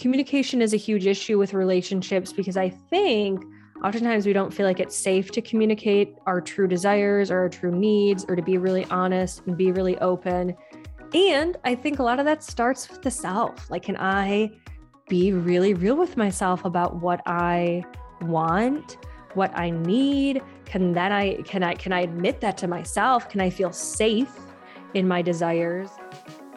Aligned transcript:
communication 0.00 0.62
is 0.62 0.72
a 0.72 0.78
huge 0.78 1.06
issue 1.06 1.38
with 1.38 1.52
relationships 1.52 2.32
because 2.32 2.56
I 2.56 2.70
think 2.70 3.44
oftentimes 3.84 4.24
we 4.24 4.32
don't 4.32 4.52
feel 4.52 4.64
like 4.64 4.80
it's 4.80 4.96
safe 4.96 5.30
to 5.32 5.42
communicate 5.42 6.14
our 6.26 6.40
true 6.40 6.66
desires 6.66 7.30
or 7.30 7.38
our 7.40 7.48
true 7.50 7.70
needs 7.70 8.24
or 8.26 8.34
to 8.34 8.42
be 8.42 8.56
really 8.56 8.86
honest 8.86 9.42
and 9.46 9.58
be 9.58 9.72
really 9.72 9.98
open. 9.98 10.56
And 11.12 11.58
I 11.64 11.74
think 11.74 11.98
a 11.98 12.02
lot 12.02 12.18
of 12.18 12.24
that 12.24 12.42
starts 12.42 12.88
with 12.88 13.02
the 13.02 13.10
self. 13.10 13.70
Like, 13.70 13.82
can 13.82 13.96
I 13.98 14.50
be 15.08 15.32
really 15.32 15.74
real 15.74 15.96
with 15.96 16.16
myself 16.16 16.64
about 16.64 17.02
what 17.02 17.20
I 17.26 17.84
want, 18.22 18.96
what 19.34 19.54
I 19.54 19.68
need? 19.68 20.40
Can 20.64 20.92
that 20.92 21.12
I 21.12 21.42
can 21.44 21.62
I 21.62 21.74
can 21.74 21.92
I 21.92 22.00
admit 22.00 22.40
that 22.40 22.56
to 22.58 22.68
myself? 22.68 23.28
Can 23.28 23.42
I 23.42 23.50
feel 23.50 23.72
safe 23.72 24.32
in 24.94 25.06
my 25.06 25.20
desires? 25.20 25.90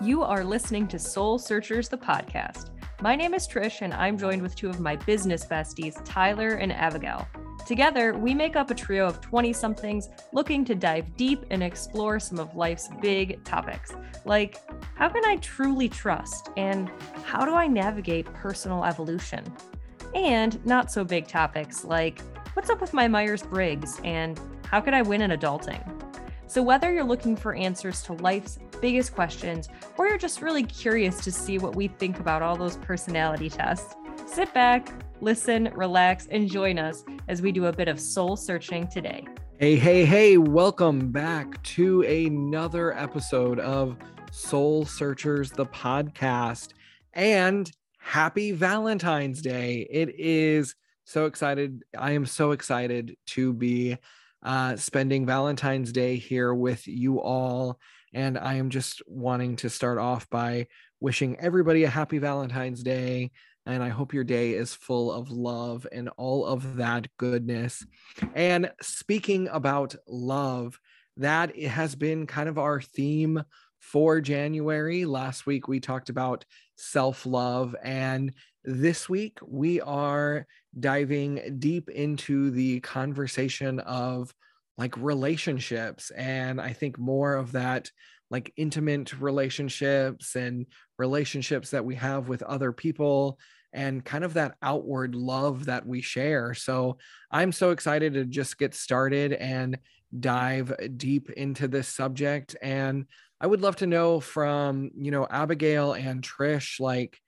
You 0.02 0.24
are 0.24 0.46
listening 0.46 0.88
to 0.90 1.00
Soul 1.00 1.40
Searchers 1.40 1.90
the 1.90 1.98
podcast. 1.98 2.73
My 3.04 3.18
name 3.18 3.34
is 3.34 3.50
Trish, 3.50 3.82
and 3.82 3.94
I'm 3.94 4.18
joined 4.18 4.42
with 4.42 4.56
two 4.56 4.70
of 4.70 4.80
my 4.80 4.96
business 4.96 5.46
besties, 5.46 6.02
Tyler 6.06 6.52
and 6.52 6.72
Abigail. 6.72 7.28
Together, 7.68 8.14
we 8.14 8.34
make 8.34 8.56
up 8.56 8.72
a 8.72 8.74
trio 8.74 9.06
of 9.06 9.20
20 9.20 9.52
somethings 9.52 10.08
looking 10.32 10.64
to 10.64 10.74
dive 10.74 11.18
deep 11.18 11.44
and 11.50 11.62
explore 11.62 12.18
some 12.18 12.40
of 12.40 12.56
life's 12.56 12.88
big 13.02 13.44
topics, 13.44 13.92
like 14.24 14.62
how 14.96 15.10
can 15.10 15.26
I 15.26 15.36
truly 15.42 15.90
trust, 15.90 16.48
and 16.56 16.90
how 17.26 17.44
do 17.44 17.54
I 17.54 17.68
navigate 17.68 18.34
personal 18.36 18.86
evolution? 18.86 19.44
And 20.16 20.66
not 20.66 20.90
so 20.90 21.04
big 21.04 21.28
topics 21.28 21.84
like 21.84 22.22
what's 22.54 22.70
up 22.70 22.80
with 22.80 22.94
my 22.94 23.10
Myers 23.10 23.44
Briggs, 23.44 24.00
and 24.06 24.40
how 24.64 24.80
can 24.80 24.94
I 24.94 25.02
win 25.02 25.22
in 25.24 25.32
adulting? 25.32 26.03
So, 26.54 26.62
whether 26.62 26.94
you're 26.94 27.04
looking 27.04 27.36
for 27.36 27.56
answers 27.56 28.04
to 28.04 28.14
life's 28.14 28.60
biggest 28.80 29.16
questions, 29.16 29.70
or 29.98 30.08
you're 30.08 30.20
just 30.20 30.40
really 30.40 30.62
curious 30.62 31.20
to 31.22 31.32
see 31.32 31.58
what 31.58 31.76
we 31.76 31.88
think 31.88 32.20
about 32.20 32.44
all 32.44 32.56
those 32.56 32.78
personality 32.78 33.50
tests, 33.50 33.96
sit 34.28 34.54
back, 34.54 34.94
listen, 35.20 35.72
relax, 35.74 36.28
and 36.28 36.48
join 36.48 36.78
us 36.78 37.04
as 37.28 37.42
we 37.42 37.52
do 37.52 37.66
a 37.66 37.74
bit 37.74 37.88
of 37.88 38.00
soul 38.00 38.36
searching 38.36 38.88
today. 38.88 39.26
Hey, 39.58 39.78
hey, 39.78 40.06
hey, 40.06 40.38
welcome 40.38 41.12
back 41.12 41.60
to 41.64 42.04
another 42.04 42.96
episode 42.96 43.60
of 43.60 43.98
Soul 44.32 44.86
Searchers, 44.86 45.50
the 45.50 45.66
podcast. 45.66 46.74
And 47.14 47.72
happy 47.98 48.52
Valentine's 48.52 49.42
Day. 49.42 49.88
It 49.90 50.20
is 50.20 50.76
so 51.04 51.26
excited. 51.26 51.82
I 51.98 52.12
am 52.12 52.28
so 52.28 52.52
excited 52.52 53.18
to 53.30 53.54
be 53.54 53.98
uh, 54.44 54.76
spending 54.76 55.26
Valentine's 55.26 55.92
Day 55.92 56.18
here 56.18 56.54
with 56.54 56.88
you 56.88 57.22
all. 57.22 57.80
And 58.14 58.38
I 58.38 58.56
am 58.56 58.70
just 58.70 59.02
wanting 59.08 59.56
to 59.58 59.70
start 59.70 59.98
off 59.98 60.30
by 60.30 60.68
wishing 61.00 61.40
everybody 61.40 61.84
a 61.84 61.90
happy 61.90 62.20
Valentine's 62.20 62.84
Day. 62.84 63.32
And 63.66 63.82
I 63.82 63.90
hope 63.90 64.14
your 64.14 64.26
day 64.26 64.52
is 64.52 64.74
full 64.74 65.12
of 65.12 65.32
love 65.32 65.88
and 65.92 66.10
all 66.18 66.46
of 66.46 66.76
that 66.78 67.08
goodness. 67.18 67.86
And 68.36 68.72
speaking 68.82 69.48
about 69.48 69.96
love, 70.08 70.80
that 71.18 71.58
has 71.58 71.96
been 71.96 72.28
kind 72.28 72.50
of 72.50 72.58
our 72.58 72.82
theme 72.82 73.44
for 73.84 74.22
January. 74.22 75.06
Last 75.06 75.46
week 75.46 75.68
we 75.68 75.80
talked 75.80 76.10
about 76.10 76.46
self 76.78 77.26
love, 77.26 77.76
and 77.84 78.34
this 78.64 79.10
week 79.10 79.38
we 79.46 79.82
are 79.82 80.48
diving 80.80 81.58
deep 81.60 81.90
into 81.90 82.50
the 82.50 82.80
conversation 82.80 83.80
of 83.82 84.34
like 84.78 84.98
relationships 84.98 86.10
and 86.12 86.60
i 86.60 86.74
think 86.74 86.98
more 86.98 87.36
of 87.36 87.52
that 87.52 87.92
like 88.32 88.52
intimate 88.58 89.20
relationships 89.20 90.36
and 90.36 90.66
relationships 90.98 91.70
that 91.70 91.86
we 91.86 91.94
have 91.94 92.28
with 92.28 92.42
other 92.42 92.72
people 92.72 93.38
and 93.72 94.04
kind 94.04 94.24
of 94.24 94.34
that 94.34 94.56
outward 94.64 95.14
love 95.14 95.66
that 95.66 95.86
we 95.86 96.02
share 96.02 96.56
so 96.56 96.98
i'm 97.30 97.52
so 97.52 97.70
excited 97.70 98.14
to 98.14 98.26
just 98.26 98.58
get 98.58 98.74
started 98.74 99.34
and 99.34 99.78
dive 100.20 100.74
deep 100.98 101.30
into 101.32 101.68
this 101.68 101.88
subject 101.88 102.56
and 102.62 103.06
i 103.42 103.48
would 103.48 103.62
love 103.62 103.76
to 103.76 103.88
know 103.88 104.20
from 104.20 104.92
you 104.96 105.12
know 105.12 105.28
abigail 105.30 105.94
and 105.94 106.22
trish 106.22 106.80
like 106.80 107.20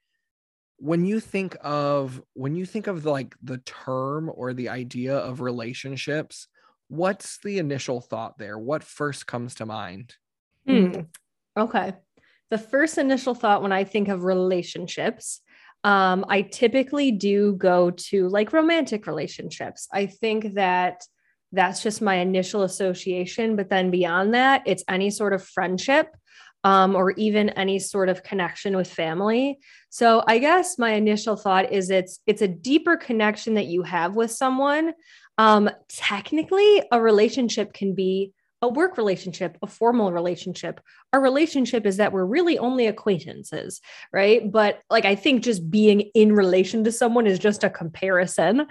when 0.78 1.06
you 1.06 1.20
think 1.20 1.56
of 1.62 2.22
when 2.34 2.56
you 2.56 2.66
think 2.66 2.88
of 2.88 3.06
like 3.06 3.36
the 3.42 3.58
term 3.60 4.30
or 4.34 4.54
the 4.54 4.70
idea 4.70 5.16
of 5.18 5.42
relationships 5.42 6.48
what's 6.88 7.40
the 7.40 7.60
initial 7.60 8.02
thought 8.02 8.38
there? 8.38 8.58
What 8.58 8.84
first 8.84 9.28
comes 9.28 9.56
to 9.56 9.66
mind? 9.66 10.16
Hmm. 10.68 11.02
okay. 11.58 11.94
The 12.50 12.58
first 12.58 12.98
initial 12.98 13.36
thought 13.36 13.62
when 13.62 13.72
i 13.72 13.84
think 13.84 14.08
of 14.08 14.24
relationships 14.24 15.42
um, 15.84 16.26
i 16.30 16.42
typically 16.42 17.12
do 17.12 17.54
go 17.54 17.92
to 17.92 18.28
like 18.30 18.54
romantic 18.54 19.08
relationships. 19.08 19.88
I 19.92 20.06
think 20.06 20.54
that 20.54 21.04
that's 21.56 21.82
just 21.82 22.02
my 22.02 22.16
initial 22.16 22.64
association 22.64 23.56
but 23.56 23.70
then 23.70 23.90
beyond 23.90 24.34
that 24.34 24.62
it's 24.66 24.84
any 24.88 25.10
sort 25.10 25.34
of 25.34 25.44
friendship 25.44 26.16
um, 26.66 26.96
or 26.96 27.12
even 27.12 27.50
any 27.52 27.78
sort 27.78 28.10
of 28.10 28.24
connection 28.24 28.76
with 28.76 28.92
family. 28.92 29.60
So 29.92 30.24
I 30.28 30.40
guess 30.40 30.80
my 30.80 30.94
initial 30.94 31.36
thought 31.36 31.72
is 31.72 31.92
it's 31.92 32.20
it's 32.26 32.42
a 32.42 32.48
deeper 32.48 32.98
connection 32.98 33.54
that 33.54 33.68
you 33.68 33.84
have 33.84 34.16
with 34.16 34.32
someone. 34.32 34.94
Um, 35.38 35.70
technically, 35.88 36.82
a 36.92 37.00
relationship 37.00 37.72
can 37.72 37.94
be 37.94 38.34
a 38.64 38.68
work 38.68 38.98
relationship, 38.98 39.58
a 39.62 39.68
formal 39.68 40.12
relationship. 40.12 40.82
Our 41.14 41.22
relationship 41.22 41.86
is 41.86 41.98
that 41.98 42.12
we're 42.12 42.26
really 42.26 42.58
only 42.58 42.88
acquaintances, 42.88 43.80
right? 44.12 44.52
But 44.52 44.82
like 44.90 45.06
I 45.06 45.14
think 45.14 45.44
just 45.44 45.70
being 45.70 46.02
in 46.16 46.34
relation 46.34 46.84
to 46.86 46.92
someone 46.92 47.28
is 47.28 47.38
just 47.38 47.64
a 47.64 47.70
comparison. 47.70 48.66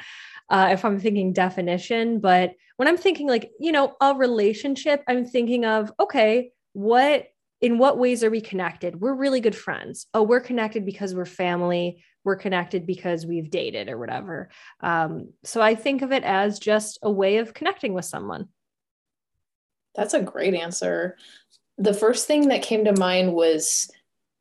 Uh, 0.50 0.69
if 0.72 0.84
I'm 0.84 1.00
thinking 1.00 1.32
definition, 1.32 2.21
but 2.21 2.53
when 2.77 2.87
I'm 2.87 2.99
thinking 2.99 3.28
like, 3.28 3.50
you 3.59 3.72
know, 3.72 3.94
a 4.00 4.15
relationship, 4.15 5.03
I'm 5.09 5.25
thinking 5.25 5.65
of, 5.65 5.93
okay, 5.99 6.50
what 6.75 7.27
in 7.60 7.78
what 7.78 7.99
ways 7.99 8.22
are 8.22 8.31
we 8.31 8.43
connected? 8.43 9.00
We're 9.00 9.15
really 9.15 9.41
good 9.41 9.56
friends. 9.56 10.06
Oh, 10.12 10.22
we're 10.22 10.41
connected 10.41 10.84
because 10.84 11.15
we're 11.15 11.25
family. 11.25 12.04
We're 12.22 12.37
connected 12.37 12.87
because 12.87 13.25
we've 13.25 13.49
dated 13.49 13.88
or 13.88 13.97
whatever. 13.97 14.50
Um, 14.81 15.31
so 15.44 15.62
I 15.62 15.75
think 15.75 16.03
of 16.03 16.12
it 16.12 16.25
as 16.25 16.59
just 16.59 16.99
a 17.03 17.10
way 17.10 17.38
of 17.38 17.54
connecting 17.54 17.94
with 17.94 18.04
someone. 18.04 18.49
That's 19.94 20.12
a 20.12 20.21
great 20.21 20.53
answer. 20.53 21.16
The 21.78 21.94
first 21.94 22.27
thing 22.27 22.49
that 22.49 22.62
came 22.62 22.84
to 22.84 22.99
mind 22.99 23.33
was, 23.33 23.91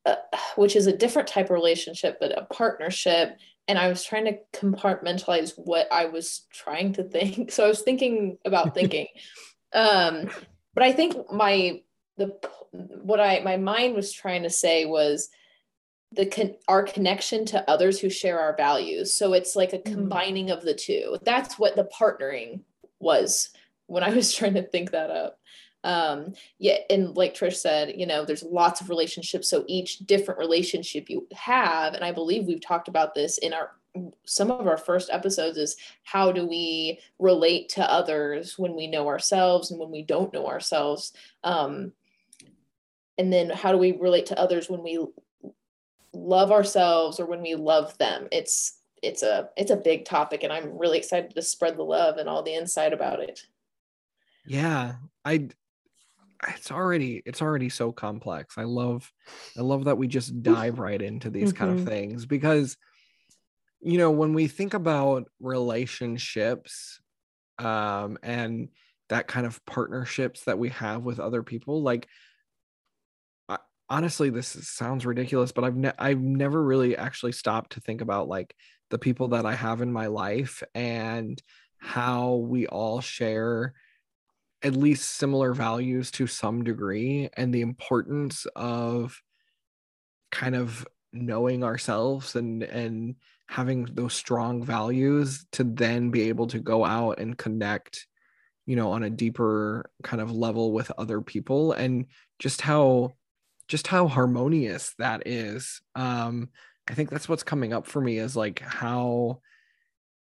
uh, 0.06 0.16
which 0.58 0.76
is 0.76 0.88
a 0.88 0.98
different 0.98 1.30
type 1.30 1.46
of 1.46 1.52
relationship, 1.52 2.18
but 2.20 2.38
a 2.38 2.46
partnership. 2.54 3.38
And 3.68 3.80
I 3.80 3.88
was 3.88 4.04
trying 4.04 4.26
to 4.26 4.38
compartmentalize 4.54 5.54
what 5.56 5.88
I 5.92 6.06
was 6.06 6.46
trying 6.52 6.94
to 6.94 7.04
think. 7.04 7.52
So 7.52 7.66
I 7.66 7.68
was 7.68 7.82
thinking 7.82 8.38
about 8.46 8.74
thinking. 8.76 9.08
um, 9.74 10.30
but 10.74 10.84
I 10.84 10.92
think 10.92 11.32
my 11.32 11.82
the 12.18 12.38
what 12.72 13.20
I 13.20 13.40
my 13.42 13.58
mind 13.58 13.96
was 13.96 14.12
trying 14.12 14.44
to 14.44 14.50
say 14.50 14.86
was 14.86 15.30
the 16.12 16.26
con- 16.26 16.56
our 16.68 16.84
connection 16.84 17.46
to 17.46 17.70
others 17.70 18.00
who 18.00 18.10
share 18.10 18.40
our 18.40 18.56
values. 18.56 19.14
So 19.14 19.34
it's 19.34 19.56
like 19.56 19.74
a 19.74 19.80
mm. 19.80 19.86
combining 19.86 20.52
of 20.52 20.62
the 20.62 20.74
two. 20.74 21.18
That's 21.24 21.58
what 21.58 21.76
the 21.76 21.86
partnering 21.86 22.62
was 23.00 23.50
when 23.88 24.04
I 24.04 24.10
was 24.10 24.34
trying 24.34 24.54
to 24.56 24.64
think 24.64 24.92
that 24.92 25.10
up. 25.10 25.40
Um, 25.84 26.34
yeah, 26.60 26.78
and 26.90 27.16
like 27.16 27.34
Trish 27.34 27.56
said, 27.56 27.94
you 27.98 28.06
know, 28.06 28.26
there's 28.26 28.44
lots 28.44 28.82
of 28.82 28.90
relationships. 28.90 29.50
So 29.50 29.66
each 29.68 30.00
different 30.00 30.40
relationship 30.40 31.10
you 31.10 31.28
have, 31.34 31.94
and 31.94 32.04
I 32.04 32.12
believe 32.12 32.46
we've 32.46 32.62
talked 32.62 32.88
about 32.88 33.14
this 33.14 33.38
in 33.38 33.54
our 33.54 33.72
some 34.26 34.50
of 34.50 34.68
our 34.68 34.78
first 34.78 35.10
episodes 35.12 35.58
is 35.58 35.78
how 36.04 36.32
do 36.32 36.48
we 36.48 37.00
relate 37.20 37.70
to 37.70 37.92
others 37.92 38.58
when 38.58 38.76
we 38.76 38.88
know 38.88 39.08
ourselves 39.08 39.70
and 39.70 39.80
when 39.80 39.92
we 39.92 40.02
don't 40.02 40.34
know 40.34 40.48
ourselves 40.48 41.14
um, 41.44 41.92
and 43.18 43.32
then 43.32 43.50
how 43.50 43.72
do 43.72 43.78
we 43.78 43.92
relate 43.92 44.26
to 44.26 44.40
others 44.40 44.70
when 44.70 44.82
we 44.82 45.06
love 46.14 46.52
ourselves 46.52 47.20
or 47.20 47.26
when 47.26 47.42
we 47.42 47.56
love 47.56 47.96
them 47.98 48.28
it's 48.32 48.80
it's 49.02 49.22
a 49.22 49.50
it's 49.58 49.72
a 49.72 49.76
big 49.76 50.06
topic 50.06 50.44
and 50.44 50.54
i'm 50.54 50.78
really 50.78 50.98
excited 50.98 51.34
to 51.34 51.42
spread 51.42 51.78
the 51.78 51.84
love 51.84 52.18
and 52.18 52.30
all 52.30 52.42
the 52.42 52.54
insight 52.54 52.94
about 52.94 53.20
it 53.20 53.46
yeah 54.46 54.94
i 55.26 55.48
it's 56.50 56.72
already 56.72 57.22
it's 57.26 57.42
already 57.42 57.70
so 57.70 57.92
complex 57.92 58.58
i 58.58 58.64
love 58.64 59.12
i 59.58 59.62
love 59.62 59.86
that 59.86 59.98
we 59.98 60.08
just 60.08 60.42
dive 60.42 60.80
right 60.80 61.02
into 61.02 61.30
these 61.30 61.50
mm-hmm. 61.50 61.58
kind 61.58 61.72
of 61.72 61.78
mm-hmm. 61.80 61.88
things 61.88 62.26
because 62.26 62.78
you 63.82 63.98
know 63.98 64.12
when 64.12 64.34
we 64.34 64.48
think 64.48 64.74
about 64.74 65.30
relationships 65.40 67.02
um 67.60 68.18
and 68.24 68.70
that 69.10 69.28
kind 69.28 69.46
of 69.46 69.64
partnerships 69.66 70.44
that 70.46 70.58
we 70.58 70.70
have 70.70 71.04
with 71.04 71.20
other 71.20 71.44
people 71.44 71.82
like 71.82 72.08
I, 73.50 73.58
honestly 73.90 74.30
this 74.30 74.48
sounds 74.48 75.06
ridiculous 75.06 75.52
but 75.52 75.64
i've 75.64 75.76
ne- 75.76 75.94
i've 76.00 76.22
never 76.22 76.62
really 76.62 76.98
actually 76.98 77.34
stopped 77.34 77.74
to 77.74 77.82
think 77.82 78.02
about 78.02 78.28
like 78.28 78.56
the 78.90 79.00
people 79.00 79.30
that 79.30 79.46
i 79.46 79.56
have 79.56 79.82
in 79.82 79.92
my 79.92 80.08
life 80.08 80.64
and 80.74 81.42
how 81.78 82.36
we 82.36 82.66
all 82.66 83.02
share 83.02 83.74
at 84.64 84.76
least 84.76 85.18
similar 85.18 85.54
values 85.54 86.10
to 86.12 86.26
some 86.26 86.64
degree 86.64 87.30
and 87.36 87.54
the 87.54 87.62
importance 87.62 88.48
of 88.56 89.22
kind 90.32 90.56
of 90.56 90.88
knowing 91.12 91.64
ourselves 91.64 92.36
and 92.36 92.64
and 92.64 93.16
having 93.48 93.86
those 93.94 94.14
strong 94.14 94.64
values 94.64 95.46
to 95.52 95.64
then 95.64 96.10
be 96.10 96.30
able 96.30 96.48
to 96.48 96.60
go 96.60 96.84
out 96.84 97.20
and 97.20 97.38
connect 97.38 98.08
you 98.66 98.76
know 98.76 98.92
on 98.92 99.04
a 99.04 99.10
deeper 99.10 99.92
kind 100.02 100.22
of 100.22 100.32
level 100.32 100.72
with 100.72 100.92
other 100.98 101.22
people 101.22 101.74
and 101.74 102.06
just 102.40 102.62
how 102.62 103.12
just 103.68 103.88
how 103.88 104.08
harmonious 104.08 104.94
that 104.98 105.28
is. 105.28 105.82
Um 105.96 106.50
i 106.90 106.94
think 106.94 107.10
that's 107.10 107.30
what's 107.30 107.44
coming 107.44 107.72
up 107.74 107.86
for 107.86 108.02
me 108.02 108.18
is 108.18 108.36
like 108.36 108.60
how 108.60 109.40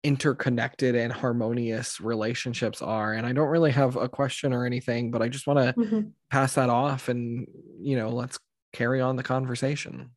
interconnected 0.02 0.94
and 0.94 1.12
harmonious 1.12 2.00
relationships 2.00 2.80
are 2.80 3.14
and 3.14 3.26
i 3.26 3.32
don't 3.32 3.48
really 3.48 3.72
have 3.72 3.96
a 3.96 4.08
question 4.08 4.52
or 4.52 4.64
anything 4.64 5.10
but 5.10 5.22
i 5.22 5.28
just 5.28 5.46
want 5.46 5.58
to 5.58 5.72
mm-hmm. 5.80 6.00
pass 6.30 6.54
that 6.54 6.70
off 6.70 7.08
and 7.08 7.46
you 7.80 7.96
know 7.96 8.08
let's 8.08 8.38
carry 8.72 9.00
on 9.00 9.16
the 9.16 9.22
conversation 9.22 10.10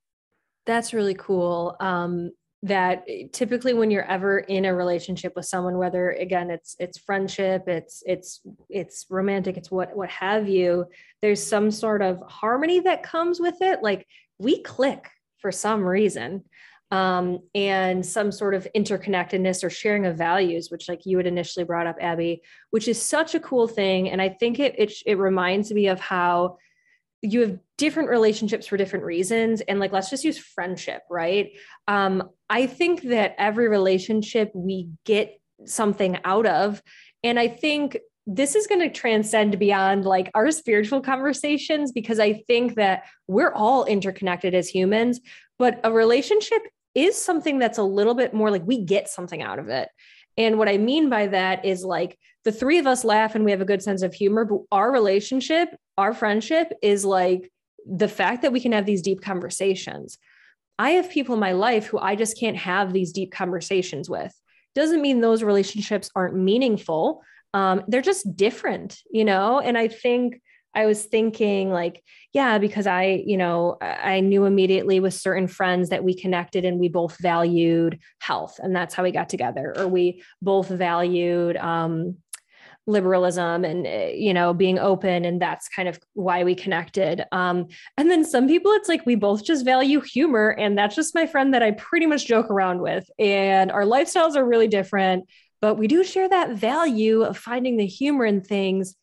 that's 0.66 0.94
really 0.94 1.16
cool 1.16 1.76
um 1.80 2.32
that 2.62 3.06
typically 3.32 3.74
when 3.74 3.90
you're 3.90 4.04
ever 4.04 4.40
in 4.40 4.66
a 4.66 4.76
relationship 4.76 5.34
with 5.36 5.46
someone 5.46 5.78
whether 5.78 6.12
again 6.12 6.52
it's 6.52 6.76
it's 6.78 6.98
friendship 6.98 7.68
it's 7.68 8.04
it's 8.06 8.42
it's 8.70 9.06
romantic 9.10 9.56
it's 9.56 9.72
what 9.72 9.96
what 9.96 10.10
have 10.10 10.50
you 10.50 10.86
there's 11.22 11.42
some 11.42 11.72
sort 11.72 12.02
of 12.02 12.22
harmony 12.28 12.82
that 12.82 13.02
comes 13.02 13.40
with 13.40 13.56
it 13.62 13.82
like 13.82 14.06
we 14.40 14.62
click 14.62 15.10
for 15.38 15.54
some 15.54 15.84
reason 15.84 16.44
um, 16.92 17.40
and 17.54 18.04
some 18.06 18.32
sort 18.32 18.56
of 18.56 18.68
interconnectedness 18.76 19.64
or 19.64 19.70
sharing 19.70 20.06
of 20.06 20.18
values, 20.18 20.70
which 20.72 20.90
like 20.90 21.06
you 21.06 21.18
had 21.18 21.28
initially 21.28 21.64
brought 21.64 21.88
up, 21.88 21.98
Abby, 22.02 22.42
which 22.72 22.88
is 22.88 23.02
such 23.02 23.36
a 23.36 23.40
cool 23.40 23.68
thing. 23.68 24.10
And 24.10 24.22
I 24.22 24.30
think 24.30 24.60
it 24.60 24.76
it, 24.78 24.94
it 25.06 25.18
reminds 25.18 25.72
me 25.72 25.88
of 25.88 26.00
how 26.00 26.58
you 27.22 27.42
have 27.42 27.60
different 27.78 28.10
relationships 28.10 28.68
for 28.68 28.78
different 28.78 29.06
reasons 29.06 29.62
and 29.62 29.80
like 29.80 29.92
let's 29.92 30.10
just 30.10 30.24
use 30.24 30.38
friendship 30.38 31.02
right 31.10 31.52
um 31.88 32.24
i 32.50 32.66
think 32.66 33.02
that 33.02 33.36
every 33.38 33.68
relationship 33.68 34.52
we 34.54 34.90
get 35.06 35.40
something 35.66 36.18
out 36.24 36.46
of 36.46 36.82
and 37.24 37.38
i 37.38 37.48
think 37.48 37.98
this 38.26 38.56
is 38.56 38.68
going 38.68 38.80
to 38.80 38.90
transcend 38.90 39.58
beyond 39.60 40.06
like 40.06 40.30
our 40.34 40.52
spiritual 40.52 41.02
conversations 41.02 41.92
because 41.92 42.20
i 42.20 42.34
think 42.48 42.76
that 42.76 43.04
we're 43.28 43.54
all 43.54 43.86
interconnected 43.86 44.54
as 44.54 44.70
humans 44.70 45.20
but 45.58 45.80
a 45.84 45.92
relationship 45.92 46.62
is 46.96 47.22
something 47.22 47.60
that's 47.60 47.78
a 47.78 47.84
little 47.84 48.16
bit 48.16 48.34
more 48.34 48.52
like 48.52 48.64
we 48.66 48.84
get 48.84 49.10
something 49.10 49.42
out 49.42 49.60
of 49.60 49.70
it. 49.70 49.90
And 50.38 50.58
what 50.58 50.70
I 50.70 50.78
mean 50.78 51.10
by 51.10 51.28
that 51.28 51.66
is 51.66 51.84
like 51.84 52.18
the 52.46 52.52
three 52.52 52.80
of 52.80 52.88
us 52.88 53.04
laugh 53.04 53.36
and 53.36 53.44
we 53.44 53.52
have 53.52 53.62
a 53.62 53.66
good 53.66 53.84
sense 53.84 54.02
of 54.02 54.14
humor, 54.14 54.46
but 54.46 54.62
our 54.72 54.92
relationship, 54.92 55.70
our 55.98 56.14
friendship 56.14 56.72
is 56.82 57.04
like 57.04 57.52
the 57.86 58.08
fact 58.08 58.42
that 58.42 58.52
we 58.52 58.62
can 58.62 58.72
have 58.72 58.86
these 58.86 59.02
deep 59.02 59.22
conversations. 59.22 60.18
I 60.78 60.92
have 60.92 61.10
people 61.10 61.34
in 61.34 61.42
my 61.42 61.52
life 61.52 61.88
who 61.88 62.00
I 62.00 62.16
just 62.16 62.40
can't 62.40 62.58
have 62.58 62.94
these 62.94 63.12
deep 63.12 63.32
conversations 63.32 64.10
with. 64.10 64.34
Doesn't 64.76 65.02
mean 65.02 65.20
those 65.20 65.44
relationships 65.44 66.10
aren't 66.16 66.36
meaningful. 66.36 67.22
Um, 67.54 67.84
they're 67.88 68.02
just 68.02 68.38
different, 68.38 69.00
you 69.12 69.26
know? 69.26 69.60
And 69.60 69.78
I 69.78 69.90
think 69.90 70.42
I 70.76 70.86
was 70.86 71.04
thinking 71.04 71.72
like, 71.72 72.04
yeah, 72.34 72.58
because 72.60 72.88
I, 72.88 73.24
you 73.26 73.38
know, 73.38 73.78
I 73.82 74.20
knew 74.20 74.46
immediately 74.46 75.00
with 75.00 75.14
certain 75.14 75.48
friends 75.48 75.90
that 75.90 76.04
we 76.04 76.14
connected 76.14 76.64
and 76.66 76.80
we 76.80 76.90
both 76.90 77.18
valued 77.20 78.00
health 78.20 78.60
and 78.60 78.76
that's 78.76 78.94
how 78.94 79.04
we 79.04 79.12
got 79.12 79.30
together 79.30 79.74
or 79.78 79.88
we 79.88 80.24
both 80.42 80.68
valued 80.68 81.58
um, 81.58 82.18
liberalism 82.90 83.64
and 83.64 83.86
eh, 83.86 84.14
you 84.16 84.34
know 84.34 84.54
being 84.54 84.80
open 84.80 85.24
and 85.24 85.42
that's 85.42 85.70
kind 85.70 85.88
of 85.88 86.00
why 86.14 86.44
we 86.44 86.56
connected. 86.56 87.24
Um, 87.32 87.68
and 87.98 88.10
then 88.10 88.26
some 88.26 88.48
people 88.48 88.72
it's 88.74 88.90
like 88.90 89.06
we 89.06 89.16
both 89.16 89.44
just 89.44 89.64
value 89.64 90.02
humor 90.02 90.50
and 90.50 90.78
that's 90.78 90.96
just 90.96 91.16
my 91.16 91.28
friend 91.28 91.54
that 91.54 91.64
i 91.64 91.72
pretty 91.72 92.06
much 92.06 92.26
joke 92.26 92.50
around 92.50 92.82
with 92.82 93.10
and 93.20 93.72
our 93.72 93.84
lifestyles 93.84 94.36
are 94.36 94.46
really 94.46 94.68
different 94.68 95.26
but 95.62 95.76
we 95.76 95.88
do 95.88 96.04
share 96.04 96.30
that 96.30 96.52
value 96.52 97.24
of 97.24 97.38
finding 97.38 97.78
the 97.78 97.86
humor 97.86 98.26
in 98.26 98.42
things 98.42 98.96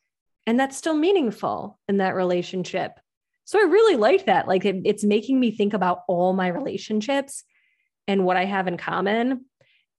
and 0.47 0.59
that's 0.59 0.77
still 0.77 0.95
meaningful 0.95 1.79
in 1.89 1.99
that 1.99 2.15
relationship. 2.15 2.93
So 3.45 3.59
i 3.59 3.63
really 3.63 3.97
like 3.97 4.27
that. 4.27 4.49
Like 4.49 4.65
it, 4.65 4.83
it's 4.85 5.05
making 5.05 5.39
me 5.39 5.51
think 5.51 5.75
about 5.75 6.03
all 6.09 6.33
my 6.33 6.49
relationships 6.49 7.45
and 8.09 8.25
what 8.25 8.37
i 8.37 8.45
have 8.45 8.69
in 8.69 8.77
common. 8.77 9.47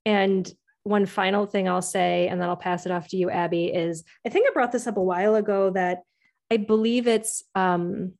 And 0.04 0.50
one 0.88 1.06
final 1.06 1.46
thing 1.46 1.68
i'll 1.68 1.82
say 1.82 2.28
and 2.28 2.40
then 2.40 2.48
i'll 2.48 2.56
pass 2.56 2.86
it 2.86 2.92
off 2.92 3.08
to 3.08 3.16
you 3.16 3.30
abby 3.30 3.66
is 3.66 4.04
i 4.26 4.30
think 4.30 4.48
i 4.48 4.52
brought 4.52 4.72
this 4.72 4.86
up 4.86 4.96
a 4.96 5.02
while 5.02 5.34
ago 5.34 5.70
that 5.70 5.98
i 6.50 6.56
believe 6.56 7.06
it's 7.06 7.42
um, 7.54 8.12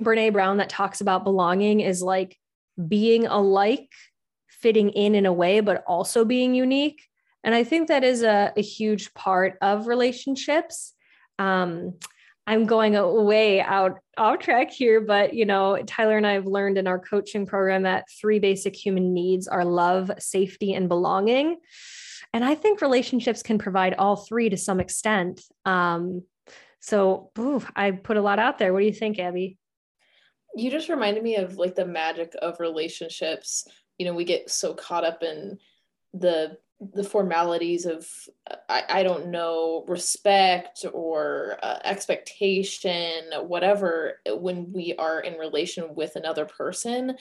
brene 0.00 0.32
brown 0.32 0.58
that 0.58 0.68
talks 0.68 1.00
about 1.00 1.24
belonging 1.24 1.80
is 1.80 2.02
like 2.02 2.38
being 2.88 3.26
alike 3.26 3.90
fitting 4.48 4.90
in 4.90 5.14
in 5.14 5.26
a 5.26 5.32
way 5.32 5.60
but 5.60 5.82
also 5.86 6.24
being 6.24 6.54
unique. 6.54 7.02
And 7.42 7.54
i 7.54 7.64
think 7.64 7.88
that 7.88 8.04
is 8.04 8.22
a, 8.22 8.52
a 8.56 8.62
huge 8.62 9.12
part 9.14 9.58
of 9.60 9.86
relationships 9.86 10.94
um, 11.38 11.94
I'm 12.46 12.66
going 12.66 12.94
way 13.24 13.60
out 13.60 13.98
off 14.16 14.38
track 14.38 14.70
here, 14.70 15.00
but 15.00 15.34
you 15.34 15.44
know, 15.44 15.82
Tyler 15.86 16.16
and 16.16 16.26
I 16.26 16.34
have 16.34 16.46
learned 16.46 16.78
in 16.78 16.86
our 16.86 16.98
coaching 16.98 17.44
program 17.44 17.82
that 17.82 18.08
three 18.20 18.38
basic 18.38 18.76
human 18.76 19.12
needs 19.12 19.48
are 19.48 19.64
love, 19.64 20.10
safety, 20.18 20.74
and 20.74 20.88
belonging. 20.88 21.58
And 22.32 22.44
I 22.44 22.54
think 22.54 22.80
relationships 22.80 23.42
can 23.42 23.58
provide 23.58 23.94
all 23.94 24.16
three 24.16 24.48
to 24.48 24.56
some 24.56 24.78
extent. 24.78 25.42
Um, 25.64 26.22
so 26.80 27.30
ooh, 27.38 27.64
I 27.74 27.90
put 27.90 28.16
a 28.16 28.22
lot 28.22 28.38
out 28.38 28.58
there. 28.58 28.72
What 28.72 28.80
do 28.80 28.86
you 28.86 28.92
think, 28.92 29.18
Abby? 29.18 29.58
You 30.54 30.70
just 30.70 30.88
reminded 30.88 31.22
me 31.22 31.36
of 31.36 31.56
like 31.56 31.74
the 31.74 31.84
magic 31.84 32.34
of 32.40 32.60
relationships. 32.60 33.66
You 33.98 34.06
know, 34.06 34.14
we 34.14 34.24
get 34.24 34.50
so 34.50 34.72
caught 34.72 35.04
up 35.04 35.22
in 35.22 35.58
the 36.14 36.58
the 36.80 37.04
formalities 37.04 37.86
of 37.86 38.08
I, 38.68 38.82
I 38.88 39.02
don't 39.02 39.28
know 39.28 39.84
respect 39.88 40.84
or 40.92 41.58
uh, 41.62 41.78
expectation 41.84 43.24
whatever 43.42 44.20
when 44.26 44.72
we 44.72 44.94
are 44.98 45.20
in 45.20 45.34
relation 45.34 45.94
with 45.94 46.16
another 46.16 46.44
person. 46.44 47.16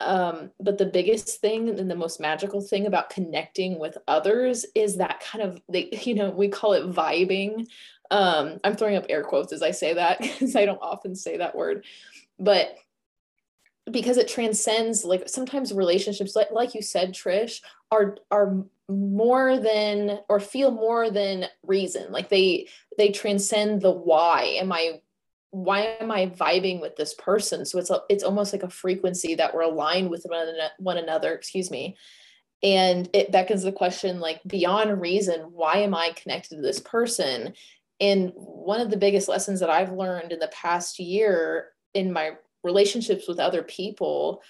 Um, 0.00 0.50
but 0.60 0.78
the 0.78 0.86
biggest 0.86 1.40
thing 1.40 1.68
and 1.68 1.90
the 1.90 1.96
most 1.96 2.20
magical 2.20 2.60
thing 2.60 2.86
about 2.86 3.10
connecting 3.10 3.78
with 3.78 3.98
others 4.08 4.64
is 4.74 4.96
that 4.96 5.20
kind 5.20 5.42
of 5.44 5.60
they 5.68 5.90
you 6.04 6.14
know 6.14 6.30
we 6.30 6.48
call 6.48 6.72
it 6.74 6.86
vibing. 6.90 7.66
Um, 8.12 8.58
i'm 8.64 8.74
throwing 8.74 8.96
up 8.96 9.06
air 9.08 9.22
quotes 9.22 9.52
as 9.52 9.62
i 9.62 9.70
say 9.70 9.94
that 9.94 10.18
because 10.20 10.56
i 10.56 10.64
don't 10.64 10.82
often 10.82 11.14
say 11.14 11.36
that 11.36 11.56
word. 11.56 11.84
But 12.38 12.76
because 13.90 14.18
it 14.18 14.28
transcends 14.28 15.04
like 15.04 15.28
sometimes 15.28 15.72
relationships 15.72 16.36
like, 16.36 16.50
like 16.52 16.74
you 16.74 16.82
said 16.82 17.12
trish 17.12 17.60
are 17.90 18.16
are 18.30 18.64
more 18.90 19.58
than 19.58 20.20
or 20.28 20.40
feel 20.40 20.70
more 20.70 21.10
than 21.10 21.46
reason. 21.62 22.10
Like 22.12 22.28
they 22.28 22.68
they 22.98 23.10
transcend 23.10 23.80
the 23.80 23.90
why. 23.90 24.56
Am 24.58 24.72
i 24.72 25.00
why 25.52 25.96
am 26.00 26.10
i 26.10 26.26
vibing 26.26 26.80
with 26.80 26.96
this 26.96 27.14
person? 27.14 27.64
So 27.64 27.78
it's 27.78 27.90
a, 27.90 28.00
it's 28.08 28.24
almost 28.24 28.52
like 28.52 28.62
a 28.62 28.70
frequency 28.70 29.34
that 29.36 29.54
we're 29.54 29.62
aligned 29.62 30.10
with 30.10 30.24
one, 30.28 30.46
one 30.78 30.98
another 30.98 31.32
excuse 31.32 31.70
me. 31.70 31.96
And 32.62 33.08
it 33.14 33.32
beckons 33.32 33.62
the 33.62 33.72
question 33.72 34.20
like 34.20 34.40
beyond 34.46 35.00
reason 35.00 35.40
why 35.52 35.78
am 35.78 35.94
i 35.94 36.12
connected 36.16 36.56
to 36.56 36.62
this 36.62 36.80
person? 36.80 37.54
And 38.00 38.32
one 38.34 38.80
of 38.80 38.90
the 38.90 38.96
biggest 38.96 39.28
lessons 39.28 39.60
that 39.60 39.70
i've 39.70 39.92
learned 39.92 40.32
in 40.32 40.38
the 40.38 40.48
past 40.48 40.98
year 40.98 41.68
in 41.94 42.12
my 42.12 42.32
relationships 42.62 43.26
with 43.26 43.38
other 43.38 43.62
people 43.62 44.42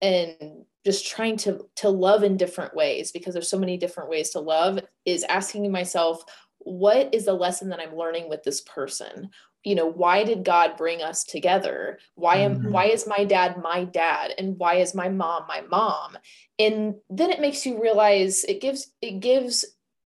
and 0.00 0.64
just 0.84 1.06
trying 1.06 1.36
to 1.38 1.66
to 1.76 1.88
love 1.88 2.24
in 2.24 2.36
different 2.36 2.74
ways 2.74 3.12
because 3.12 3.34
there's 3.34 3.48
so 3.48 3.58
many 3.58 3.76
different 3.76 4.10
ways 4.10 4.30
to 4.30 4.40
love 4.40 4.80
is 5.04 5.24
asking 5.24 5.70
myself 5.70 6.24
what 6.58 7.12
is 7.12 7.24
the 7.24 7.32
lesson 7.32 7.68
that 7.70 7.80
i'm 7.80 7.96
learning 7.96 8.28
with 8.28 8.42
this 8.44 8.60
person? 8.60 9.30
You 9.64 9.76
know 9.76 9.86
why 9.86 10.24
did 10.24 10.44
god 10.44 10.76
bring 10.76 11.02
us 11.02 11.24
together? 11.24 11.98
Why 12.14 12.36
am 12.38 12.56
mm-hmm. 12.56 12.72
why 12.72 12.86
is 12.86 13.06
my 13.06 13.24
dad 13.24 13.62
my 13.62 13.84
dad? 13.84 14.34
And 14.38 14.58
why 14.58 14.76
is 14.76 14.94
my 14.94 15.08
mom 15.08 15.44
my 15.46 15.60
mom? 15.62 16.18
And 16.58 16.96
then 17.10 17.30
it 17.30 17.40
makes 17.40 17.64
you 17.64 17.80
realize 17.80 18.44
it 18.44 18.60
gives 18.60 18.92
it 19.00 19.20
gives 19.20 19.64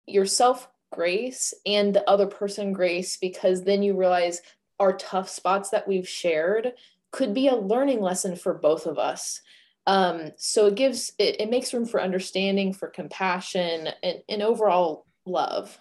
yourself 0.07 0.69
grace 0.91 1.53
and 1.65 1.93
the 1.93 2.09
other 2.09 2.27
person 2.27 2.73
grace 2.73 3.17
because 3.17 3.63
then 3.63 3.81
you 3.81 3.95
realize 3.95 4.41
our 4.79 4.93
tough 4.93 5.29
spots 5.29 5.69
that 5.69 5.87
we've 5.87 6.07
shared 6.07 6.73
could 7.11 7.33
be 7.33 7.47
a 7.47 7.55
learning 7.55 8.01
lesson 8.01 8.35
for 8.35 8.53
both 8.53 8.85
of 8.85 8.97
us 8.97 9.41
um, 9.88 10.31
so 10.38 10.67
it 10.67 10.75
gives 10.75 11.11
it, 11.17 11.41
it 11.41 11.50
makes 11.50 11.73
room 11.73 11.85
for 11.85 12.01
understanding 12.01 12.73
for 12.73 12.88
compassion 12.88 13.89
and, 14.03 14.21
and 14.29 14.41
overall 14.41 15.05
love 15.25 15.79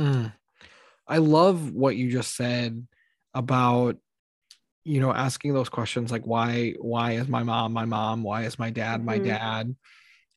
mm. 0.00 0.32
i 1.06 1.18
love 1.18 1.72
what 1.72 1.96
you 1.96 2.10
just 2.10 2.36
said 2.36 2.86
about 3.34 3.96
you 4.84 5.00
know 5.00 5.12
asking 5.12 5.52
those 5.52 5.68
questions 5.68 6.12
like 6.12 6.24
why 6.24 6.74
why 6.78 7.12
is 7.12 7.28
my 7.28 7.42
mom 7.42 7.72
my 7.72 7.84
mom 7.84 8.22
why 8.22 8.44
is 8.44 8.58
my 8.58 8.70
dad 8.70 9.04
my 9.04 9.16
mm-hmm. 9.16 9.26
dad 9.26 9.76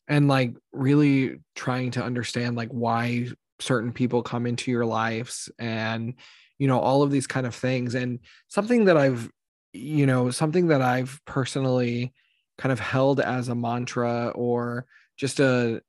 and 0.08 0.28
like 0.28 0.56
really 0.74 1.40
trying 1.56 1.92
to 1.92 2.04
understand 2.04 2.56
like 2.56 2.70
why 2.70 3.28
certain 3.60 3.94
people 3.94 4.24
come 4.24 4.48
into 4.48 4.72
your 4.72 4.86
lives 4.86 5.50
and 5.60 6.16
you 6.58 6.68
know 6.68 6.80
all 6.80 7.04
of 7.04 7.12
these 7.12 7.28
kind 7.28 7.46
of 7.46 7.54
things 7.54 7.94
and 7.94 8.20
something 8.48 8.86
that 8.86 8.98
i've 8.98 9.30
you 9.72 10.06
know 10.06 10.32
something 10.32 10.68
that 10.68 10.82
i've 10.82 11.22
personally 11.26 12.12
kind 12.60 12.74
of 12.74 12.80
held 12.80 13.22
as 13.22 13.48
a 13.48 13.56
mantra 13.56 14.28
or 14.36 14.86
just 15.16 15.40
a 15.40 15.82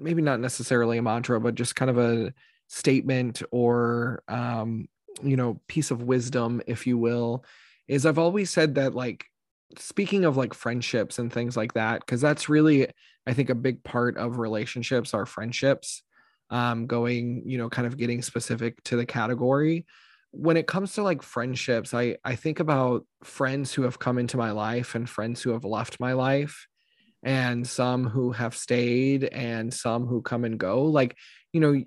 maybe 0.00 0.22
not 0.22 0.40
necessarily 0.40 0.96
a 0.96 1.02
mantra, 1.02 1.38
but 1.38 1.54
just 1.54 1.76
kind 1.76 1.90
of 1.90 1.98
a 1.98 2.32
statement 2.68 3.42
or 3.50 4.22
um, 4.26 4.88
you 5.22 5.36
know 5.36 5.60
piece 5.68 5.90
of 5.90 6.02
wisdom, 6.02 6.62
if 6.66 6.86
you 6.86 6.96
will, 6.96 7.44
is 7.86 8.06
I've 8.06 8.18
always 8.18 8.50
said 8.50 8.74
that 8.76 8.94
like 8.94 9.26
speaking 9.78 10.24
of 10.24 10.36
like 10.36 10.54
friendships 10.54 11.18
and 11.18 11.30
things 11.30 11.56
like 11.56 11.74
that, 11.74 12.00
because 12.00 12.22
that's 12.22 12.48
really 12.48 12.88
I 13.26 13.34
think 13.34 13.50
a 13.50 13.54
big 13.54 13.84
part 13.84 14.16
of 14.16 14.38
relationships 14.38 15.14
are 15.14 15.26
friendships. 15.26 16.02
Um, 16.50 16.86
going, 16.86 17.44
you 17.46 17.56
know, 17.56 17.70
kind 17.70 17.86
of 17.86 17.96
getting 17.96 18.20
specific 18.20 18.82
to 18.84 18.96
the 18.96 19.06
category. 19.06 19.86
When 20.32 20.56
it 20.56 20.66
comes 20.66 20.94
to 20.94 21.02
like 21.02 21.22
friendships, 21.22 21.94
I 21.94 22.16
I 22.24 22.36
think 22.36 22.58
about 22.58 23.06
friends 23.22 23.72
who 23.72 23.82
have 23.82 23.98
come 23.98 24.18
into 24.18 24.36
my 24.36 24.50
life 24.50 24.94
and 24.94 25.08
friends 25.08 25.42
who 25.42 25.50
have 25.50 25.64
left 25.64 26.00
my 26.00 26.14
life 26.14 26.66
and 27.22 27.66
some 27.66 28.08
who 28.08 28.32
have 28.32 28.56
stayed 28.56 29.24
and 29.24 29.72
some 29.72 30.06
who 30.06 30.22
come 30.22 30.44
and 30.44 30.58
go. 30.58 30.84
Like, 30.84 31.16
you 31.52 31.60
know, 31.60 31.82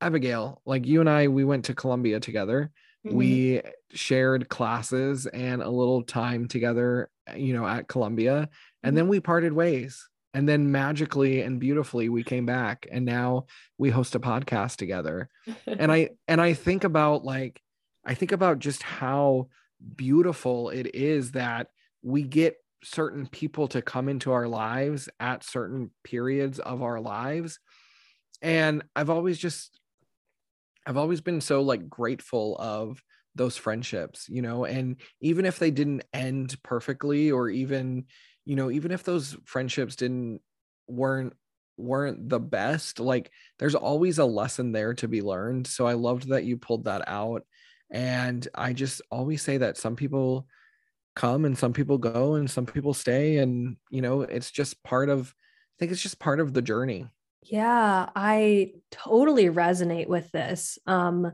Abigail, 0.00 0.60
like 0.66 0.86
you 0.86 1.00
and 1.00 1.08
I, 1.08 1.28
we 1.28 1.44
went 1.44 1.66
to 1.66 1.74
Columbia 1.74 2.20
together. 2.20 2.70
Mm-hmm. 3.06 3.16
We 3.16 3.62
shared 3.92 4.48
classes 4.48 5.26
and 5.26 5.62
a 5.62 5.70
little 5.70 6.02
time 6.02 6.48
together, 6.48 7.10
you 7.34 7.54
know, 7.54 7.66
at 7.66 7.88
Columbia. 7.88 8.48
And 8.82 8.90
mm-hmm. 8.90 8.96
then 8.96 9.08
we 9.08 9.20
parted 9.20 9.52
ways. 9.52 10.06
And 10.34 10.48
then 10.48 10.72
magically 10.72 11.42
and 11.42 11.60
beautifully 11.60 12.08
we 12.08 12.24
came 12.24 12.44
back 12.44 12.88
and 12.90 13.04
now 13.04 13.46
we 13.78 13.90
host 13.90 14.16
a 14.16 14.20
podcast 14.20 14.76
together. 14.76 15.28
and 15.66 15.92
I 15.92 16.10
and 16.26 16.40
I 16.40 16.54
think 16.54 16.82
about 16.82 17.24
like 17.24 17.62
I 18.04 18.14
think 18.14 18.32
about 18.32 18.58
just 18.58 18.82
how 18.82 19.48
beautiful 19.96 20.70
it 20.70 20.94
is 20.94 21.32
that 21.32 21.68
we 22.02 22.22
get 22.22 22.56
certain 22.82 23.26
people 23.26 23.66
to 23.68 23.80
come 23.80 24.08
into 24.08 24.32
our 24.32 24.46
lives 24.46 25.08
at 25.18 25.42
certain 25.42 25.90
periods 26.02 26.58
of 26.58 26.82
our 26.82 27.00
lives. 27.00 27.58
And 28.42 28.82
i've 28.94 29.08
always 29.08 29.38
just 29.38 29.80
i've 30.86 30.98
always 30.98 31.22
been 31.22 31.40
so 31.40 31.62
like 31.62 31.88
grateful 31.88 32.56
of 32.58 33.02
those 33.34 33.56
friendships 33.56 34.28
you 34.28 34.42
know? 34.42 34.64
And 34.64 34.96
even 35.20 35.46
if 35.46 35.58
they 35.58 35.70
didn't 35.70 36.04
end 36.12 36.62
perfectly 36.62 37.30
or 37.30 37.48
even 37.48 38.04
you 38.44 38.54
know 38.54 38.70
even 38.70 38.92
if 38.92 39.02
those 39.02 39.36
friendships 39.44 39.96
didn't 39.96 40.40
weren't 40.86 41.32
weren't 41.76 42.28
the 42.28 42.38
best 42.38 43.00
like 43.00 43.32
there's 43.58 43.74
always 43.74 44.18
a 44.18 44.24
lesson 44.24 44.72
there 44.72 44.94
to 44.94 45.08
be 45.08 45.22
learned. 45.22 45.66
So 45.66 45.86
i 45.86 45.94
loved 45.94 46.28
that 46.28 46.44
you 46.44 46.58
pulled 46.58 46.84
that 46.84 47.02
out 47.08 47.46
and 47.94 48.48
i 48.54 48.72
just 48.72 49.00
always 49.10 49.40
say 49.40 49.56
that 49.56 49.78
some 49.78 49.96
people 49.96 50.46
come 51.14 51.44
and 51.44 51.56
some 51.56 51.72
people 51.72 51.96
go 51.96 52.34
and 52.34 52.50
some 52.50 52.66
people 52.66 52.92
stay. 52.92 53.38
And 53.38 53.76
you 53.90 54.02
know 54.02 54.22
it's 54.22 54.50
just 54.50 54.82
part 54.82 55.08
of 55.08 55.32
i 55.32 55.74
think 55.78 55.92
it's 55.92 56.02
just 56.02 56.18
part 56.18 56.40
of 56.40 56.52
the 56.52 56.62
journey. 56.62 57.06
Yeah 57.42 58.10
i 58.14 58.72
totally 58.90 59.46
resonate 59.46 60.08
with 60.08 60.30
this. 60.32 60.78
Um 60.86 61.32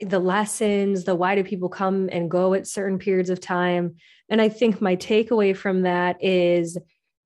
the 0.00 0.18
lessons 0.18 1.04
the 1.04 1.14
why 1.14 1.34
do 1.34 1.42
people 1.42 1.68
come 1.68 2.08
and 2.12 2.30
go 2.30 2.54
at 2.54 2.66
certain 2.66 2.98
periods 2.98 3.30
of 3.30 3.40
time? 3.40 3.96
And 4.28 4.42
i 4.42 4.48
think 4.48 4.80
my 4.80 4.96
takeaway 4.96 5.56
from 5.56 5.82
that 5.82 6.22
is 6.22 6.76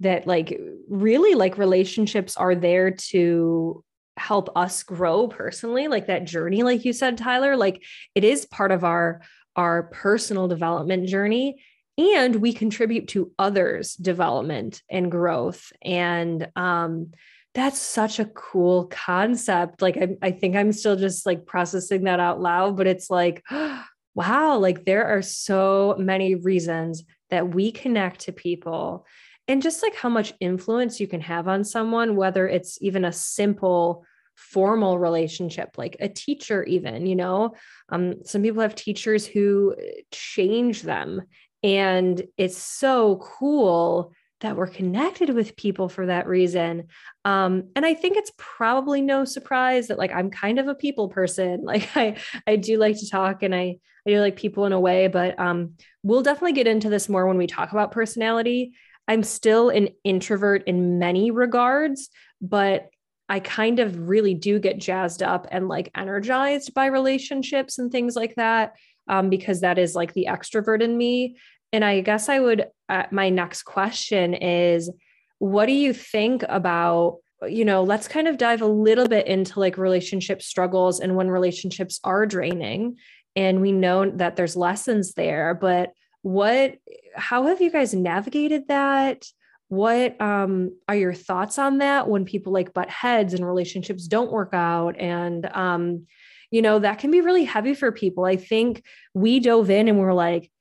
that 0.00 0.26
like 0.26 0.58
really 0.88 1.34
like 1.34 1.58
relationships 1.58 2.36
are 2.36 2.54
there 2.54 2.90
to 2.90 3.84
help 4.16 4.50
us 4.56 4.82
grow 4.82 5.26
personally 5.26 5.88
like 5.88 6.06
that 6.06 6.24
journey 6.24 6.62
like 6.62 6.84
you 6.84 6.92
said 6.92 7.16
tyler 7.16 7.56
like 7.56 7.82
it 8.14 8.24
is 8.24 8.44
part 8.46 8.70
of 8.70 8.84
our 8.84 9.22
our 9.56 9.84
personal 9.84 10.48
development 10.48 11.08
journey 11.08 11.56
and 11.98 12.36
we 12.36 12.52
contribute 12.52 13.08
to 13.08 13.32
others 13.38 13.94
development 13.94 14.82
and 14.90 15.10
growth. 15.10 15.72
And 15.82 16.48
um, 16.56 17.12
that's 17.54 17.78
such 17.78 18.18
a 18.18 18.24
cool 18.24 18.86
concept. 18.86 19.82
Like 19.82 19.98
I, 19.98 20.16
I 20.22 20.30
think 20.30 20.56
i'm 20.56 20.72
still 20.72 20.96
just 20.96 21.26
like 21.26 21.46
processing 21.46 22.04
that 22.04 22.20
out 22.20 22.40
loud 22.40 22.76
but 22.76 22.86
it's 22.86 23.10
like 23.10 23.44
wow 24.14 24.58
like 24.58 24.84
there 24.84 25.06
are 25.06 25.22
so 25.22 25.96
many 25.98 26.34
reasons 26.34 27.04
that 27.30 27.54
we 27.54 27.72
connect 27.72 28.20
to 28.20 28.32
people 28.32 29.06
and 29.48 29.62
just 29.62 29.82
like 29.82 29.94
how 29.94 30.08
much 30.08 30.32
influence 30.40 31.00
you 31.00 31.06
can 31.06 31.20
have 31.20 31.48
on 31.48 31.64
someone 31.64 32.16
whether 32.16 32.46
it's 32.48 32.78
even 32.80 33.04
a 33.04 33.12
simple 33.12 34.04
formal 34.34 34.98
relationship 34.98 35.70
like 35.76 35.96
a 36.00 36.08
teacher 36.08 36.64
even 36.64 37.06
you 37.06 37.16
know? 37.16 37.54
Um, 37.88 38.24
some 38.24 38.42
people 38.42 38.62
have 38.62 38.74
teachers 38.74 39.26
who 39.26 39.74
uh, 39.78 39.82
change 40.10 40.82
them 40.82 41.22
and 41.62 42.22
it's 42.36 42.56
so 42.56 43.16
cool 43.16 44.12
that 44.40 44.56
we're 44.56 44.66
connected 44.66 45.30
with 45.30 45.56
people 45.56 45.88
for 45.88 46.06
that 46.06 46.26
reason. 46.26 46.88
Um, 47.24 47.68
and 47.76 47.86
i 47.86 47.94
think 47.94 48.16
it's 48.16 48.32
probably 48.36 49.00
no 49.00 49.24
surprise 49.24 49.88
that 49.88 49.98
like 49.98 50.12
i'm 50.12 50.30
kind 50.30 50.58
of 50.58 50.68
a 50.68 50.74
people 50.74 51.08
person. 51.08 51.64
Like 51.72 51.96
i 51.96 52.16
i 52.46 52.56
do 52.56 52.76
like 52.78 52.98
to 52.98 53.08
talk 53.08 53.42
and 53.42 53.54
i 53.54 53.76
i 54.06 54.10
do 54.10 54.20
like 54.20 54.36
people 54.36 54.66
in 54.66 54.72
a 54.72 54.80
way 54.80 55.08
but 55.08 55.38
um, 55.38 55.74
we'll 56.02 56.22
definitely 56.22 56.52
get 56.52 56.66
into 56.66 56.90
this 56.90 57.08
more 57.08 57.26
when 57.26 57.38
we 57.38 57.46
talk 57.46 57.72
about 57.72 57.92
personality 57.92 58.72
i'm 59.08 59.22
still 59.22 59.68
an 59.68 59.88
introvert 60.04 60.64
in 60.66 60.98
many 60.98 61.30
regards 61.30 62.08
but 62.40 62.88
I 63.28 63.40
kind 63.40 63.78
of 63.78 64.10
really 64.10 64.34
do 64.34 64.58
get 64.58 64.78
jazzed 64.78 65.22
up 65.22 65.46
and 65.50 65.66
like 65.66 65.90
energized 65.94 66.74
by 66.74 66.86
relationships 66.86 67.78
and 67.78 67.90
things 67.90 68.14
like 68.14 68.34
that 68.34 68.74
um, 69.08 69.30
because 69.30 69.62
that 69.62 69.78
is 69.78 69.94
like 69.94 70.12
the 70.12 70.26
extrovert 70.28 70.82
in 70.82 70.98
me. 70.98 71.36
And 71.72 71.82
I 71.82 72.02
guess 72.02 72.28
I 72.28 72.40
would, 72.40 72.66
uh, 72.90 73.04
my 73.10 73.30
next 73.30 73.62
question 73.62 74.34
is 74.34 74.90
what 75.38 75.64
do 75.64 75.72
you 75.72 75.94
think 75.94 76.44
about? 76.48 77.20
You 77.48 77.64
know, 77.64 77.82
let's 77.82 78.06
kind 78.06 78.28
of 78.28 78.36
dive 78.36 78.60
a 78.60 78.66
little 78.66 79.08
bit 79.08 79.26
into 79.26 79.58
like 79.58 79.78
relationship 79.78 80.42
struggles 80.42 81.00
and 81.00 81.16
when 81.16 81.30
relationships 81.30 82.00
are 82.04 82.26
draining. 82.26 82.98
And 83.34 83.62
we 83.62 83.72
know 83.72 84.10
that 84.10 84.36
there's 84.36 84.56
lessons 84.56 85.14
there, 85.14 85.54
but 85.54 85.92
what, 86.22 86.76
how 87.14 87.46
have 87.46 87.60
you 87.60 87.70
guys 87.70 87.94
navigated 87.94 88.68
that? 88.68 89.24
what 89.72 90.20
um, 90.20 90.76
are 90.86 90.94
your 90.94 91.14
thoughts 91.14 91.58
on 91.58 91.78
that 91.78 92.06
when 92.06 92.26
people 92.26 92.52
like 92.52 92.74
butt 92.74 92.90
heads 92.90 93.32
and 93.32 93.46
relationships 93.46 94.06
don't 94.06 94.30
work 94.30 94.50
out 94.52 95.00
and 95.00 95.46
um, 95.54 96.06
you 96.50 96.60
know 96.60 96.78
that 96.78 96.98
can 96.98 97.10
be 97.10 97.22
really 97.22 97.44
heavy 97.44 97.72
for 97.72 97.90
people 97.90 98.26
i 98.26 98.36
think 98.36 98.84
we 99.14 99.40
dove 99.40 99.70
in 99.70 99.88
and 99.88 99.98
we 99.98 100.04
are 100.04 100.12
like 100.12 100.52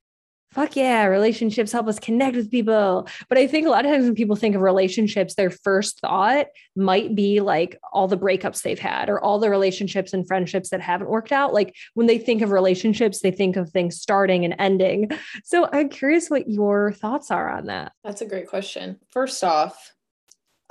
fuck 0.51 0.75
yeah, 0.75 1.05
relationships 1.05 1.71
help 1.71 1.87
us 1.87 1.99
connect 1.99 2.35
with 2.35 2.51
people. 2.51 3.07
But 3.29 3.37
I 3.37 3.47
think 3.47 3.65
a 3.65 3.69
lot 3.69 3.85
of 3.85 3.91
times 3.91 4.05
when 4.05 4.15
people 4.15 4.35
think 4.35 4.55
of 4.55 4.61
relationships, 4.61 5.35
their 5.35 5.49
first 5.49 5.99
thought 5.99 6.47
might 6.75 7.15
be 7.15 7.39
like 7.39 7.79
all 7.93 8.07
the 8.07 8.17
breakups 8.17 8.61
they've 8.61 8.79
had 8.79 9.09
or 9.09 9.21
all 9.21 9.39
the 9.39 9.49
relationships 9.49 10.13
and 10.13 10.27
friendships 10.27 10.69
that 10.69 10.81
haven't 10.81 11.09
worked 11.09 11.31
out. 11.31 11.53
Like 11.53 11.75
when 11.93 12.07
they 12.07 12.17
think 12.17 12.41
of 12.41 12.51
relationships, 12.51 13.21
they 13.21 13.31
think 13.31 13.55
of 13.55 13.69
things 13.69 13.99
starting 14.01 14.43
and 14.43 14.55
ending. 14.59 15.09
So 15.43 15.69
I'm 15.71 15.89
curious 15.89 16.29
what 16.29 16.49
your 16.49 16.91
thoughts 16.91 17.31
are 17.31 17.49
on 17.49 17.67
that. 17.67 17.93
That's 18.03 18.21
a 18.21 18.27
great 18.27 18.47
question. 18.47 18.99
First 19.09 19.43
off, 19.43 19.93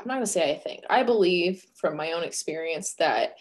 I'm 0.01 0.09
not 0.09 0.15
going 0.15 0.25
to 0.25 0.33
say 0.33 0.51
I 0.51 0.59
think, 0.59 0.85
I 0.89 1.03
believe 1.03 1.65
from 1.77 1.97
my 1.97 2.13
own 2.13 2.23
experience 2.23 2.95
that 2.95 3.35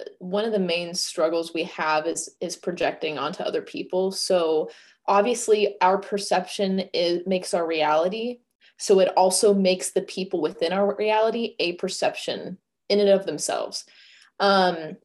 uh, 0.00 0.04
one 0.18 0.44
of 0.44 0.52
the 0.52 0.58
main 0.58 0.94
struggles 0.94 1.54
we 1.54 1.64
have 1.64 2.06
is 2.06 2.36
is 2.40 2.56
projecting 2.56 3.18
onto 3.18 3.42
other 3.42 3.62
people. 3.62 4.10
So 4.10 4.70
obviously 5.06 5.76
our 5.80 5.98
perception 5.98 6.80
is 6.92 7.26
makes 7.26 7.54
our 7.54 7.66
reality. 7.66 8.40
So 8.78 9.00
it 9.00 9.08
also 9.16 9.54
makes 9.54 9.90
the 9.90 10.02
people 10.02 10.40
within 10.40 10.72
our 10.72 10.94
reality 10.96 11.54
a 11.58 11.74
perception 11.74 12.58
in 12.88 13.00
and 13.00 13.08
of 13.08 13.26
themselves. 13.26 13.84
Um, 14.40 14.96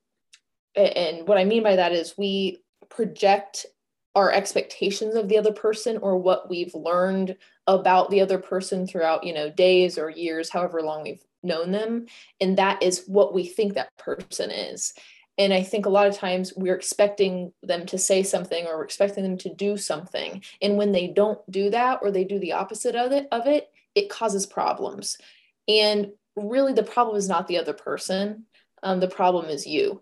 and 0.75 1.27
what 1.27 1.39
i 1.39 1.43
mean 1.43 1.63
by 1.63 1.75
that 1.75 1.91
is 1.91 2.17
we 2.19 2.61
project 2.89 3.65
our 4.13 4.31
expectations 4.31 5.15
of 5.15 5.27
the 5.27 5.37
other 5.37 5.51
person 5.51 5.97
or 5.97 6.17
what 6.17 6.49
we've 6.49 6.75
learned 6.75 7.35
about 7.65 8.11
the 8.11 8.21
other 8.21 8.37
person 8.37 8.85
throughout 8.85 9.23
you 9.23 9.33
know 9.33 9.49
days 9.49 9.97
or 9.97 10.09
years 10.11 10.51
however 10.51 10.83
long 10.83 11.01
we've 11.01 11.23
known 11.43 11.71
them. 11.71 12.05
And 12.39 12.57
that 12.57 12.83
is 12.83 13.05
what 13.07 13.33
we 13.33 13.45
think 13.45 13.73
that 13.73 13.95
person 13.97 14.51
is 14.51 14.93
and 15.37 15.53
i 15.53 15.61
think 15.61 15.85
a 15.85 15.89
lot 15.89 16.07
of 16.07 16.15
times 16.15 16.53
we're 16.55 16.75
expecting 16.75 17.51
them 17.63 17.85
to 17.85 17.97
say 17.97 18.23
something 18.23 18.65
or 18.65 18.77
we're 18.77 18.83
expecting 18.83 19.23
them 19.23 19.37
to 19.37 19.53
do 19.53 19.77
something. 19.77 20.41
And 20.61 20.77
when 20.77 20.91
they 20.91 21.07
don't 21.07 21.39
do 21.49 21.69
that 21.69 21.99
or 22.01 22.11
they 22.11 22.23
do 22.23 22.39
the 22.39 22.53
opposite 22.53 22.95
of 22.95 23.11
it 23.11 23.27
of 23.31 23.47
it 23.47 23.69
it 23.95 24.09
causes 24.09 24.45
problems. 24.45 25.17
And 25.67 26.11
really 26.35 26.73
the 26.73 26.83
problem 26.83 27.17
is 27.17 27.27
not 27.27 27.47
the 27.47 27.57
other 27.57 27.73
person. 27.73 28.45
Um, 28.83 28.99
the 28.99 29.07
problem 29.07 29.45
is 29.45 29.65
you 29.65 30.01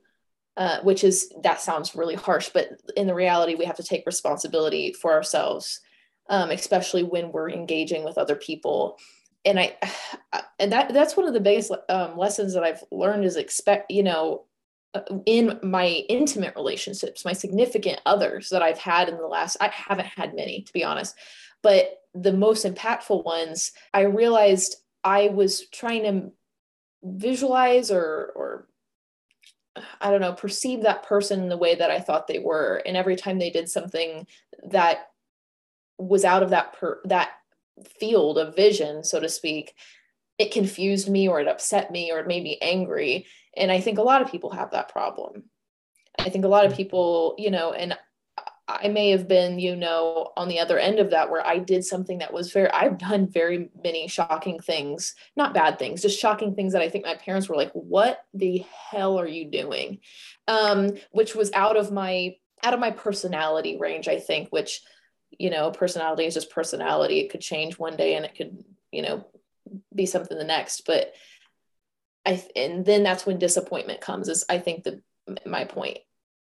uh, 0.58 0.80
which 0.82 1.04
is 1.04 1.34
that 1.44 1.60
sounds 1.60 1.96
really 1.96 2.15
harsh 2.15 2.50
but 2.54 2.82
in 2.96 3.08
the 3.08 3.13
reality 3.13 3.56
we 3.56 3.65
have 3.65 3.75
to 3.77 3.84
take 3.84 4.06
responsibility 4.06 4.94
for 4.94 5.12
ourselves 5.12 5.82
um, 6.30 6.50
especially 6.50 7.04
when 7.04 7.32
we're 7.32 7.50
engaging 7.50 8.04
with 8.04 8.18
other 8.18 8.36
people. 8.36 8.98
And 9.44 9.60
i 9.60 9.75
and 10.60 10.72
that 10.72 10.94
that's 10.94 11.18
one 11.18 11.27
of 11.27 11.34
the 11.34 11.39
biggest 11.39 11.72
um, 11.89 12.18
lessons 12.18 12.54
that 12.54 12.63
i've 12.63 12.84
learned 12.92 13.25
is 13.25 13.36
expect 13.36 13.92
you 13.92 14.04
know 14.04 14.46
in 15.25 15.59
my 15.63 15.87
intimate 16.09 16.55
relationships, 16.55 17.25
my 17.25 17.33
significant 17.33 18.01
others 18.05 18.49
that 18.49 18.61
I've 18.61 18.77
had 18.77 19.09
in 19.09 19.17
the 19.17 19.27
last, 19.27 19.57
I 19.59 19.69
haven't 19.69 20.07
had 20.07 20.35
many 20.35 20.61
to 20.61 20.73
be 20.73 20.83
honest, 20.83 21.15
but 21.61 21.99
the 22.13 22.33
most 22.33 22.65
impactful 22.65 23.23
ones, 23.25 23.71
I 23.93 24.01
realized 24.01 24.75
I 25.03 25.29
was 25.29 25.67
trying 25.69 26.03
to 26.03 26.31
visualize 27.03 27.91
or, 27.91 28.31
or 28.35 28.67
I 29.99 30.09
don't 30.09 30.21
know, 30.21 30.33
perceive 30.33 30.83
that 30.83 31.03
person 31.03 31.41
in 31.41 31.49
the 31.49 31.57
way 31.57 31.75
that 31.75 31.91
I 31.91 31.99
thought 31.99 32.27
they 32.27 32.39
were. 32.39 32.81
And 32.85 32.95
every 32.95 33.15
time 33.15 33.39
they 33.39 33.49
did 33.49 33.69
something 33.69 34.25
that 34.69 35.09
was 35.97 36.23
out 36.23 36.43
of 36.43 36.49
that 36.51 36.73
per, 36.73 37.01
that 37.05 37.31
field 37.99 38.37
of 38.37 38.55
vision, 38.55 39.03
so 39.03 39.19
to 39.19 39.29
speak, 39.29 39.73
it 40.38 40.51
confused 40.51 41.10
me 41.10 41.27
or 41.27 41.39
it 41.39 41.48
upset 41.48 41.92
me 41.92 42.12
or 42.12 42.20
it 42.20 42.27
made 42.27 42.44
me 42.44 42.58
angry. 42.62 43.25
And 43.56 43.72
I 43.72 43.80
think 43.80 43.98
a 43.98 44.04
lot 44.04 44.22
of 44.22 44.32
people 44.32 44.51
have 44.51 44.72
that 44.72 44.89
problem. 44.89 45.44
I 46.20 46.30
think 46.30 46.46
a 46.46 46.50
lot 46.50 46.65
of 46.65 46.74
mm. 46.74 46.77
people, 46.77 47.36
you 47.38 47.51
know, 47.51 47.72
and 47.72 47.98
I 48.68 48.88
may 48.88 49.12
have 49.12 49.27
been, 49.27 49.60
you 49.60 49.75
know, 49.75 50.32
on 50.36 50.48
the 50.48 50.60
other 50.60 50.80
end 50.80 50.98
of 50.98 51.12
that 51.12 51.30
where 51.30 51.46
I 51.46 51.60
did 51.60 51.86
something 51.86 52.18
that 52.18 52.34
was 52.34 52.51
very, 52.51 52.70
I've 52.72 52.98
done 52.98 53.27
very 53.27 53.70
many 53.84 54.08
shocking 54.08 54.60
things, 54.60 55.13
not 55.36 55.54
bad 55.54 55.77
things, 55.77 56.01
just 56.01 56.20
shocking 56.20 56.56
things 56.56 56.74
that 56.74 56.82
I 56.82 56.89
think 56.89 57.06
my 57.06 57.15
parents 57.15 57.48
were 57.48 57.56
like, 57.56 57.72
what 57.74 58.25
the 58.34 58.65
hell 58.89 59.20
are 59.20 59.27
you 59.27 59.46
doing? 59.46 60.00
Um, 60.48 60.94
which 61.12 61.36
was 61.36 61.51
out 61.54 61.77
of 61.77 61.92
my, 61.92 62.38
out 62.63 62.74
of 62.74 62.80
my 62.80 62.89
personality 62.89 63.77
range, 63.77 64.08
I 64.08 64.20
think, 64.20 64.50
which, 64.50 64.82
you 65.38 65.51
know, 65.51 65.70
personality 65.70 66.25
is 66.25 66.34
just 66.34 66.50
personality. 66.50 67.20
It 67.20 67.30
could 67.30 67.42
change 67.42 67.77
one 67.77 67.96
day 67.96 68.15
and 68.15 68.25
it 68.25 68.36
could, 68.36 68.63
you 68.92 69.04
know, 69.04 69.27
be 69.93 70.05
something 70.05 70.38
the 70.38 70.43
next. 70.43 70.86
But 70.86 71.13
I, 72.25 72.43
and 72.55 72.86
then 72.86 73.03
that's 73.03 73.25
when 73.25 73.39
disappointment 73.39 74.01
comes 74.01 74.29
is 74.29 74.45
I 74.50 74.60
think 74.60 74.84
the, 74.84 75.01
my 75.45 75.65
point 75.65 76.00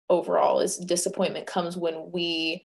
overall 0.09 0.59
is 0.59 0.77
disappointment 0.77 1.47
comes 1.47 1.75
when 1.75 2.11
we 2.11 2.65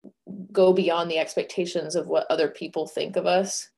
go 0.53 0.73
beyond 0.73 1.11
the 1.11 1.19
expectations 1.19 1.95
of 1.95 2.07
what 2.07 2.27
other 2.31 2.49
people 2.49 2.87
think 2.87 3.17
of 3.17 3.27
us 3.27 3.69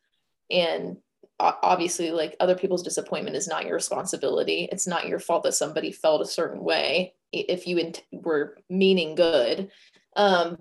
and 0.50 0.96
obviously 1.40 2.10
like 2.10 2.37
other 2.40 2.54
people's 2.54 2.82
disappointment 2.82 3.37
is 3.37 3.48
not 3.48 3.64
your 3.64 3.75
responsibility 3.75 4.68
it's 4.70 4.87
not 4.87 5.08
your 5.08 5.18
fault 5.18 5.42
that 5.42 5.54
somebody 5.54 5.90
felt 5.90 6.20
a 6.20 6.26
certain 6.26 6.62
way 6.62 7.14
if 7.32 7.66
you 7.66 7.92
were 8.12 8.56
meaning 8.68 9.14
good 9.14 9.70
um 10.16 10.56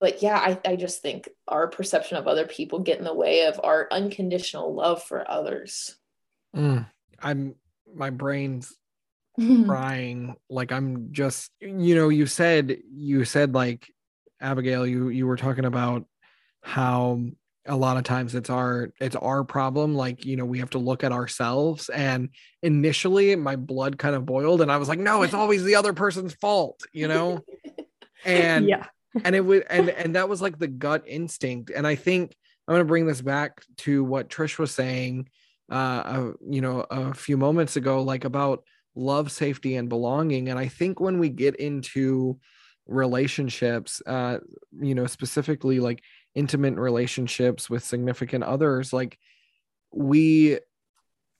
but 0.00 0.22
yeah 0.22 0.38
I, 0.38 0.72
I 0.72 0.76
just 0.76 1.02
think 1.02 1.28
our 1.48 1.68
perception 1.68 2.16
of 2.16 2.26
other 2.26 2.46
people 2.46 2.80
get 2.80 2.98
in 2.98 3.04
the 3.04 3.14
way 3.14 3.46
of 3.46 3.60
our 3.62 3.88
unconditional 3.90 4.74
love 4.74 5.02
for 5.02 5.28
others. 5.30 5.96
Mm, 6.54 6.86
i'm 7.20 7.54
my 7.94 8.10
brain's 8.10 8.74
crying. 9.66 10.36
Like 10.48 10.72
i'm 10.72 11.08
just 11.12 11.50
you 11.60 11.94
know 11.94 12.08
you 12.08 12.26
said 12.26 12.78
you 12.92 13.24
said 13.24 13.54
like 13.54 13.92
abigail 14.40 14.86
you 14.86 15.08
you 15.08 15.26
were 15.26 15.36
talking 15.36 15.64
about 15.64 16.04
how 16.62 17.20
a 17.68 17.76
lot 17.76 17.96
of 17.96 18.04
times 18.04 18.34
it's 18.34 18.50
our 18.50 18.92
it's 19.00 19.16
our 19.16 19.44
problem. 19.44 19.94
Like 19.94 20.24
you 20.24 20.36
know 20.36 20.44
we 20.44 20.60
have 20.60 20.70
to 20.70 20.78
look 20.78 21.04
at 21.04 21.12
ourselves. 21.12 21.88
And 21.88 22.30
initially 22.62 23.36
my 23.36 23.56
blood 23.56 23.98
kind 23.98 24.14
of 24.16 24.26
boiled 24.26 24.60
and 24.60 24.72
i 24.72 24.76
was 24.76 24.88
like 24.88 24.98
no 24.98 25.22
it's 25.22 25.34
always 25.42 25.62
the 25.62 25.76
other 25.76 25.92
person's 25.92 26.34
fault 26.34 26.80
you 26.92 27.06
know? 27.08 27.44
And 28.24 28.66
yeah 28.66 28.86
and 29.24 29.34
it 29.34 29.44
was 29.44 29.62
and 29.70 29.90
and 29.90 30.14
that 30.14 30.28
was 30.28 30.42
like 30.42 30.58
the 30.58 30.68
gut 30.68 31.02
instinct 31.06 31.70
and 31.70 31.86
i 31.86 31.94
think 31.94 32.34
i'm 32.66 32.74
going 32.74 32.80
to 32.80 32.88
bring 32.88 33.06
this 33.06 33.22
back 33.22 33.62
to 33.76 34.04
what 34.04 34.28
trish 34.28 34.58
was 34.58 34.70
saying 34.70 35.28
uh, 35.70 35.74
uh 35.74 36.32
you 36.48 36.60
know 36.60 36.86
a 36.90 37.14
few 37.14 37.36
moments 37.36 37.76
ago 37.76 38.02
like 38.02 38.24
about 38.24 38.62
love, 38.96 39.30
safety, 39.30 39.76
and 39.76 39.88
belonging. 39.88 40.48
And 40.48 40.58
I 40.58 40.68
think 40.68 40.98
when 40.98 41.18
we 41.18 41.28
get 41.28 41.56
into 41.56 42.38
relationships, 42.86 44.02
uh, 44.06 44.38
you 44.80 44.94
know, 44.94 45.06
specifically 45.06 45.78
like 45.78 46.02
intimate 46.34 46.74
relationships 46.74 47.70
with 47.70 47.84
significant 47.84 48.44
others, 48.44 48.92
like 48.92 49.18
we 49.92 50.58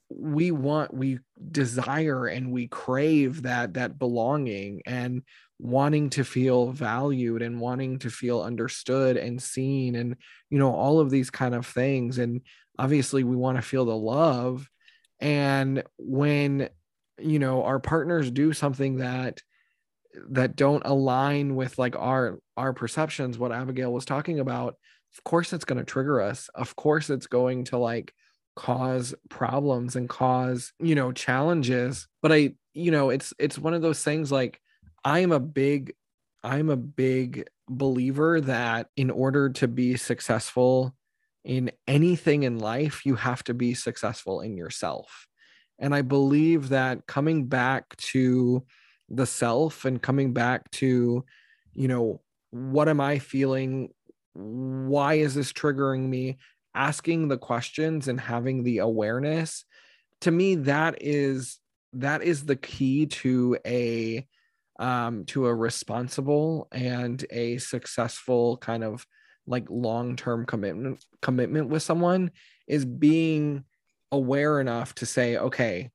we 0.09 0.53
want 0.53 0.95
we 0.95 1.19
desire 1.51 2.27
and 2.27 2.53
we 2.53 2.69
crave 2.69 3.43
that 3.43 3.75
that 3.75 3.99
belonging 3.99 4.81
and 4.87 5.23
wanting 5.59 6.11
to 6.11 6.25
feel 6.25 6.71
valued 6.71 7.43
and 7.43 7.61
wanting 7.61 7.99
to 8.01 8.11
feel 8.11 8.43
understood 8.43 9.17
and 9.17 9.43
seen 9.43 9.95
and 9.95 10.17
you 10.51 10.59
know 10.59 10.75
all 10.75 11.01
of 11.01 11.11
these 11.11 11.31
kind 11.31 11.55
of 11.55 11.67
things. 11.67 12.19
And 12.19 12.43
obviously 12.79 13.25
we 13.25 13.37
want 13.37 13.57
to 13.57 13.63
feel 13.63 13.85
the 13.85 13.97
love. 13.97 14.69
And 15.21 15.83
when 15.99 16.69
you 17.19 17.39
know 17.39 17.65
our 17.65 17.81
partners 17.81 18.31
do 18.31 18.53
something 18.53 18.97
that 18.97 19.41
that 20.31 20.57
don't 20.57 20.85
align 20.85 21.57
with 21.57 21.79
like 21.79 21.97
our 21.97 22.39
our 22.57 22.73
perceptions 22.73 23.39
what 23.39 23.53
abigail 23.53 23.93
was 23.93 24.05
talking 24.07 24.41
about 24.41 24.77
of 25.17 25.25
course 25.25 25.53
it's 25.53 25.65
going 25.65 25.79
to 25.79 25.85
trigger 25.85 26.21
us. 26.21 26.51
Of 26.55 26.77
course 26.77 27.11
it's 27.11 27.27
going 27.27 27.65
to 27.65 27.79
like 27.79 28.13
cause 28.55 29.15
problems 29.29 29.97
and 29.97 30.09
cause 30.09 30.73
you 30.79 30.95
know 30.95 31.13
challenges. 31.13 32.07
But 32.23 32.33
i 32.33 32.55
you 32.75 32.91
know 32.91 33.11
it's 33.11 33.33
it's 33.39 33.59
one 33.59 33.75
of 33.75 33.83
those 33.83 34.03
things 34.03 34.31
like 34.31 34.61
i'm 35.07 35.33
a 35.33 35.41
big 35.41 35.95
i'm 36.45 36.69
a 36.69 36.77
big 36.77 37.49
believer 37.69 38.43
that 38.43 38.89
in 38.97 39.11
order 39.11 39.49
to 39.49 39.67
be 39.67 39.97
successful 39.97 40.95
in 41.45 41.71
anything 41.87 42.43
in 42.43 42.59
life 42.59 43.07
you 43.07 43.15
have 43.15 43.43
to 43.43 43.55
be 43.55 43.73
successful 43.73 44.43
in 44.43 44.55
yourself 44.59 45.27
and 45.79 45.95
I 45.95 46.03
believe 46.03 46.71
that 46.71 47.07
coming 47.07 47.47
back 47.47 47.97
to 47.97 48.65
the 49.09 49.27
self 49.27 49.85
and 49.85 50.03
coming 50.03 50.33
back 50.33 50.71
to, 50.73 51.25
you 51.75 51.89
know, 51.89 52.21
what 52.51 52.89
am 52.89 53.01
I 53.01 53.19
feeling? 53.19 53.91
Why 54.33 55.15
is 55.15 55.35
this 55.35 55.53
triggering 55.53 56.09
me? 56.09 56.39
Asking 56.75 57.29
the 57.29 57.39
questions 57.39 58.09
and 58.09 58.21
having 58.21 58.63
the 58.63 58.79
awareness 58.79 59.65
to 60.23 60.31
me 60.31 60.55
that 60.55 60.97
is 61.01 61.59
that 61.93 62.23
is 62.23 62.45
the 62.45 62.57
key 62.57 63.07
to 63.07 63.57
a 63.67 64.27
um 64.79 65.25
to 65.25 65.47
a 65.47 65.55
responsible 65.55 66.69
and 66.73 67.25
a 67.31 67.59
successful 67.59 68.57
kind 68.59 68.85
of 68.85 69.07
like 69.47 69.65
long-term 69.71 70.45
commitment 70.45 71.05
commitment 71.23 71.69
with 71.69 71.83
someone 71.83 72.31
is 72.67 72.85
being 72.85 73.65
aware 74.13 74.61
enough 74.61 74.95
to 74.97 75.07
say, 75.07 75.37
okay, 75.37 75.91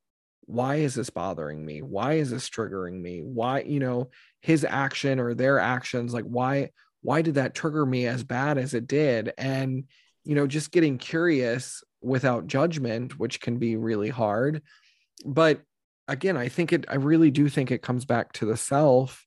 why 0.45 0.75
is 0.75 0.95
this 0.95 1.09
bothering 1.09 1.65
me? 1.65 1.81
Why 1.81 2.13
is 2.13 2.29
this 2.31 2.49
triggering 2.49 2.99
me? 2.99 3.21
Why, 3.21 3.61
you 3.61 3.79
know, 3.79 4.09
his 4.41 4.65
action 4.65 5.19
or 5.19 5.33
their 5.33 5.59
actions, 5.59 6.13
like 6.13 6.25
why, 6.25 6.71
why 7.01 7.21
did 7.21 7.35
that 7.35 7.55
trigger 7.55 7.85
me 7.85 8.07
as 8.07 8.23
bad 8.23 8.57
as 8.57 8.73
it 8.73 8.87
did? 8.87 9.33
And, 9.37 9.85
you 10.23 10.35
know, 10.35 10.47
just 10.47 10.71
getting 10.71 10.97
curious 10.97 11.83
without 12.01 12.47
judgment, 12.47 13.17
which 13.17 13.39
can 13.39 13.57
be 13.57 13.75
really 13.75 14.09
hard. 14.09 14.61
But 15.25 15.61
again, 16.11 16.37
I 16.37 16.49
think 16.49 16.73
it, 16.73 16.85
I 16.89 16.95
really 16.95 17.31
do 17.31 17.49
think 17.49 17.71
it 17.71 17.81
comes 17.81 18.05
back 18.05 18.33
to 18.33 18.45
the 18.45 18.57
self. 18.57 19.25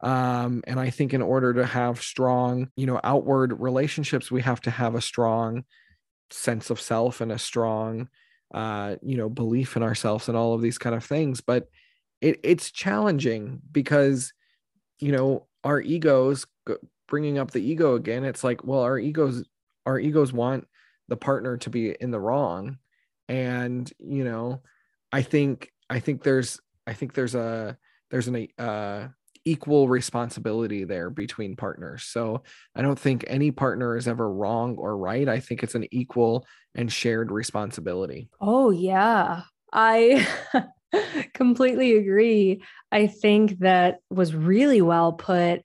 Um, 0.00 0.62
and 0.66 0.78
I 0.78 0.90
think 0.90 1.12
in 1.12 1.22
order 1.22 1.54
to 1.54 1.66
have 1.66 2.00
strong, 2.00 2.70
you 2.76 2.86
know, 2.86 3.00
outward 3.02 3.60
relationships, 3.60 4.30
we 4.30 4.42
have 4.42 4.60
to 4.62 4.70
have 4.70 4.94
a 4.94 5.00
strong 5.00 5.64
sense 6.30 6.70
of 6.70 6.80
self 6.80 7.20
and 7.20 7.32
a 7.32 7.38
strong 7.38 8.08
uh 8.54 8.96
you 9.02 9.16
know 9.16 9.28
belief 9.28 9.76
in 9.76 9.82
ourselves 9.82 10.28
and 10.28 10.36
all 10.36 10.54
of 10.54 10.62
these 10.62 10.78
kind 10.78 10.94
of 10.96 11.04
things 11.04 11.40
but 11.40 11.68
it 12.20 12.40
it's 12.42 12.70
challenging 12.70 13.60
because 13.70 14.32
you 15.00 15.12
know 15.12 15.46
our 15.64 15.80
egos 15.80 16.46
bringing 17.08 17.38
up 17.38 17.50
the 17.50 17.60
ego 17.60 17.94
again 17.94 18.24
it's 18.24 18.42
like 18.42 18.64
well 18.64 18.80
our 18.80 18.98
egos 18.98 19.44
our 19.84 19.98
egos 19.98 20.32
want 20.32 20.66
the 21.08 21.16
partner 21.16 21.58
to 21.58 21.70
be 21.70 21.90
in 22.00 22.10
the 22.10 22.20
wrong 22.20 22.78
and 23.28 23.92
you 23.98 24.24
know 24.24 24.62
i 25.12 25.20
think 25.20 25.70
i 25.90 25.98
think 25.98 26.22
there's 26.22 26.60
i 26.86 26.92
think 26.92 27.14
there's 27.14 27.34
a 27.34 27.76
there's 28.10 28.28
an 28.28 28.48
uh 28.58 29.08
equal 29.48 29.88
responsibility 29.88 30.84
there 30.84 31.08
between 31.08 31.56
partners. 31.56 32.04
So 32.04 32.42
I 32.74 32.82
don't 32.82 32.98
think 32.98 33.24
any 33.26 33.50
partner 33.50 33.96
is 33.96 34.06
ever 34.06 34.30
wrong 34.30 34.76
or 34.76 34.96
right. 34.96 35.26
I 35.26 35.40
think 35.40 35.62
it's 35.62 35.74
an 35.74 35.86
equal 35.90 36.46
and 36.74 36.92
shared 36.92 37.32
responsibility. 37.32 38.28
Oh, 38.40 38.70
yeah. 38.70 39.42
I 39.72 40.26
completely 41.34 41.96
agree. 41.96 42.62
I 42.92 43.06
think 43.06 43.60
that 43.60 44.00
was 44.10 44.34
really 44.34 44.82
well 44.82 45.14
put. 45.14 45.62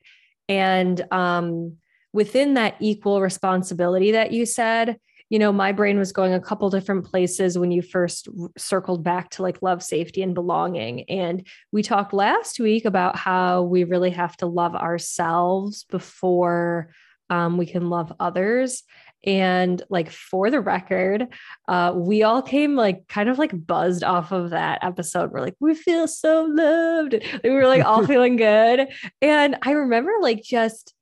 And 0.48 1.02
um, 1.12 1.78
within 2.14 2.54
that 2.54 2.76
equal 2.80 3.22
responsibility 3.22 4.12
that 4.12 4.32
you 4.32 4.46
said, 4.46 4.98
you 5.34 5.40
know, 5.40 5.52
my 5.52 5.72
brain 5.72 5.98
was 5.98 6.12
going 6.12 6.32
a 6.32 6.40
couple 6.40 6.70
different 6.70 7.06
places 7.06 7.58
when 7.58 7.72
you 7.72 7.82
first 7.82 8.30
circled 8.56 9.04
back 9.04 9.32
to 9.32 9.42
like 9.42 9.64
love, 9.64 9.82
safety, 9.82 10.22
and 10.22 10.36
belonging. 10.36 11.10
And 11.10 11.48
we 11.72 11.82
talked 11.82 12.14
last 12.14 12.60
week 12.60 12.86
about 12.86 13.16
how 13.16 13.64
we 13.64 13.84
really 13.84 14.12
have 14.12 14.38
to 14.38 14.46
love 14.46 14.76
ourselves 14.76 15.86
before 15.86 16.94
um, 17.32 17.58
we 17.58 17.66
can 17.66 17.90
love 17.90 18.14
others. 18.20 18.84
And 19.24 19.82
like 19.90 20.12
for 20.12 20.52
the 20.52 20.62
record, 20.62 21.26
uh, 21.68 21.94
we 21.96 22.22
all 22.22 22.44
came 22.44 22.76
like 22.76 23.08
kind 23.08 23.28
of 23.28 23.40
like 23.40 23.66
buzzed 23.66 24.04
off 24.04 24.32
of 24.32 24.52
that 24.52 24.84
episode. 24.84 25.32
We're 25.32 25.42
like, 25.42 25.56
we 25.60 25.74
feel 25.74 26.08
so 26.08 26.44
loved. 26.48 27.16
We 27.44 27.50
were 27.50 27.66
like 27.66 27.84
all 27.84 28.06
feeling 28.06 28.36
good. 28.36 28.88
And 29.20 29.58
I 29.64 29.72
remember 29.72 30.12
like 30.22 30.44
just 30.44 30.94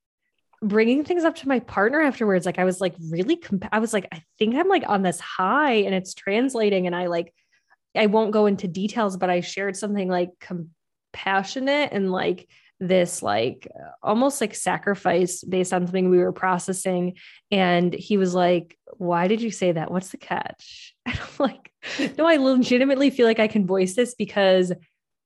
bringing 0.62 1.04
things 1.04 1.24
up 1.24 1.36
to 1.38 1.48
my 1.48 1.60
partner 1.60 2.02
afterwards. 2.02 2.46
Like 2.46 2.60
I 2.60 2.66
was 2.66 2.80
like 2.80 2.96
really, 3.10 3.36
comp- 3.36 3.70
I 3.72 3.80
was 3.80 3.94
like, 3.94 4.08
I 4.12 4.24
think 4.38 4.56
I'm 4.56 4.68
like 4.68 4.84
on 4.88 5.02
this 5.02 5.20
high 5.20 5.74
and 5.74 5.96
it's 5.96 6.14
translating. 6.14 6.88
And 6.88 6.96
I 6.96 7.08
like, 7.08 7.34
I 7.96 8.06
won't 8.06 8.32
go 8.32 8.46
into 8.46 8.68
details, 8.68 9.18
but 9.18 9.30
I 9.30 9.42
shared 9.42 9.76
something 9.76 10.08
like 10.08 10.30
compassionate 10.40 11.90
and 11.92 12.12
like 12.12 12.48
this 12.82 13.22
like 13.22 13.68
almost 14.02 14.42
like 14.42 14.56
sacrifice 14.56 15.44
based 15.44 15.72
on 15.72 15.86
something 15.86 16.10
we 16.10 16.18
were 16.18 16.32
processing 16.32 17.14
and 17.52 17.94
he 17.94 18.18
was 18.18 18.34
like 18.34 18.76
why 18.98 19.28
did 19.28 19.40
you 19.40 19.52
say 19.52 19.72
that 19.72 19.92
what's 19.92 20.10
the 20.10 20.18
catch 20.18 20.96
and 21.06 21.18
i'm 21.20 21.28
like 21.38 21.72
no 22.18 22.26
i 22.26 22.38
legitimately 22.38 23.12
feel 23.12 23.28
like 23.28 23.40
i 23.40 23.48
can 23.48 23.68
voice 23.68 23.94
this 23.94 24.16
because 24.16 24.74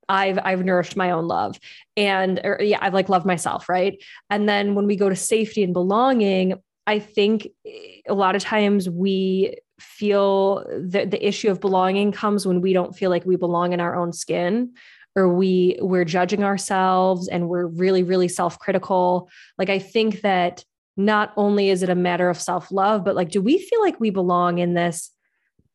I've 0.09 0.39
I've 0.43 0.63
nourished 0.63 0.95
my 0.95 1.11
own 1.11 1.27
love 1.27 1.59
and 1.97 2.39
or, 2.43 2.59
yeah 2.61 2.79
I've 2.81 2.93
like 2.93 3.09
loved 3.09 3.25
myself 3.25 3.67
right? 3.69 4.01
And 4.29 4.47
then 4.47 4.75
when 4.75 4.85
we 4.85 4.95
go 4.95 5.09
to 5.09 5.15
safety 5.15 5.63
and 5.63 5.73
belonging 5.73 6.55
I 6.87 6.99
think 6.99 7.47
eh, 7.65 8.01
a 8.07 8.13
lot 8.13 8.35
of 8.35 8.43
times 8.43 8.89
we 8.89 9.57
feel 9.79 10.65
that 10.79 11.11
the 11.11 11.27
issue 11.27 11.49
of 11.49 11.59
belonging 11.59 12.11
comes 12.11 12.45
when 12.45 12.61
we 12.61 12.73
don't 12.73 12.95
feel 12.95 13.09
like 13.09 13.25
we 13.25 13.35
belong 13.35 13.73
in 13.73 13.81
our 13.81 13.95
own 13.95 14.13
skin 14.13 14.73
or 15.15 15.29
we 15.29 15.77
we're 15.81 16.05
judging 16.05 16.43
ourselves 16.43 17.27
and 17.27 17.49
we're 17.49 17.65
really 17.67 18.03
really 18.03 18.27
self-critical. 18.27 19.29
Like 19.57 19.69
i 19.69 19.79
think 19.79 20.21
that 20.21 20.63
not 20.97 21.33
only 21.35 21.69
is 21.69 21.83
it 21.83 21.89
a 21.89 21.95
matter 21.95 22.29
of 22.29 22.39
self-love 22.39 23.03
but 23.03 23.15
like 23.15 23.29
do 23.29 23.41
we 23.41 23.57
feel 23.57 23.81
like 23.81 23.99
we 23.99 24.09
belong 24.09 24.59
in 24.59 24.73
this 24.73 25.11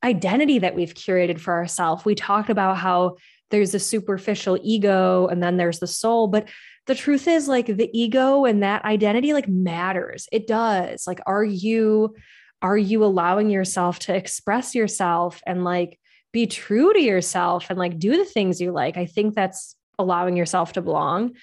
identity 0.02 0.58
that 0.58 0.74
we've 0.74 0.94
curated 0.94 1.38
for 1.38 1.52
ourselves 1.52 2.06
we 2.06 2.14
talked 2.14 2.48
about 2.48 2.78
how 2.78 3.16
there's 3.50 3.74
a 3.74 3.78
superficial 3.78 4.58
ego 4.62 5.26
and 5.26 5.42
then 5.42 5.56
there's 5.56 5.80
the 5.80 5.86
soul 5.86 6.26
but 6.26 6.48
the 6.86 6.94
truth 6.94 7.28
is 7.28 7.46
like 7.46 7.66
the 7.66 7.90
ego 7.92 8.44
and 8.44 8.62
that 8.62 8.84
identity 8.84 9.32
like 9.32 9.48
matters 9.48 10.28
it 10.32 10.46
does 10.46 11.06
like 11.06 11.20
are 11.26 11.44
you 11.44 12.14
are 12.62 12.76
you 12.76 13.04
allowing 13.04 13.50
yourself 13.50 13.98
to 14.00 14.14
express 14.14 14.74
yourself 14.74 15.42
and 15.46 15.64
like 15.64 15.98
be 16.32 16.46
true 16.46 16.92
to 16.92 17.00
yourself 17.00 17.70
and 17.70 17.78
like 17.78 17.98
do 17.98 18.16
the 18.16 18.24
things 18.24 18.60
you 18.60 18.72
like. 18.72 18.96
I 18.96 19.06
think 19.06 19.34
that's 19.34 19.76
allowing 19.98 20.36
yourself 20.36 20.74
to 20.74 20.82
belong. 20.82 21.34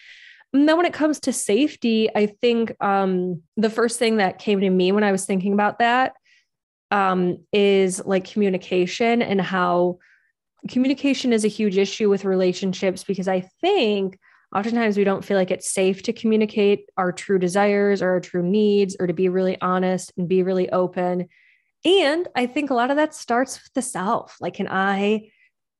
And 0.54 0.68
then 0.68 0.78
when 0.78 0.86
it 0.86 0.94
comes 0.94 1.20
to 1.22 1.34
safety, 1.34 2.10
I 2.16 2.28
think 2.28 2.74
um, 2.82 3.42
the 3.58 3.70
first 3.70 4.00
thing 4.00 4.18
that 4.18 4.40
came 4.40 4.62
to 4.62 4.70
me 4.70 4.92
when 4.92 5.04
I 5.04 5.12
was 5.12 5.26
thinking 5.26 5.54
about 5.54 5.80
that 5.80 6.14
um, 6.90 7.40
is 7.52 8.04
like 8.06 8.32
communication 8.32 9.22
and 9.22 9.42
how 9.42 9.98
communication 10.68 11.34
is 11.34 11.46
a 11.46 11.50
huge 11.50 11.78
issue 11.78 12.10
with 12.10 12.26
relationships 12.26 13.04
because 13.04 13.28
I 13.28 13.42
think 13.62 14.18
oftentimes 14.56 14.98
we 14.98 15.04
don't 15.04 15.26
feel 15.26 15.38
like 15.38 15.52
it's 15.52 15.70
safe 15.70 16.04
to 16.04 16.14
communicate 16.14 16.90
our 16.98 17.12
true 17.12 17.40
desires 17.40 18.02
or 18.02 18.10
our 18.12 18.20
true 18.20 18.44
needs 18.44 18.96
or 19.00 19.08
to 19.08 19.14
be 19.14 19.30
really 19.30 19.60
honest 19.62 20.14
and 20.18 20.28
be 20.28 20.44
really 20.44 20.70
open 20.70 21.28
and 21.86 22.28
I 22.36 22.48
think 22.48 22.70
a 22.70 22.74
lot 22.74 22.92
of 22.92 22.98
that 22.98 23.14
starts 23.14 23.64
with 23.64 23.74
the 23.74 23.82
self. 23.82 24.38
Like, 24.42 24.56
can 24.56 24.68
I 24.68 25.30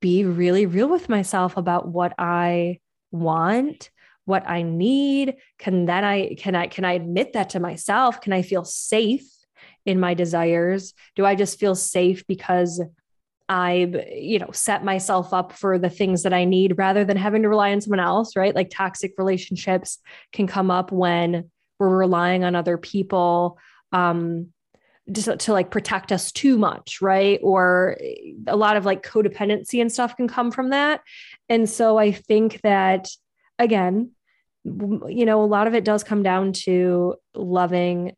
be 0.00 0.24
really 0.24 0.66
real 0.66 0.88
with 0.88 1.08
myself 1.08 1.56
about 1.56 1.88
what 1.88 2.14
I 2.18 2.78
want, 3.10 3.90
what 4.24 4.48
I 4.48 4.62
need? 4.62 5.36
Can 5.58 5.86
then 5.86 6.04
I 6.04 6.34
can 6.38 6.54
I 6.54 6.68
can 6.68 6.84
I 6.84 6.92
admit 6.92 7.32
that 7.32 7.50
to 7.50 7.60
myself? 7.60 8.20
Can 8.20 8.32
I 8.32 8.42
feel 8.42 8.64
safe 8.64 9.28
in 9.84 9.98
my 9.98 10.14
desires? 10.14 10.94
Do 11.16 11.26
I 11.26 11.34
just 11.34 11.58
feel 11.58 11.74
safe 11.74 12.26
because 12.26 12.80
I, 13.48 14.06
you 14.14 14.38
know, 14.38 14.50
set 14.52 14.84
myself 14.84 15.32
up 15.32 15.52
for 15.52 15.78
the 15.78 15.88
things 15.88 16.22
that 16.24 16.34
I 16.34 16.44
need 16.44 16.76
rather 16.76 17.04
than 17.04 17.16
having 17.16 17.42
to 17.42 17.48
rely 17.48 17.72
on 17.72 17.80
someone 17.80 18.00
else, 18.00 18.36
right? 18.36 18.54
Like 18.54 18.70
toxic 18.70 19.14
relationships 19.16 19.98
can 20.32 20.46
come 20.46 20.70
up 20.70 20.92
when 20.92 21.50
we're 21.78 21.96
relying 21.96 22.44
on 22.44 22.54
other 22.54 22.76
people. 22.76 23.58
Um, 23.92 24.52
to, 25.14 25.38
to 25.38 25.52
like 25.54 25.70
protect 25.70 26.12
us 26.12 26.30
too 26.32 26.58
much, 26.58 27.00
right? 27.00 27.40
Or 27.42 27.96
a 28.46 28.56
lot 28.56 28.76
of 28.76 28.84
like 28.84 29.02
codependency 29.02 29.80
and 29.80 29.90
stuff 29.90 30.14
can 30.14 30.28
come 30.28 30.50
from 30.50 30.68
that. 30.68 31.00
And 31.48 31.66
so 31.66 31.96
I 31.96 32.12
think 32.12 32.60
that 32.60 33.08
again, 33.58 34.10
you 34.64 35.24
know, 35.24 35.42
a 35.42 35.46
lot 35.46 35.66
of 35.66 35.74
it 35.74 35.84
does 35.84 36.04
come 36.04 36.22
down 36.22 36.52
to 36.52 37.14
loving 37.34 38.12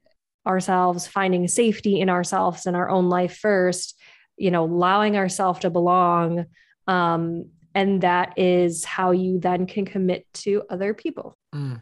ourselves, 0.46 1.06
finding 1.06 1.46
safety 1.48 2.00
in 2.00 2.08
ourselves 2.08 2.66
and 2.66 2.76
our 2.76 2.88
own 2.88 3.08
life 3.08 3.36
first, 3.36 3.99
you 4.40 4.50
know, 4.50 4.64
allowing 4.64 5.16
ourselves 5.16 5.60
to 5.60 5.70
belong. 5.70 6.46
Um, 6.86 7.46
and 7.74 8.00
that 8.00 8.36
is 8.36 8.84
how 8.84 9.12
you 9.12 9.38
then 9.38 9.66
can 9.66 9.84
commit 9.84 10.26
to 10.34 10.64
other 10.68 10.92
people. 10.94 11.36
Mm 11.54 11.80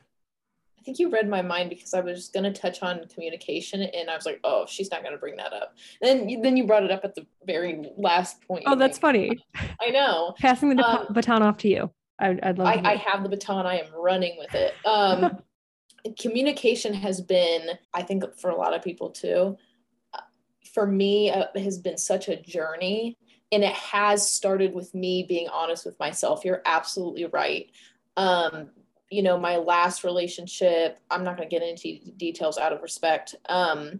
think 0.88 0.98
you 0.98 1.10
read 1.10 1.28
my 1.28 1.42
mind 1.42 1.68
because 1.68 1.92
I 1.92 2.00
was 2.00 2.28
going 2.28 2.50
to 2.50 2.60
touch 2.60 2.82
on 2.82 3.06
communication, 3.12 3.82
and 3.82 4.08
I 4.08 4.16
was 4.16 4.24
like, 4.24 4.40
"Oh, 4.42 4.64
she's 4.66 4.90
not 4.90 5.02
going 5.02 5.12
to 5.12 5.18
bring 5.18 5.36
that 5.36 5.52
up." 5.52 5.74
And 6.00 6.30
then, 6.30 6.40
then 6.40 6.56
you 6.56 6.66
brought 6.66 6.82
it 6.82 6.90
up 6.90 7.04
at 7.04 7.14
the 7.14 7.26
very 7.44 7.90
last 7.98 8.40
point. 8.40 8.64
Oh, 8.66 8.74
that's 8.74 8.98
funny. 8.98 9.44
I 9.82 9.90
know. 9.90 10.34
Passing 10.38 10.74
the 10.74 10.82
um, 10.82 11.06
baton 11.10 11.42
off 11.42 11.58
to 11.58 11.68
you. 11.68 11.90
I'd, 12.18 12.40
I'd 12.42 12.58
love. 12.58 12.68
I, 12.68 12.92
I, 12.92 12.96
have 12.96 13.22
the 13.22 13.28
baton. 13.28 13.66
I 13.66 13.80
am 13.80 13.92
running 13.94 14.38
with 14.38 14.54
it. 14.54 14.74
Um, 14.86 15.42
communication 16.18 16.94
has 16.94 17.20
been, 17.20 17.68
I 17.92 18.02
think, 18.02 18.24
for 18.38 18.48
a 18.48 18.56
lot 18.56 18.72
of 18.72 18.82
people 18.82 19.10
too. 19.10 19.58
For 20.78 20.86
me, 20.86 21.28
uh, 21.28 21.46
has 21.56 21.76
been 21.76 21.98
such 21.98 22.28
a 22.28 22.40
journey, 22.40 23.18
and 23.50 23.64
it 23.64 23.72
has 23.72 24.30
started 24.30 24.72
with 24.72 24.94
me 24.94 25.24
being 25.24 25.48
honest 25.48 25.84
with 25.84 25.98
myself. 25.98 26.44
You're 26.44 26.62
absolutely 26.64 27.26
right. 27.26 27.68
Um, 28.16 28.70
you 29.10 29.24
know, 29.24 29.36
my 29.40 29.56
last 29.56 30.04
relationship, 30.04 31.00
I'm 31.10 31.24
not 31.24 31.36
going 31.36 31.48
to 31.48 31.52
get 31.52 31.68
into 31.68 31.98
details 32.16 32.58
out 32.58 32.72
of 32.72 32.80
respect. 32.80 33.34
Um, 33.48 33.98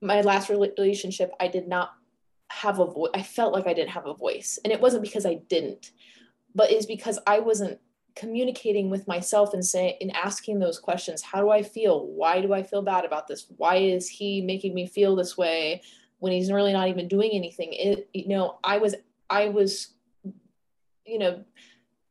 my 0.00 0.22
last 0.22 0.48
relationship, 0.48 1.32
I 1.38 1.48
did 1.48 1.68
not 1.68 1.92
have 2.48 2.78
a 2.78 2.86
voice. 2.86 3.10
I 3.12 3.22
felt 3.22 3.52
like 3.52 3.66
I 3.66 3.74
didn't 3.74 3.90
have 3.90 4.06
a 4.06 4.14
voice. 4.14 4.58
And 4.64 4.72
it 4.72 4.80
wasn't 4.80 5.02
because 5.02 5.26
I 5.26 5.34
didn't, 5.50 5.90
but 6.54 6.70
it's 6.70 6.86
because 6.86 7.18
I 7.26 7.40
wasn't 7.40 7.78
communicating 8.14 8.88
with 8.88 9.06
myself 9.06 9.52
and 9.52 9.62
saying 9.62 9.96
and 10.00 10.16
asking 10.16 10.60
those 10.60 10.78
questions. 10.78 11.20
How 11.20 11.42
do 11.42 11.50
I 11.50 11.62
feel? 11.62 12.06
Why 12.06 12.40
do 12.40 12.54
I 12.54 12.62
feel 12.62 12.80
bad 12.80 13.04
about 13.04 13.28
this? 13.28 13.48
Why 13.58 13.76
is 13.76 14.08
he 14.08 14.40
making 14.40 14.72
me 14.72 14.86
feel 14.86 15.14
this 15.14 15.36
way 15.36 15.82
when 16.18 16.32
he's 16.32 16.50
really 16.50 16.72
not 16.72 16.88
even 16.88 17.08
doing 17.08 17.30
anything? 17.32 17.70
It, 17.72 18.08
you 18.12 18.28
know, 18.28 18.58
I 18.62 18.78
was, 18.78 18.94
I 19.28 19.48
was, 19.48 19.88
you 21.04 21.18
know, 21.18 21.44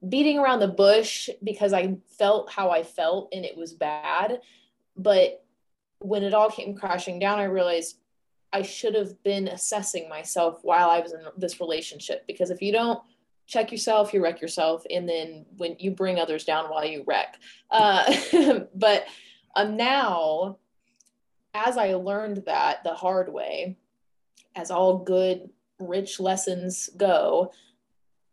beating 0.07 0.37
around 0.37 0.59
the 0.59 0.67
bush 0.67 1.29
because 1.43 1.73
I 1.73 1.97
felt 2.17 2.51
how 2.51 2.69
I 2.69 2.83
felt 2.83 3.29
and 3.33 3.45
it 3.45 3.57
was 3.57 3.73
bad. 3.73 4.39
But 4.95 5.43
when 5.99 6.23
it 6.23 6.33
all 6.33 6.49
came 6.49 6.75
crashing 6.75 7.19
down, 7.19 7.39
I 7.39 7.45
realized 7.45 7.97
I 8.53 8.61
should 8.61 8.95
have 8.95 9.21
been 9.23 9.47
assessing 9.47 10.07
myself 10.07 10.59
while 10.61 10.89
I 10.89 10.99
was 10.99 11.13
in 11.13 11.21
this 11.37 11.59
relationship 11.59 12.25
because 12.27 12.51
if 12.51 12.61
you 12.61 12.71
don't 12.71 13.01
check 13.47 13.71
yourself, 13.71 14.13
you 14.13 14.23
wreck 14.23 14.41
yourself. 14.41 14.83
And 14.89 15.07
then 15.07 15.45
when 15.57 15.75
you 15.79 15.91
bring 15.91 16.19
others 16.19 16.43
down 16.45 16.69
while 16.69 16.85
you 16.85 17.03
wreck. 17.05 17.37
Uh, 17.69 18.13
but 18.75 19.05
um, 19.55 19.77
now, 19.77 20.57
as 21.53 21.77
I 21.77 21.93
learned 21.93 22.43
that 22.45 22.83
the 22.83 22.93
hard 22.93 23.31
way, 23.31 23.77
as 24.55 24.71
all 24.71 24.99
good, 24.99 25.49
rich 25.79 26.19
lessons 26.19 26.89
go, 26.97 27.51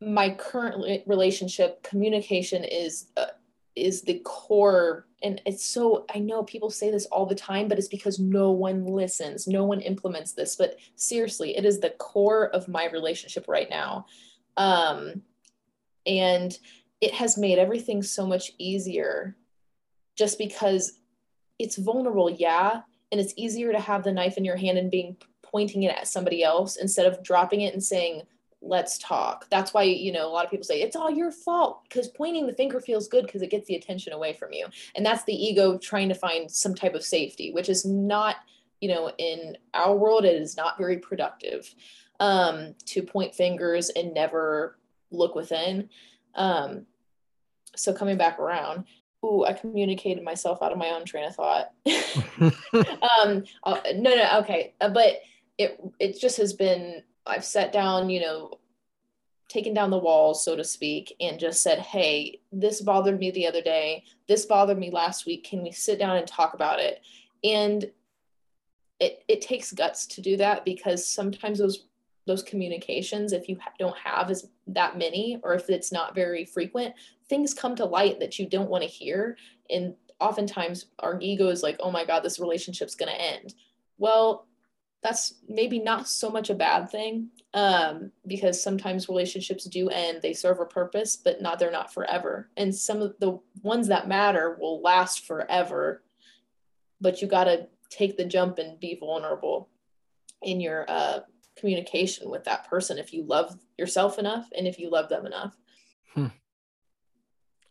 my 0.01 0.31
current 0.31 1.07
relationship 1.07 1.83
communication 1.83 2.65
is 2.65 3.07
uh, 3.17 3.27
is 3.77 4.03
the 4.03 4.21
core. 4.25 5.07
And 5.23 5.41
it's 5.47 5.65
so 5.65 6.05
i 6.13 6.19
know 6.19 6.43
people 6.43 6.69
say 6.69 6.91
this 6.91 7.07
all 7.07 7.27
the 7.27 7.35
time 7.35 7.69
but 7.69 7.79
it's 7.79 7.87
because 7.87 8.19
no 8.19 8.51
one 8.51 8.85
listens 8.85 9.47
no 9.47 9.65
one 9.65 9.81
implements 9.81 10.33
this. 10.33 10.57
But 10.57 10.77
seriously 10.97 11.57
it 11.57 11.65
is 11.65 11.79
the 11.79 11.91
core 11.91 12.49
of 12.49 12.69
my 12.69 12.89
relationship 12.89 13.47
right 13.49 13.71
now. 13.71 14.07
Um 14.57 15.23
and 16.07 16.57
it 17.01 17.15
has 17.15 17.39
made 17.39 17.59
everything 17.59 18.03
so 18.03 18.27
much 18.27 18.53
easier 18.59 19.37
just 20.17 20.39
because 20.39 20.99
it's 21.59 21.77
vulnerable 21.77 22.31
yeah. 22.31 22.83
And 23.13 23.21
it's 23.21 23.35
easier 23.37 23.73
to 23.73 23.79
have 23.79 24.03
the 24.03 24.13
knife 24.13 24.37
in 24.39 24.45
your 24.45 24.57
hand 24.57 24.79
and 24.79 24.91
being 24.91 25.17
pointing 25.53 25.85
it 25.85 25.95
at 25.95 26.09
somebody 26.09 26.43
else 26.43 26.77
instead 26.77 27.07
of 27.07 27.23
dropping 27.23 27.61
it 27.61 27.75
and 27.75 27.85
saying 27.85 28.23
let's 28.63 28.97
talk. 28.99 29.47
That's 29.51 29.75
why, 29.75 29.83
you 29.83 30.13
know, 30.13 30.27
a 30.27 30.31
lot 30.31 30.45
of 30.45 30.51
people 30.51 30.65
say 30.65 30.81
it's 30.81 30.97
all 30.97 31.11
your 31.11 31.33
fault 31.33 31.83
because 31.89 32.09
pointing 32.09 32.47
the 32.47 32.55
finger 32.55 32.81
feels 32.81 33.09
good 33.09 33.27
because 33.27 33.43
it 33.43 33.51
gets 33.51 33.67
the 33.67 33.75
attention 33.75 34.13
away 34.13 34.33
from 34.33 34.53
you. 34.53 34.67
And 34.95 35.05
that's 35.05 35.25
the 35.25 35.35
ego 35.35 35.77
trying 35.79 36.09
to 36.09 36.15
find 36.15 36.51
some 36.51 36.75
type 36.75 36.95
of 36.95 37.05
safety, 37.05 37.53
which 37.53 37.69
is 37.69 37.85
not, 37.85 38.37
you 38.81 38.89
know, 38.89 39.11
in 39.19 39.57
our 39.75 39.95
world, 39.97 40.25
it 40.25 40.41
is 40.41 40.57
not 40.57 40.79
very 40.79 40.99
productive 40.99 41.75
um, 42.21 42.75
to 42.87 43.03
point 43.03 43.35
fingers 43.35 43.91
and 43.91 44.15
never 44.15 44.79
look 45.11 45.35
within. 45.35 45.89
Um, 46.37 46.87
so 47.75 47.93
coming 47.93 48.17
back 48.17 48.39
around, 48.39 48.85
ooh, 49.25 49.45
I 49.45 49.55
communicated 49.55 50.23
myself 50.23 50.63
out 50.63 50.73
of 50.73 50.79
my 50.79 50.91
own 50.91 51.05
train 51.05 51.25
of 51.25 51.35
thought. 51.35 51.73
um, 52.73 53.45
uh, 53.65 53.81
no, 53.95 54.15
no, 54.15 54.39
okay, 54.41 54.75
uh, 54.81 54.89
but 54.89 55.21
it 55.59 55.81
it 55.99 56.21
just 56.21 56.37
has 56.39 56.53
been. 56.53 57.03
I've 57.25 57.45
sat 57.45 57.73
down, 57.73 58.11
you 58.11 58.21
know, 58.21 58.59
taken 59.49 59.75
down 59.75 59.91
the 59.91 59.99
walls, 59.99 60.45
so 60.45 60.57
to 60.57 60.65
speak, 60.65 61.15
and 61.21 61.39
just 61.39 61.63
said, 61.63 61.79
"Hey, 61.79 62.41
this 62.51 62.81
bothered 62.81 63.19
me 63.19 63.31
the 63.31 63.47
other 63.47 63.63
day. 63.63 64.05
This 64.29 64.47
bothered 64.47 64.79
me 64.79 64.91
last 64.91 65.27
week. 65.27 65.45
Can 65.45 65.63
we 65.63 65.71
sit 65.71 65.99
down 65.99 66.17
and 66.17 66.27
talk 66.27 66.55
about 66.55 66.81
it?" 66.81 67.01
And 67.45 67.91
it 69.03 69.25
it 69.27 69.41
takes 69.41 69.73
guts 69.73 70.07
to 70.07 70.21
do 70.21 70.37
that 70.37 70.65
because 70.65 71.07
sometimes 71.07 71.59
those 71.59 71.87
those 72.25 72.43
communications 72.43 73.33
if 73.33 73.49
you 73.49 73.59
don't 73.79 73.97
have 73.97 74.31
as 74.31 74.49
that 74.69 74.97
many 74.97 75.41
or 75.43 75.55
if 75.55 75.69
it's 75.69 75.91
not 75.91 76.15
very 76.15 76.45
frequent 76.45 76.95
things 77.29 77.53
come 77.53 77.75
to 77.75 77.85
light 77.85 78.21
that 78.21 78.39
you 78.39 78.49
don't 78.49 78.71
want 78.71 78.83
to 78.83 78.89
hear 78.89 79.37
and 79.71 79.95
oftentimes 80.21 80.87
our 81.01 81.19
ego 81.21 81.49
is 81.49 81.65
like 81.65 81.77
oh 81.81 81.91
my 81.91 82.05
god 82.05 82.21
this 82.21 82.39
relationship's 82.39 82.95
going 82.95 83.13
to 83.13 83.21
end 83.21 83.55
well 83.99 84.47
that's 85.03 85.35
maybe 85.49 85.81
not 85.81 86.09
so 86.09 86.31
much 86.31 86.49
a 86.49 86.55
bad 86.55 86.89
thing 86.91 87.29
um, 87.55 88.13
because 88.27 88.63
sometimes 88.63 89.09
relationships 89.09 89.65
do 89.65 89.89
end 89.89 90.21
they 90.23 90.33
serve 90.33 90.61
a 90.61 90.67
purpose 90.67 91.17
but 91.17 91.43
not 91.43 91.59
they're 91.59 91.71
not 91.71 91.93
forever 91.93 92.51
and 92.57 92.75
some 92.75 93.03
of 93.03 93.15
the 93.21 93.39
ones 93.63 93.89
that 93.89 94.09
matter 94.09 94.57
will 94.61 94.81
last 94.81 95.27
forever 95.27 96.03
but 97.01 97.21
you 97.21 97.29
got 97.29 97.45
to 97.45 97.67
take 97.91 98.17
the 98.17 98.25
jump 98.25 98.59
and 98.59 98.81
be 98.81 98.97
vulnerable 98.99 99.69
in 100.43 100.61
your 100.61 100.85
uh, 100.89 101.21
communication 101.57 102.31
with 102.31 102.45
that 102.45 102.69
person 102.69 102.99
if 102.99 103.13
you 103.13 103.25
love 103.25 103.57
yourself 103.79 104.19
enough 104.19 104.49
and 104.57 104.67
if 104.67 104.79
you 104.79 104.91
love 104.91 105.09
them 105.09 105.27
enough. 105.27 105.57
Hmm. 106.15 106.27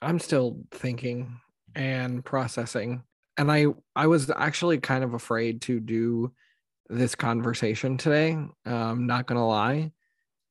I'm 0.02 0.20
still 0.20 0.60
thinking 0.72 1.40
and 1.76 2.24
processing. 2.24 3.04
And 3.38 3.52
I 3.52 3.68
I 3.96 4.08
was 4.08 4.30
actually 4.30 4.80
kind 4.80 5.04
of 5.04 5.14
afraid 5.14 5.62
to 5.64 5.80
do 5.80 6.32
this 6.92 7.16
conversation 7.16 7.98
today. 7.98 8.38
Um, 8.66 9.08
not 9.08 9.26
gonna 9.26 9.48
lie, 9.48 9.92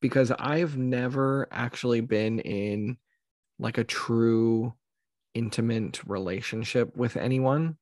because 0.01 0.33
I've 0.33 0.77
never 0.77 1.47
actually 1.53 2.01
been 2.01 2.41
in 2.41 2.97
like 3.59 3.79
a 3.79 3.85
true 3.85 4.73
intimate 5.35 6.01
relationship 6.07 6.97
with 6.97 7.17
anyone. 7.17 7.77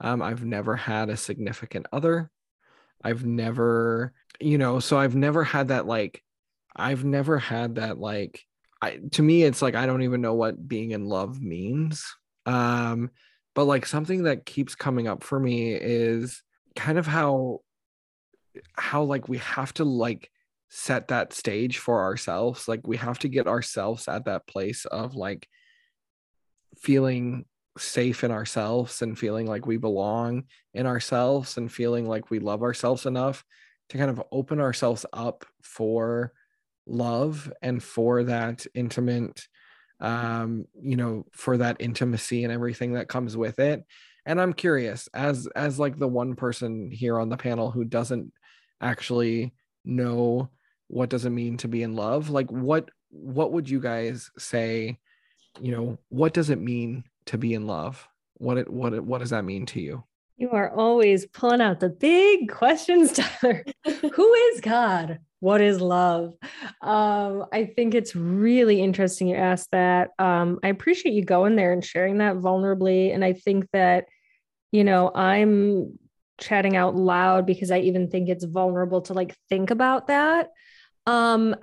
Um, 0.00 0.22
I've 0.22 0.44
never 0.44 0.76
had 0.76 1.10
a 1.10 1.16
significant 1.16 1.86
other. 1.92 2.30
I've 3.04 3.24
never, 3.24 4.14
you 4.40 4.56
know, 4.56 4.80
so 4.80 4.98
I've 4.98 5.14
never 5.14 5.44
had 5.44 5.68
that 5.68 5.86
like, 5.86 6.22
I've 6.74 7.04
never 7.04 7.38
had 7.38 7.74
that 7.74 7.98
like, 7.98 8.44
I, 8.80 8.98
to 9.12 9.22
me, 9.22 9.42
it's 9.42 9.60
like 9.60 9.74
I 9.74 9.84
don't 9.84 10.02
even 10.02 10.22
know 10.22 10.34
what 10.34 10.66
being 10.66 10.92
in 10.92 11.04
love 11.04 11.40
means. 11.40 12.04
Um, 12.46 13.10
but 13.54 13.64
like 13.64 13.84
something 13.84 14.22
that 14.22 14.46
keeps 14.46 14.74
coming 14.74 15.06
up 15.06 15.22
for 15.22 15.38
me 15.38 15.74
is 15.74 16.42
kind 16.76 16.98
of 16.98 17.06
how, 17.06 17.60
how 18.76 19.02
like 19.02 19.28
we 19.28 19.38
have 19.38 19.72
to 19.74 19.84
like 19.84 20.30
set 20.68 21.08
that 21.08 21.32
stage 21.32 21.78
for 21.78 22.02
ourselves. 22.02 22.68
Like 22.68 22.86
we 22.86 22.96
have 22.96 23.18
to 23.20 23.28
get 23.28 23.46
ourselves 23.46 24.08
at 24.08 24.24
that 24.26 24.46
place 24.46 24.84
of 24.84 25.14
like 25.14 25.48
feeling 26.78 27.44
safe 27.78 28.24
in 28.24 28.30
ourselves 28.30 29.02
and 29.02 29.18
feeling 29.18 29.46
like 29.46 29.66
we 29.66 29.76
belong 29.76 30.44
in 30.74 30.86
ourselves 30.86 31.56
and 31.56 31.70
feeling 31.70 32.06
like 32.06 32.30
we 32.30 32.38
love 32.38 32.62
ourselves 32.62 33.06
enough 33.06 33.44
to 33.88 33.98
kind 33.98 34.10
of 34.10 34.22
open 34.32 34.60
ourselves 34.60 35.06
up 35.12 35.44
for 35.62 36.32
love 36.86 37.52
and 37.62 37.82
for 37.82 38.24
that 38.24 38.66
intimate 38.74 39.46
um 40.00 40.64
you 40.80 40.96
know 40.96 41.24
for 41.32 41.58
that 41.58 41.76
intimacy 41.78 42.44
and 42.44 42.52
everything 42.52 42.94
that 42.94 43.08
comes 43.08 43.36
with 43.36 43.58
it 43.58 43.84
and 44.26 44.40
i'm 44.40 44.52
curious 44.52 45.08
as 45.12 45.46
as 45.54 45.78
like 45.78 45.98
the 45.98 46.08
one 46.08 46.34
person 46.34 46.90
here 46.90 47.18
on 47.18 47.28
the 47.28 47.36
panel 47.36 47.70
who 47.70 47.84
doesn't 47.84 48.32
actually 48.80 49.52
know 49.84 50.48
what 50.88 51.08
does 51.08 51.24
it 51.24 51.30
mean 51.30 51.56
to 51.56 51.68
be 51.68 51.82
in 51.82 51.94
love 51.94 52.30
like 52.30 52.50
what 52.50 52.90
what 53.10 53.52
would 53.52 53.68
you 53.68 53.80
guys 53.80 54.30
say 54.38 54.98
you 55.60 55.72
know 55.72 55.98
what 56.08 56.32
does 56.34 56.50
it 56.50 56.60
mean 56.60 57.04
to 57.26 57.38
be 57.38 57.54
in 57.54 57.66
love? 57.66 58.06
What 58.34 58.58
it 58.58 58.70
what 58.70 58.92
it, 58.92 59.04
what 59.04 59.18
does 59.18 59.30
that 59.30 59.44
mean 59.44 59.66
to 59.66 59.80
you? 59.80 60.04
You 60.36 60.50
are 60.50 60.70
always 60.70 61.26
pulling 61.26 61.60
out 61.60 61.80
the 61.80 61.90
big 61.90 62.50
questions, 62.50 63.12
Tyler. 63.42 63.64
Who 63.84 64.34
is 64.34 64.60
God? 64.60 65.18
What 65.40 65.60
is 65.60 65.80
love? 65.80 66.34
Um, 66.82 67.46
I 67.52 67.64
think 67.64 67.94
it's 67.94 68.16
really 68.16 68.80
interesting 68.80 69.28
you 69.28 69.36
asked 69.36 69.70
that. 69.72 70.10
Um, 70.18 70.58
I 70.62 70.68
appreciate 70.68 71.12
you 71.12 71.24
going 71.24 71.56
there 71.56 71.72
and 71.72 71.84
sharing 71.84 72.18
that 72.18 72.36
vulnerably. 72.36 73.14
And 73.14 73.24
I 73.24 73.34
think 73.34 73.66
that, 73.72 74.06
you 74.72 74.84
know, 74.84 75.10
I'm 75.14 75.98
chatting 76.40 76.76
out 76.76 76.96
loud 76.96 77.46
because 77.46 77.70
I 77.70 77.80
even 77.80 78.08
think 78.08 78.28
it's 78.28 78.44
vulnerable 78.44 79.02
to 79.02 79.14
like 79.14 79.36
think 79.48 79.70
about 79.70 80.08
that. 80.08 80.48
Um, 81.06 81.54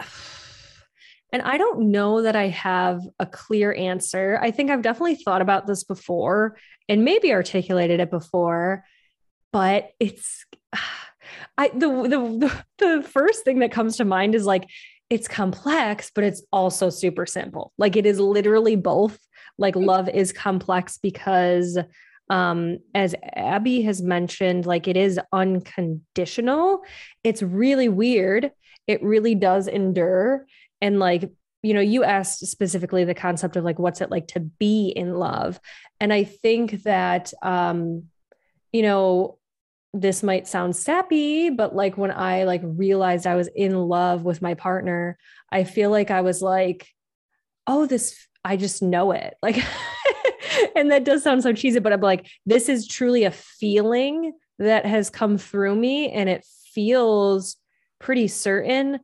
and 1.34 1.42
I 1.42 1.58
don't 1.58 1.92
know 1.92 2.22
that 2.22 2.36
I 2.36 2.48
have 2.48 3.02
a 3.20 3.26
clear 3.26 3.74
answer. 3.74 4.40
I 4.42 4.52
think 4.52 4.72
I've 4.72 4.82
definitely 4.82 5.16
thought 5.16 5.42
about 5.42 5.68
this 5.68 5.84
before 5.84 6.58
and 6.88 7.04
maybe 7.04 7.34
articulated 7.34 8.00
it 8.00 8.10
before, 8.10 8.86
but 9.52 9.90
it's 10.00 10.46
I 11.58 11.70
the 11.70 11.90
the 11.90 12.64
the 12.78 13.04
first 13.04 13.44
thing 13.44 13.60
that 13.60 13.72
comes 13.72 13.98
to 13.98 14.06
mind 14.06 14.36
is 14.36 14.46
like 14.46 14.66
it's 15.10 15.28
complex, 15.28 16.12
but 16.14 16.24
it's 16.24 16.44
also 16.52 16.90
super 16.90 17.26
simple. 17.26 17.74
Like 17.78 17.96
it 17.96 18.06
is 18.06 18.20
literally 18.20 18.76
both. 18.76 19.18
Like 19.58 19.76
love 19.76 20.08
is 20.10 20.32
complex 20.32 20.98
because 20.98 21.78
um 22.30 22.80
as 22.94 23.16
Abby 23.36 23.82
has 23.84 24.02
mentioned 24.02 24.66
like 24.66 24.88
it 24.88 24.98
is 24.98 25.20
unconditional. 25.32 26.82
It's 27.24 27.42
really 27.42 27.90
weird. 27.90 28.52
It 28.88 29.04
really 29.04 29.36
does 29.36 29.68
endure 29.68 30.46
and 30.82 31.00
like 31.00 31.30
you 31.64 31.74
know 31.74 31.82
you 31.82 32.04
asked 32.04 32.46
specifically 32.46 33.04
the 33.04 33.14
concept 33.14 33.56
of 33.56 33.64
like 33.64 33.80
what's 33.80 34.02
it 34.02 34.12
like 34.12 34.28
to 34.28 34.40
be 34.40 34.90
in 34.96 35.16
love 35.16 35.60
and 36.00 36.14
i 36.14 36.24
think 36.24 36.84
that 36.84 37.34
um 37.42 38.04
you 38.72 38.82
know 38.82 39.38
this 39.94 40.22
might 40.22 40.48
sound 40.48 40.76
sappy 40.76 41.50
but 41.50 41.76
like 41.76 41.98
when 41.98 42.12
i 42.12 42.44
like 42.44 42.62
realized 42.64 43.26
i 43.26 43.36
was 43.36 43.50
in 43.56 43.76
love 43.76 44.24
with 44.24 44.42
my 44.42 44.54
partner 44.54 45.18
i 45.52 45.64
feel 45.64 45.90
like 45.90 46.12
i 46.12 46.22
was 46.22 46.42
like 46.42 46.88
oh 47.66 47.86
this 47.86 48.28
i 48.46 48.56
just 48.56 48.82
know 48.82 49.12
it 49.12 49.36
like 49.42 49.58
and 50.76 50.92
that 50.92 51.04
does 51.04 51.24
sound 51.24 51.44
so 51.44 51.54
cheesy 51.54 51.80
but 51.80 51.94
i'm 51.94 52.02
like 52.02 52.28
this 52.46 52.70
is 52.70 52.88
truly 52.88 53.24
a 53.24 53.32
feeling 53.32 54.34
that 54.60 54.86
has 54.86 55.10
come 55.10 55.38
through 55.38 55.76
me 55.76 56.10
and 56.12 56.30
it 56.30 56.46
feels 56.74 57.58
pretty 58.00 58.28
certain 58.28 59.00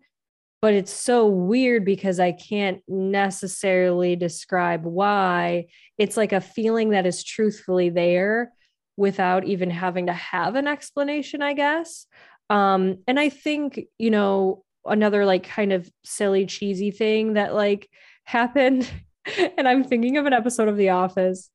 but 0.63 0.73
it's 0.73 0.93
so 0.93 1.27
weird 1.27 1.83
because 1.83 2.21
I 2.21 2.31
can't 2.31 2.81
necessarily 2.87 4.15
describe 4.15 4.85
why. 4.85 5.65
It's 5.97 6.15
like 6.15 6.31
a 6.31 6.39
feeling 6.39 6.91
that 6.91 7.05
is 7.05 7.21
truthfully 7.21 7.89
there 7.89 8.53
without 8.95 9.43
even 9.43 9.69
having 9.69 10.05
to 10.05 10.13
have 10.13 10.55
an 10.55 10.67
explanation, 10.67 11.41
I 11.41 11.51
guess. 11.51 12.05
Um, 12.49 12.99
and 13.07 13.19
I 13.19 13.27
think, 13.27 13.81
you 13.97 14.09
know, 14.09 14.63
another 14.85 15.25
like 15.25 15.43
kind 15.43 15.73
of 15.73 15.91
silly, 16.05 16.45
cheesy 16.45 16.91
thing 16.91 17.33
that 17.33 17.53
like 17.53 17.89
happened. 18.23 18.89
and 19.57 19.67
I'm 19.67 19.83
thinking 19.83 20.17
of 20.17 20.25
an 20.25 20.33
episode 20.33 20.67
of 20.67 20.77
The 20.77 20.89
Office 20.89 21.49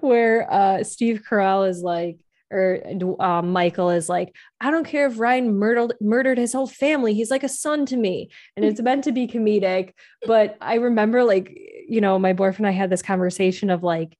where 0.00 0.52
uh, 0.52 0.84
Steve 0.84 1.22
Carell 1.28 1.68
is 1.68 1.82
like, 1.82 2.18
or 2.52 2.80
uh, 3.20 3.42
Michael 3.42 3.90
is 3.90 4.08
like, 4.08 4.34
I 4.60 4.72
don't 4.72 4.86
care 4.86 5.06
if 5.06 5.20
Ryan 5.20 5.54
murdered 5.56 5.94
murdered 6.00 6.36
his 6.36 6.52
whole 6.52 6.66
family. 6.66 7.14
He's 7.14 7.30
like 7.30 7.44
a 7.44 7.48
son 7.48 7.86
to 7.86 7.96
me, 7.96 8.30
and 8.56 8.64
it's 8.64 8.80
meant 8.80 9.04
to 9.04 9.12
be 9.12 9.28
comedic. 9.28 9.92
But 10.26 10.56
I 10.60 10.74
remember, 10.76 11.22
like, 11.22 11.56
you 11.88 12.00
know, 12.00 12.18
my 12.18 12.32
boyfriend 12.32 12.66
and 12.66 12.74
I 12.74 12.78
had 12.78 12.90
this 12.90 13.02
conversation 13.02 13.70
of 13.70 13.84
like 13.84 14.16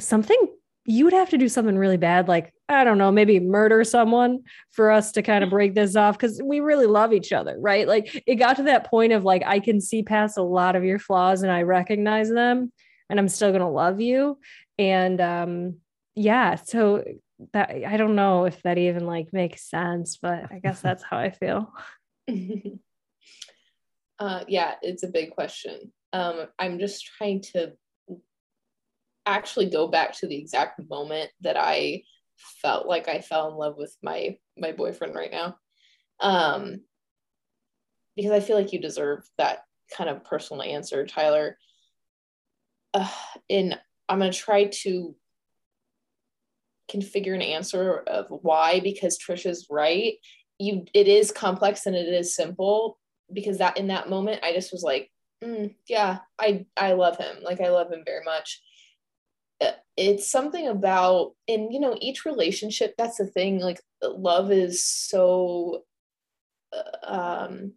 something 0.00 0.38
you 0.86 1.04
would 1.04 1.12
have 1.12 1.30
to 1.30 1.38
do 1.38 1.48
something 1.48 1.78
really 1.78 1.96
bad, 1.96 2.26
like 2.26 2.52
I 2.68 2.84
don't 2.84 2.98
know, 2.98 3.12
maybe 3.12 3.38
murder 3.38 3.84
someone 3.84 4.40
for 4.72 4.90
us 4.90 5.12
to 5.12 5.22
kind 5.22 5.44
of 5.44 5.50
break 5.50 5.74
this 5.74 5.94
off 5.94 6.18
because 6.18 6.40
we 6.42 6.60
really 6.60 6.86
love 6.86 7.12
each 7.12 7.32
other, 7.32 7.56
right? 7.58 7.86
Like 7.86 8.22
it 8.26 8.36
got 8.36 8.56
to 8.56 8.64
that 8.64 8.90
point 8.90 9.12
of 9.12 9.24
like 9.24 9.42
I 9.46 9.60
can 9.60 9.80
see 9.80 10.02
past 10.02 10.36
a 10.36 10.42
lot 10.42 10.74
of 10.74 10.84
your 10.84 10.98
flaws 10.98 11.42
and 11.42 11.52
I 11.52 11.62
recognize 11.62 12.28
them, 12.28 12.72
and 13.08 13.20
I'm 13.20 13.28
still 13.28 13.52
gonna 13.52 13.70
love 13.70 14.00
you. 14.00 14.38
And 14.78 15.20
um, 15.20 15.76
yeah, 16.16 16.56
so 16.56 17.04
that 17.52 17.70
I 17.86 17.96
don't 17.96 18.16
know 18.16 18.46
if 18.46 18.60
that 18.62 18.78
even 18.78 19.06
like 19.06 19.32
makes 19.32 19.68
sense, 19.68 20.16
but 20.16 20.50
I 20.50 20.58
guess 20.58 20.80
that's 20.80 21.04
how 21.04 21.18
I 21.18 21.30
feel. 21.30 21.72
uh, 24.18 24.44
yeah, 24.48 24.74
it's 24.82 25.04
a 25.04 25.08
big 25.08 25.30
question. 25.30 25.92
Um, 26.12 26.46
I'm 26.58 26.78
just 26.78 27.04
trying 27.04 27.42
to 27.52 27.74
actually 29.24 29.68
go 29.70 29.88
back 29.88 30.16
to 30.18 30.26
the 30.26 30.36
exact 30.36 30.80
moment 30.88 31.30
that 31.42 31.56
I 31.56 32.02
felt 32.36 32.86
like 32.86 33.08
I 33.08 33.20
fell 33.20 33.50
in 33.50 33.56
love 33.56 33.76
with 33.76 33.96
my 34.02 34.38
my 34.56 34.72
boyfriend 34.72 35.14
right 35.14 35.30
now. 35.30 35.56
Um, 36.20 36.80
because 38.16 38.32
I 38.32 38.40
feel 38.40 38.56
like 38.56 38.72
you 38.72 38.80
deserve 38.80 39.28
that 39.36 39.64
kind 39.94 40.08
of 40.08 40.24
personal 40.24 40.62
answer, 40.62 41.06
Tyler. 41.06 41.58
Uh, 42.94 43.10
in 43.48 43.74
I'm 44.08 44.20
going 44.20 44.32
to 44.32 44.38
try 44.38 44.64
to 44.64 45.14
configure 46.90 47.34
an 47.34 47.42
answer 47.42 47.98
of 48.06 48.26
why 48.28 48.80
because 48.80 49.18
Trisha's 49.18 49.66
right. 49.70 50.14
You 50.58 50.86
it 50.94 51.08
is 51.08 51.32
complex 51.32 51.86
and 51.86 51.94
it 51.94 52.08
is 52.08 52.34
simple 52.34 52.98
because 53.32 53.58
that 53.58 53.76
in 53.76 53.88
that 53.88 54.08
moment 54.08 54.42
I 54.42 54.52
just 54.52 54.72
was 54.72 54.82
like, 54.82 55.10
mm, 55.44 55.74
yeah, 55.88 56.18
I 56.38 56.64
I 56.76 56.92
love 56.92 57.18
him. 57.18 57.38
Like 57.42 57.60
I 57.60 57.68
love 57.68 57.92
him 57.92 58.02
very 58.06 58.24
much. 58.24 58.62
Uh, 59.60 59.72
it's 59.96 60.30
something 60.30 60.68
about 60.68 61.32
in 61.46 61.70
you 61.70 61.80
know 61.80 61.96
each 62.00 62.24
relationship 62.24 62.94
that's 62.98 63.16
the 63.16 63.26
thing 63.26 63.58
like 63.58 63.80
love 64.02 64.52
is 64.52 64.84
so 64.84 65.84
uh, 66.74 67.46
um 67.50 67.72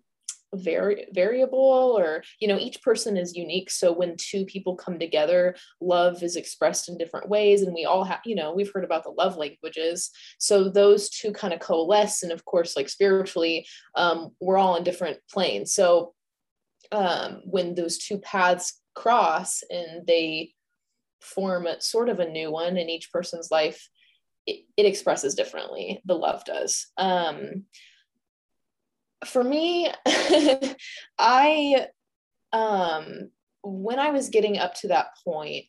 very 0.56 1.06
variable 1.14 1.96
or 1.98 2.24
you 2.40 2.48
know 2.48 2.58
each 2.58 2.82
person 2.82 3.18
is 3.18 3.36
unique. 3.36 3.70
So 3.70 3.92
when 3.92 4.16
two 4.18 4.46
people 4.46 4.76
come 4.76 4.98
together 4.98 5.56
love 5.80 6.24
is 6.24 6.36
expressed 6.36 6.90
in 6.90 6.98
different 6.98 7.30
ways 7.30 7.62
and 7.62 7.74
we 7.74 7.86
all 7.86 8.04
have 8.04 8.22
you 8.26 8.36
know 8.36 8.54
we've 8.54 8.72
heard 8.74 8.84
about 8.84 9.04
the 9.04 9.12
love 9.12 9.38
languages. 9.38 10.12
So 10.40 10.70
those 10.70 11.10
two 11.10 11.32
kind 11.32 11.54
of 11.54 11.60
coalesce 11.60 12.24
and 12.24 12.32
of 12.32 12.46
course 12.46 12.76
like 12.76 12.90
spiritually 12.90 13.68
um, 13.96 14.32
we're 14.40 14.58
all 14.58 14.76
in 14.76 14.84
different 14.84 15.20
planes. 15.30 15.74
So 15.74 16.14
um, 16.92 17.42
when 17.46 17.76
those 17.76 17.98
two 17.98 18.18
paths 18.18 18.82
cross 18.96 19.62
and 19.70 20.06
they 20.08 20.54
form 21.22 21.68
sort 21.80 22.10
of 22.10 22.20
a 22.20 22.30
new 22.30 22.52
one 22.52 22.78
in 22.78 22.90
each 22.90 23.12
person's 23.12 23.50
life 23.52 23.90
it, 24.46 24.66
it 24.78 24.86
expresses 24.86 25.36
differently 25.36 26.02
the 26.06 26.16
love 26.16 26.44
does 26.46 26.88
um, 26.98 27.66
for 29.26 29.44
me, 29.44 29.92
I 31.20 31.88
um 32.52 33.30
when 33.62 34.00
I 34.00 34.12
was 34.12 34.30
getting 34.30 34.58
up 34.58 34.74
to 34.76 34.88
that 34.90 35.08
point, 35.24 35.66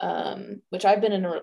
um, 0.00 0.62
which 0.70 0.84
I've 0.84 1.00
been 1.00 1.12
in 1.12 1.24
a 1.24 1.40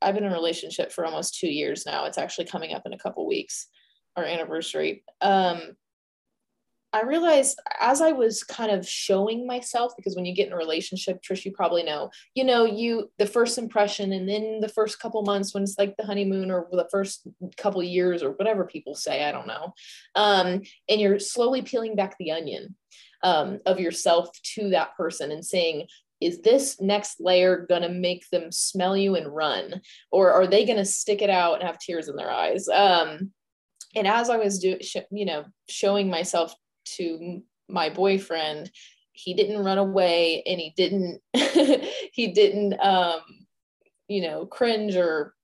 I've 0.00 0.14
been 0.14 0.24
in 0.24 0.32
a 0.32 0.34
relationship 0.34 0.92
for 0.92 1.04
almost 1.04 1.38
two 1.38 1.48
years 1.48 1.86
now. 1.86 2.04
It's 2.04 2.18
actually 2.18 2.46
coming 2.46 2.74
up 2.74 2.82
in 2.86 2.92
a 2.92 2.98
couple 2.98 3.26
weeks, 3.26 3.68
our 4.16 4.24
anniversary. 4.24 5.04
Um, 5.20 5.76
I 6.92 7.02
realized 7.02 7.58
as 7.80 8.02
I 8.02 8.12
was 8.12 8.44
kind 8.44 8.70
of 8.70 8.86
showing 8.86 9.46
myself, 9.46 9.94
because 9.96 10.14
when 10.14 10.24
you 10.24 10.34
get 10.34 10.46
in 10.46 10.52
a 10.52 10.56
relationship, 10.56 11.22
Trish, 11.22 11.44
you 11.44 11.52
probably 11.52 11.82
know, 11.82 12.10
you 12.34 12.44
know, 12.44 12.64
you 12.64 13.10
the 13.18 13.26
first 13.26 13.56
impression, 13.58 14.12
and 14.12 14.28
then 14.28 14.60
the 14.60 14.68
first 14.68 15.00
couple 15.00 15.22
months 15.22 15.54
when 15.54 15.62
it's 15.62 15.78
like 15.78 15.96
the 15.96 16.04
honeymoon 16.04 16.50
or 16.50 16.68
the 16.70 16.88
first 16.90 17.26
couple 17.56 17.82
years 17.82 18.22
or 18.22 18.32
whatever 18.32 18.64
people 18.64 18.94
say, 18.94 19.24
I 19.24 19.32
don't 19.32 19.46
know. 19.46 19.74
Um, 20.14 20.62
and 20.88 21.00
you're 21.00 21.18
slowly 21.18 21.62
peeling 21.62 21.96
back 21.96 22.16
the 22.18 22.32
onion 22.32 22.76
um, 23.22 23.60
of 23.64 23.80
yourself 23.80 24.30
to 24.54 24.70
that 24.70 24.96
person 24.96 25.30
and 25.32 25.44
saying, 25.44 25.86
is 26.20 26.40
this 26.40 26.80
next 26.80 27.20
layer 27.20 27.66
going 27.68 27.82
to 27.82 27.88
make 27.88 28.28
them 28.30 28.52
smell 28.52 28.96
you 28.96 29.16
and 29.16 29.34
run? 29.34 29.80
Or 30.10 30.32
are 30.32 30.46
they 30.46 30.64
going 30.64 30.78
to 30.78 30.84
stick 30.84 31.20
it 31.20 31.30
out 31.30 31.54
and 31.54 31.64
have 31.64 31.78
tears 31.78 32.08
in 32.08 32.16
their 32.16 32.30
eyes? 32.30 32.68
Um, 32.68 33.32
and 33.94 34.06
as 34.06 34.30
I 34.30 34.36
was 34.36 34.58
doing, 34.58 34.80
you 35.10 35.24
know, 35.24 35.44
showing 35.68 36.08
myself 36.08 36.54
to 36.84 37.42
my 37.68 37.88
boyfriend 37.88 38.70
he 39.12 39.34
didn't 39.34 39.64
run 39.64 39.78
away 39.78 40.42
and 40.46 40.60
he 40.60 40.72
didn't 40.76 41.20
he 42.12 42.28
didn't 42.28 42.78
um 42.80 43.20
you 44.08 44.22
know 44.22 44.46
cringe 44.46 44.96
or 44.96 45.34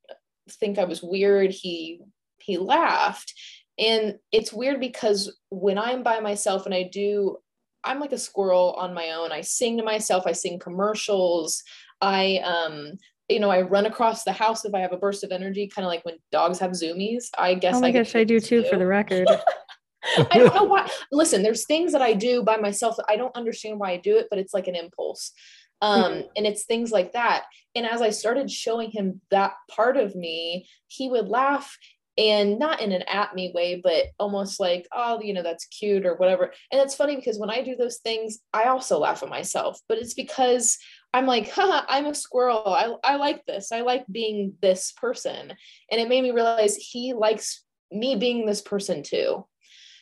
think 0.50 0.78
i 0.78 0.84
was 0.84 1.02
weird 1.02 1.50
he 1.50 2.00
he 2.38 2.56
laughed 2.56 3.34
and 3.78 4.16
it's 4.32 4.52
weird 4.52 4.80
because 4.80 5.38
when 5.50 5.78
i'm 5.78 6.02
by 6.02 6.20
myself 6.20 6.64
and 6.64 6.74
i 6.74 6.88
do 6.90 7.36
i'm 7.84 8.00
like 8.00 8.12
a 8.12 8.18
squirrel 8.18 8.72
on 8.78 8.94
my 8.94 9.10
own 9.10 9.30
i 9.30 9.42
sing 9.42 9.76
to 9.76 9.84
myself 9.84 10.26
i 10.26 10.32
sing 10.32 10.58
commercials 10.58 11.62
i 12.00 12.38
um 12.38 12.92
you 13.28 13.40
know, 13.40 13.50
I 13.50 13.60
run 13.60 13.86
across 13.86 14.24
the 14.24 14.32
house 14.32 14.64
if 14.64 14.74
I 14.74 14.80
have 14.80 14.92
a 14.92 14.96
burst 14.96 15.22
of 15.22 15.32
energy, 15.32 15.66
kind 15.68 15.84
of 15.84 15.90
like 15.90 16.04
when 16.04 16.16
dogs 16.32 16.58
have 16.60 16.70
zoomies. 16.72 17.26
I 17.36 17.54
guess. 17.54 17.76
Oh 17.76 17.80
my 17.80 17.88
I 17.88 17.92
gosh, 17.92 18.14
I 18.14 18.24
do 18.24 18.40
too, 18.40 18.64
for 18.64 18.78
the 18.78 18.86
record. 18.86 19.28
I 20.30 20.38
don't 20.38 20.54
know 20.54 20.64
why. 20.64 20.88
Listen, 21.12 21.42
there's 21.42 21.66
things 21.66 21.92
that 21.92 22.02
I 22.02 22.14
do 22.14 22.42
by 22.42 22.56
myself 22.56 22.96
that 22.96 23.06
I 23.08 23.16
don't 23.16 23.36
understand 23.36 23.78
why 23.78 23.92
I 23.92 23.96
do 23.96 24.16
it, 24.16 24.28
but 24.30 24.38
it's 24.38 24.54
like 24.54 24.68
an 24.68 24.76
impulse. 24.76 25.32
Um, 25.80 26.02
mm-hmm. 26.02 26.20
and 26.36 26.46
it's 26.46 26.64
things 26.64 26.90
like 26.90 27.12
that. 27.12 27.44
And 27.74 27.86
as 27.86 28.02
I 28.02 28.10
started 28.10 28.50
showing 28.50 28.90
him 28.90 29.20
that 29.30 29.52
part 29.70 29.96
of 29.96 30.16
me, 30.16 30.66
he 30.88 31.08
would 31.08 31.28
laugh 31.28 31.76
and 32.16 32.58
not 32.58 32.80
in 32.80 32.90
an 32.90 33.02
at 33.02 33.34
me 33.36 33.52
way, 33.54 33.80
but 33.82 34.06
almost 34.18 34.58
like, 34.58 34.88
oh, 34.92 35.20
you 35.22 35.32
know, 35.32 35.44
that's 35.44 35.66
cute 35.66 36.04
or 36.04 36.16
whatever. 36.16 36.52
And 36.72 36.80
it's 36.80 36.96
funny 36.96 37.14
because 37.14 37.38
when 37.38 37.50
I 37.50 37.62
do 37.62 37.76
those 37.76 37.98
things, 37.98 38.40
I 38.52 38.64
also 38.64 38.98
laugh 38.98 39.22
at 39.22 39.28
myself, 39.28 39.80
but 39.88 39.98
it's 39.98 40.14
because 40.14 40.78
I'm 41.14 41.26
like, 41.26 41.48
haha, 41.52 41.84
I'm 41.88 42.06
a 42.06 42.14
squirrel. 42.14 42.64
I, 42.66 42.94
I 43.04 43.16
like 43.16 43.46
this. 43.46 43.70
I 43.70 43.82
like 43.82 44.04
being 44.10 44.54
this 44.60 44.92
person. 44.92 45.52
And 45.92 46.00
it 46.00 46.08
made 46.08 46.22
me 46.22 46.32
realize 46.32 46.74
he 46.74 47.14
likes 47.14 47.62
me 47.92 48.16
being 48.16 48.46
this 48.46 48.60
person 48.60 49.04
too 49.04 49.46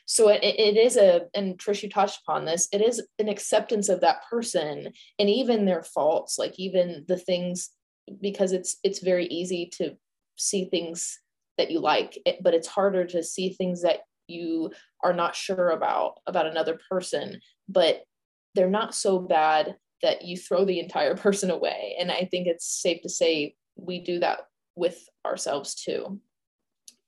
so 0.07 0.29
it, 0.29 0.43
it 0.43 0.77
is 0.77 0.97
a 0.97 1.23
and 1.35 1.59
trish 1.59 1.83
you 1.83 1.91
touched 1.91 2.21
upon 2.23 2.45
this 2.45 2.69
it 2.73 2.81
is 2.81 3.03
an 3.19 3.29
acceptance 3.29 3.89
of 3.89 4.01
that 4.01 4.23
person 4.31 4.93
and 5.19 5.29
even 5.29 5.67
their 5.67 5.83
faults 5.83 6.39
like 6.39 6.55
even 6.59 7.05
the 7.09 7.19
things 7.19 7.71
because 8.21 8.53
it's 8.53 8.77
it's 8.83 9.01
very 9.01 9.27
easy 9.27 9.67
to 9.67 9.97
see 10.37 10.67
things 10.67 11.19
that 11.59 11.71
you 11.71 11.81
like 11.81 12.19
eh, 12.25 12.37
but 12.43 12.55
it's 12.55 12.69
harder 12.69 13.05
to 13.05 13.23
see 13.23 13.51
things 13.51 13.83
that 13.83 14.01
you 14.29 14.71
are 15.03 15.13
not 15.13 15.37
sure 15.37 15.71
about 15.71 16.21
about 16.27 16.47
another 16.47 16.79
person 16.89 17.41
but 17.69 18.03
they're 18.55 18.71
not 18.71 18.95
so 18.95 19.19
bad 19.19 19.77
that 20.03 20.25
you 20.25 20.37
throw 20.37 20.65
the 20.65 20.81
entire 20.81 21.17
person 21.27 21.51
away. 21.51 21.97
And 21.99 22.11
i 22.11 22.29
think 22.31 22.47
it's 22.47 22.67
safe 22.67 23.03
to 23.03 23.09
say 23.09 23.57
we 23.77 24.01
do 24.01 24.21
that 24.21 24.41
with 24.77 25.09
ourselves 25.25 25.75
too 25.75 26.21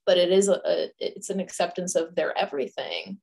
but 0.09 0.17
it 0.17 0.31
is 0.31 0.47
a, 0.47 0.59
a 0.65 0.89
it's 0.97 1.29
an 1.29 1.39
acceptance 1.39 1.93
of 1.93 2.15
their 2.15 2.35
everything. 2.35 3.19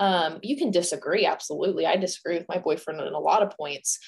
Um, 0.00 0.40
you 0.42 0.56
can 0.56 0.72
disagree 0.72 1.24
absolutely. 1.24 1.86
I 1.86 1.94
disagree 1.94 2.36
with 2.36 2.48
my 2.48 2.58
boyfriend 2.58 3.00
on 3.00 3.12
a 3.12 3.18
lot 3.30 3.44
of 3.44 3.56
points 3.56 4.00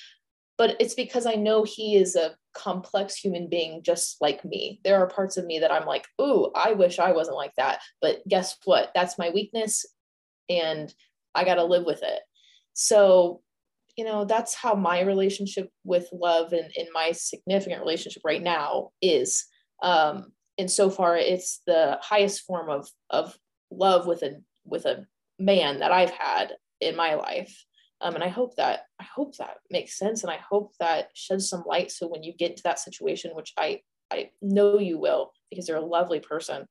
but 0.59 0.77
it's 0.81 0.95
because 0.95 1.27
i 1.27 1.35
know 1.35 1.65
he 1.65 1.97
is 1.97 2.17
a 2.17 2.35
complex 2.55 3.15
human 3.15 3.49
being 3.49 3.83
just 3.83 4.17
like 4.23 4.43
me. 4.43 4.81
There 4.83 4.97
are 4.97 5.07
parts 5.07 5.37
of 5.37 5.45
me 5.45 5.59
that 5.59 5.73
i'm 5.73 5.87
like 5.87 6.07
ooh 6.21 6.51
i 6.55 6.73
wish 6.73 6.99
i 6.99 7.13
wasn't 7.13 7.37
like 7.37 7.55
that 7.57 7.81
but 8.01 8.27
guess 8.27 8.57
what? 8.65 8.91
That's 8.95 9.19
my 9.19 9.31
weakness 9.31 9.85
and 10.49 10.93
i 11.35 11.45
got 11.45 11.57
to 11.57 11.65
live 11.65 11.85
with 11.85 12.03
it. 12.03 12.21
So 12.73 13.43
you 13.97 14.05
know 14.05 14.25
that's 14.25 14.55
how 14.55 14.75
my 14.75 15.01
relationship 15.03 15.71
with 15.85 16.09
love 16.13 16.53
and 16.53 16.71
in 16.75 16.87
my 16.93 17.13
significant 17.13 17.81
relationship 17.81 18.23
right 18.25 18.43
now 18.43 18.91
is. 19.03 19.45
Um 19.83 20.33
and 20.59 20.71
so 20.71 20.91
far 20.91 21.17
it's 21.17 21.61
the 21.67 21.99
highest 22.03 22.43
form 22.43 22.71
of 22.71 22.89
of 23.11 23.37
love 23.71 24.07
with 24.07 24.23
a 24.23 24.43
with 24.65 24.85
a 24.87 25.07
man 25.39 25.81
that 25.81 25.93
I've 25.93 26.11
had 26.11 26.55
in 26.81 26.97
my 26.97 27.15
life. 27.15 27.65
Um, 28.01 28.15
and 28.15 28.23
I 28.23 28.29
hope 28.29 28.57
that 28.57 28.87
I 29.01 29.05
hope 29.05 29.37
that 29.37 29.57
makes 29.71 29.99
sense, 29.99 30.23
and 30.23 30.31
I 30.31 30.37
hope 30.37 30.73
that 30.81 31.09
sheds 31.15 31.49
some 31.49 31.65
light. 31.67 31.91
So 31.91 32.07
when 32.07 32.23
you 32.23 32.35
get 32.35 32.51
into 32.51 32.63
that 32.65 32.79
situation, 32.79 33.35
which 33.35 33.53
I 33.57 33.81
I 34.11 34.31
know 34.43 34.79
you 34.79 34.99
will, 34.99 35.33
because 35.51 35.69
you're 35.69 35.79
a 35.79 35.85
lovely 35.85 36.21
person, 36.21 36.67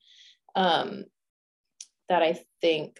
um, 0.55 1.05
that 2.09 2.21
I 2.21 2.39
think 2.61 2.99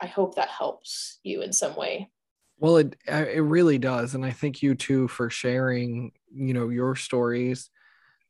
I 0.00 0.06
hope 0.06 0.36
that 0.36 0.48
helps 0.48 1.18
you 1.24 1.42
in 1.42 1.52
some 1.52 1.74
way. 1.74 2.10
Well, 2.58 2.76
it 2.76 2.96
it 3.06 3.42
really 3.42 3.78
does, 3.78 4.14
and 4.14 4.24
I 4.24 4.30
thank 4.30 4.62
you 4.62 4.74
too 4.76 5.08
for 5.08 5.28
sharing. 5.28 6.12
You 6.32 6.54
know 6.54 6.68
your 6.68 6.94
stories. 6.94 7.70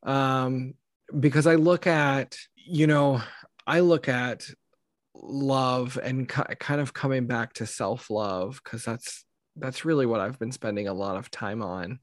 Um, 0.03 0.73
because 1.17 1.47
I 1.47 1.55
look 1.55 1.87
at, 1.87 2.37
you 2.55 2.87
know, 2.87 3.21
I 3.65 3.81
look 3.81 4.07
at 4.07 4.43
love 5.13 5.97
and 6.01 6.27
kind 6.27 6.81
of 6.81 6.93
coming 6.93 7.27
back 7.27 7.53
to 7.53 7.65
self-love 7.65 8.61
because 8.63 8.83
that's 8.83 9.25
that's 9.55 9.85
really 9.85 10.05
what 10.05 10.19
I've 10.19 10.37
been 10.37 10.51
spending 10.51 10.87
a 10.87 10.93
lot 10.93 11.17
of 11.17 11.31
time 11.31 11.61
on. 11.63 11.99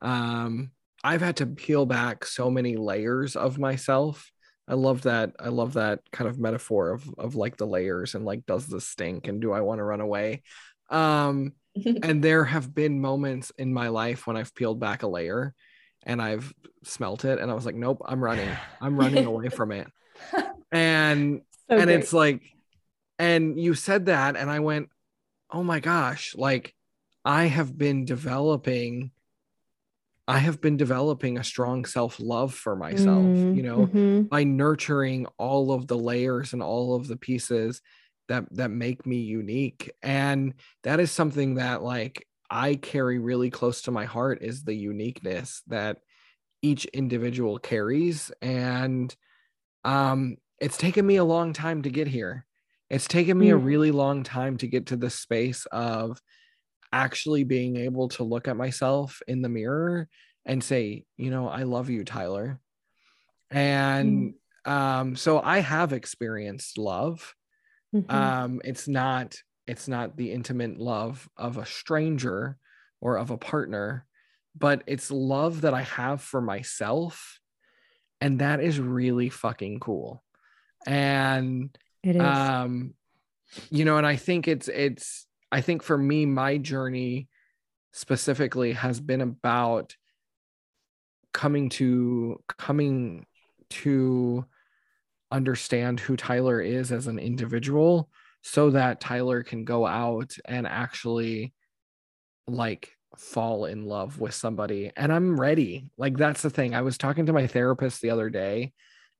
Um, 0.00 0.70
I've 1.02 1.20
had 1.20 1.36
to 1.36 1.46
peel 1.46 1.84
back 1.84 2.24
so 2.24 2.50
many 2.50 2.76
layers 2.76 3.34
of 3.34 3.58
myself. 3.58 4.30
I 4.68 4.74
love 4.74 5.02
that. 5.02 5.32
I 5.40 5.48
love 5.48 5.74
that 5.74 6.00
kind 6.12 6.28
of 6.28 6.38
metaphor 6.38 6.90
of 6.92 7.08
of 7.18 7.34
like 7.34 7.56
the 7.56 7.66
layers 7.66 8.14
and 8.14 8.24
like 8.24 8.46
does 8.46 8.66
this 8.66 8.86
stink 8.86 9.26
and 9.26 9.40
do 9.40 9.52
I 9.52 9.60
want 9.60 9.78
to 9.78 9.84
run 9.84 10.00
away? 10.00 10.42
Um, 10.90 11.52
and 12.02 12.22
there 12.22 12.44
have 12.44 12.74
been 12.74 13.00
moments 13.00 13.50
in 13.58 13.72
my 13.72 13.88
life 13.88 14.26
when 14.26 14.36
I've 14.36 14.54
peeled 14.54 14.78
back 14.78 15.02
a 15.02 15.08
layer 15.08 15.54
and 16.04 16.20
I've 16.20 16.52
smelt 16.84 17.24
it 17.24 17.38
and 17.38 17.50
I 17.50 17.54
was 17.54 17.66
like, 17.66 17.74
nope, 17.74 18.02
I'm 18.04 18.22
running. 18.22 18.50
I'm 18.80 18.96
running 18.98 19.24
away 19.24 19.48
from 19.48 19.72
it. 19.72 19.88
And 20.70 21.42
so 21.70 21.76
and 21.76 21.84
great. 21.84 22.00
it's 22.00 22.12
like, 22.12 22.42
and 23.18 23.58
you 23.58 23.74
said 23.74 24.06
that, 24.06 24.36
and 24.36 24.50
I 24.50 24.60
went, 24.60 24.88
oh 25.50 25.62
my 25.62 25.80
gosh, 25.80 26.34
like 26.36 26.74
I 27.24 27.44
have 27.44 27.76
been 27.76 28.04
developing. 28.04 29.12
I 30.28 30.38
have 30.38 30.60
been 30.60 30.76
developing 30.76 31.36
a 31.36 31.44
strong 31.44 31.84
self 31.84 32.20
love 32.20 32.54
for 32.54 32.76
myself, 32.76 33.22
mm, 33.22 33.56
you 33.56 33.62
know, 33.62 33.86
mm-hmm. 33.86 34.22
by 34.22 34.44
nurturing 34.44 35.26
all 35.36 35.72
of 35.72 35.88
the 35.88 35.98
layers 35.98 36.52
and 36.52 36.62
all 36.62 36.94
of 36.94 37.08
the 37.08 37.16
pieces 37.16 37.82
that 38.28 38.44
that 38.52 38.70
make 38.70 39.04
me 39.04 39.16
unique. 39.16 39.90
And 40.00 40.54
that 40.84 41.00
is 41.00 41.10
something 41.10 41.56
that 41.56 41.82
like 41.82 42.26
I 42.52 42.74
carry 42.74 43.18
really 43.18 43.48
close 43.48 43.82
to 43.82 43.90
my 43.90 44.04
heart 44.04 44.42
is 44.42 44.62
the 44.62 44.74
uniqueness 44.74 45.62
that 45.68 45.98
each 46.60 46.84
individual 46.84 47.58
carries. 47.58 48.30
And 48.42 49.14
um, 49.84 50.36
it's 50.60 50.76
taken 50.76 51.06
me 51.06 51.16
a 51.16 51.24
long 51.24 51.54
time 51.54 51.80
to 51.82 51.90
get 51.90 52.08
here. 52.08 52.44
It's 52.90 53.08
taken 53.08 53.38
me 53.38 53.48
mm. 53.48 53.52
a 53.52 53.56
really 53.56 53.90
long 53.90 54.22
time 54.22 54.58
to 54.58 54.66
get 54.66 54.86
to 54.86 54.96
the 54.96 55.08
space 55.08 55.64
of 55.72 56.20
actually 56.92 57.44
being 57.44 57.78
able 57.78 58.08
to 58.10 58.22
look 58.22 58.48
at 58.48 58.56
myself 58.56 59.22
in 59.26 59.40
the 59.40 59.48
mirror 59.48 60.10
and 60.44 60.62
say, 60.62 61.06
you 61.16 61.30
know, 61.30 61.48
I 61.48 61.62
love 61.62 61.88
you, 61.88 62.04
Tyler. 62.04 62.60
And 63.50 64.34
mm. 64.66 64.70
um, 64.70 65.16
so 65.16 65.40
I 65.40 65.60
have 65.60 65.94
experienced 65.94 66.76
love. 66.76 67.34
Mm-hmm. 67.94 68.14
Um, 68.14 68.60
it's 68.62 68.88
not 68.88 69.36
it's 69.66 69.88
not 69.88 70.16
the 70.16 70.32
intimate 70.32 70.78
love 70.78 71.28
of 71.36 71.56
a 71.56 71.66
stranger 71.66 72.58
or 73.00 73.16
of 73.16 73.30
a 73.30 73.36
partner, 73.36 74.06
but 74.56 74.82
it's 74.86 75.10
love 75.10 75.62
that 75.62 75.74
I 75.74 75.82
have 75.82 76.20
for 76.20 76.40
myself. 76.40 77.40
And 78.20 78.40
that 78.40 78.60
is 78.60 78.78
really 78.78 79.28
fucking 79.28 79.80
cool. 79.80 80.22
And 80.86 81.76
it 82.02 82.16
is. 82.16 82.22
um, 82.22 82.94
you 83.70 83.84
know, 83.84 83.98
and 83.98 84.06
I 84.06 84.16
think 84.16 84.48
it's 84.48 84.68
it's 84.68 85.26
I 85.50 85.60
think 85.60 85.82
for 85.82 85.98
me, 85.98 86.26
my 86.26 86.58
journey 86.58 87.28
specifically 87.92 88.72
has 88.72 89.00
been 89.00 89.20
about 89.20 89.94
coming 91.32 91.68
to 91.70 92.42
coming 92.58 93.26
to 93.70 94.44
understand 95.30 96.00
who 96.00 96.16
Tyler 96.16 96.60
is 96.60 96.92
as 96.92 97.06
an 97.06 97.18
individual 97.18 98.10
so 98.42 98.70
that 98.70 99.00
Tyler 99.00 99.42
can 99.42 99.64
go 99.64 99.86
out 99.86 100.36
and 100.44 100.66
actually 100.66 101.54
like 102.46 102.90
fall 103.16 103.66
in 103.66 103.86
love 103.86 104.18
with 104.18 104.34
somebody 104.34 104.90
and 104.96 105.12
I'm 105.12 105.38
ready. 105.38 105.88
Like 105.96 106.16
that's 106.16 106.42
the 106.42 106.50
thing. 106.50 106.74
I 106.74 106.82
was 106.82 106.98
talking 106.98 107.26
to 107.26 107.32
my 107.32 107.46
therapist 107.46 108.00
the 108.00 108.10
other 108.10 108.30
day 108.30 108.72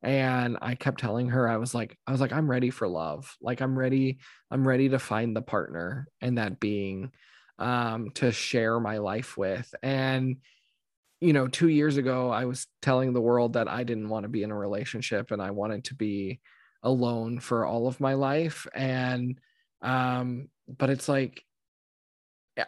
and 0.02 0.58
I 0.60 0.74
kept 0.74 1.00
telling 1.00 1.28
her 1.28 1.48
I 1.48 1.58
was 1.58 1.74
like 1.74 1.96
I 2.06 2.12
was 2.12 2.20
like 2.20 2.32
I'm 2.32 2.50
ready 2.50 2.70
for 2.70 2.88
love. 2.88 3.36
Like 3.40 3.60
I'm 3.60 3.78
ready 3.78 4.18
I'm 4.50 4.66
ready 4.66 4.88
to 4.88 4.98
find 4.98 5.36
the 5.36 5.42
partner 5.42 6.08
and 6.20 6.38
that 6.38 6.58
being 6.58 7.12
um 7.58 8.10
to 8.14 8.32
share 8.32 8.80
my 8.80 8.98
life 8.98 9.36
with. 9.36 9.72
And 9.82 10.38
you 11.20 11.32
know, 11.32 11.46
2 11.46 11.68
years 11.68 11.98
ago 11.98 12.30
I 12.30 12.46
was 12.46 12.66
telling 12.80 13.12
the 13.12 13.20
world 13.20 13.52
that 13.52 13.68
I 13.68 13.84
didn't 13.84 14.08
want 14.08 14.24
to 14.24 14.28
be 14.28 14.42
in 14.42 14.50
a 14.50 14.58
relationship 14.58 15.30
and 15.30 15.40
I 15.40 15.52
wanted 15.52 15.84
to 15.84 15.94
be 15.94 16.40
alone 16.82 17.38
for 17.38 17.64
all 17.64 17.86
of 17.86 18.00
my 18.00 18.14
life 18.14 18.66
and 18.74 19.38
um 19.82 20.48
but 20.68 20.90
it's 20.90 21.08
like 21.08 21.44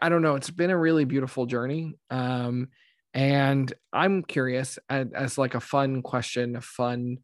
I 0.00 0.08
don't 0.08 0.22
know, 0.22 0.36
it's 0.36 0.50
been 0.50 0.70
a 0.70 0.78
really 0.78 1.04
beautiful 1.04 1.46
journey. 1.46 1.94
Um 2.10 2.68
and 3.12 3.72
I'm 3.92 4.22
curious 4.24 4.78
as, 4.88 5.08
as 5.14 5.38
like 5.38 5.54
a 5.54 5.60
fun 5.60 6.02
question, 6.02 6.56
a 6.56 6.60
fun 6.60 7.18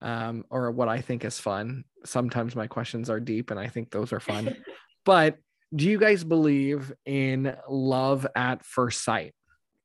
um 0.00 0.44
or 0.50 0.70
what 0.70 0.88
I 0.88 1.00
think 1.00 1.24
is 1.24 1.38
fun. 1.38 1.84
Sometimes 2.04 2.56
my 2.56 2.66
questions 2.66 3.10
are 3.10 3.20
deep 3.20 3.50
and 3.50 3.60
I 3.60 3.68
think 3.68 3.90
those 3.90 4.12
are 4.12 4.20
fun. 4.20 4.56
but 5.04 5.36
do 5.74 5.88
you 5.88 5.98
guys 5.98 6.24
believe 6.24 6.92
in 7.04 7.54
love 7.68 8.26
at 8.34 8.64
first 8.64 9.04
sight? 9.04 9.34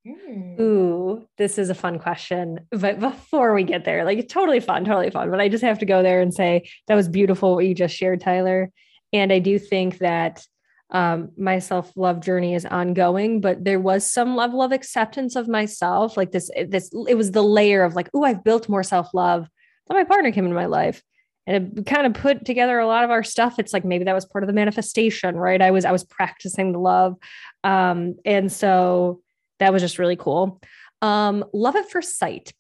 Hmm. 0.06 0.60
Ooh, 0.60 1.28
this 1.38 1.58
is 1.58 1.70
a 1.70 1.76
fun 1.76 1.98
question. 1.98 2.60
But 2.72 3.00
before 3.00 3.54
we 3.54 3.64
get 3.64 3.86
there, 3.86 4.04
like 4.04 4.28
totally 4.28 4.60
fun, 4.60 4.84
totally 4.84 5.10
fun. 5.10 5.32
But 5.32 5.40
I 5.40 5.48
just 5.48 5.64
have 5.64 5.80
to 5.80 5.86
go 5.86 6.04
there 6.04 6.22
and 6.22 6.34
say 6.34 6.70
that 6.88 6.96
was 6.96 7.08
beautiful 7.08 7.56
what 7.56 7.66
you 7.66 7.74
just 7.74 7.96
shared, 7.96 8.20
Tyler. 8.20 8.70
And 9.14 9.32
I 9.32 9.40
do 9.40 9.58
think 9.58 10.00
that 10.00 10.46
um, 10.92 11.30
my 11.38 11.60
self 11.60 11.92
love 11.96 12.20
journey 12.20 12.54
is 12.54 12.66
ongoing, 12.66 13.40
but 13.42 13.64
there 13.64 13.80
was 13.80 14.12
some 14.12 14.36
level 14.36 14.62
of 14.62 14.72
acceptance 14.72 15.36
of 15.36 15.48
myself. 15.48 16.18
Like 16.18 16.32
this, 16.32 16.50
this, 16.68 16.92
it 17.08 17.16
was 17.16 17.32
the 17.32 17.42
layer 17.42 17.84
of 17.84 17.96
like, 17.96 18.10
oh, 18.14 18.24
I've 18.24 18.44
built 18.44 18.70
more 18.70 18.84
self 18.84 19.14
love. 19.14 19.48
Then 19.88 19.98
my 19.98 20.04
partner 20.04 20.32
came 20.32 20.46
into 20.46 20.56
my 20.56 20.68
life 20.68 21.02
and 21.48 21.78
it 21.78 21.86
kind 21.86 22.06
of 22.06 22.14
put 22.14 22.46
together 22.46 22.78
a 22.78 22.88
lot 22.88 23.04
of 23.04 23.10
our 23.10 23.24
stuff. 23.24 23.58
It's 23.58 23.74
like 23.74 23.84
maybe 23.84 24.04
that 24.04 24.14
was 24.14 24.26
part 24.26 24.44
of 24.44 24.48
the 24.48 24.54
manifestation, 24.54 25.36
right? 25.36 25.62
I 25.62 25.72
was, 25.72 25.86
I 25.86 25.92
was 25.92 26.04
practicing 26.04 26.72
the 26.72 26.80
love. 26.80 27.16
Um, 27.64 28.16
and 28.24 28.52
so 28.52 29.23
that 29.60 29.74
was 29.74 29.82
just 29.82 30.00
really 30.00 30.16
cool. 30.16 30.62
Um, 31.02 31.44
love 31.54 31.76
at 31.76 31.90
first 31.90 32.18
sight. 32.18 32.54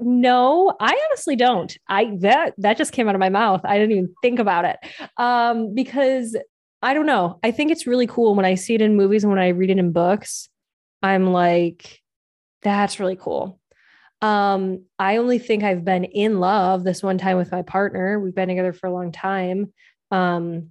No, 0.00 0.74
I 0.80 0.98
honestly 1.08 1.36
don't. 1.36 1.76
I 1.88 2.16
that 2.20 2.54
that 2.58 2.78
just 2.78 2.92
came 2.92 3.08
out 3.08 3.14
of 3.14 3.20
my 3.20 3.28
mouth. 3.28 3.60
I 3.64 3.78
didn't 3.78 3.92
even 3.92 4.14
think 4.22 4.38
about 4.38 4.64
it. 4.64 4.76
Um, 5.16 5.74
because 5.74 6.36
I 6.82 6.94
don't 6.94 7.06
know. 7.06 7.38
I 7.44 7.50
think 7.50 7.70
it's 7.70 7.86
really 7.86 8.06
cool 8.06 8.34
when 8.34 8.46
I 8.46 8.54
see 8.54 8.74
it 8.74 8.82
in 8.82 8.96
movies 8.96 9.22
and 9.22 9.32
when 9.32 9.42
I 9.42 9.48
read 9.48 9.70
it 9.70 9.78
in 9.78 9.92
books. 9.92 10.48
I'm 11.02 11.32
like, 11.32 12.00
that's 12.62 12.98
really 12.98 13.16
cool. 13.16 13.60
Um, 14.22 14.84
I 14.98 15.16
only 15.16 15.38
think 15.38 15.62
I've 15.62 15.84
been 15.84 16.04
in 16.04 16.40
love 16.40 16.84
this 16.84 17.02
one 17.02 17.18
time 17.18 17.36
with 17.36 17.52
my 17.52 17.62
partner. 17.62 18.18
We've 18.18 18.34
been 18.34 18.48
together 18.48 18.72
for 18.72 18.86
a 18.86 18.92
long 18.92 19.12
time. 19.12 19.72
Um, 20.10 20.70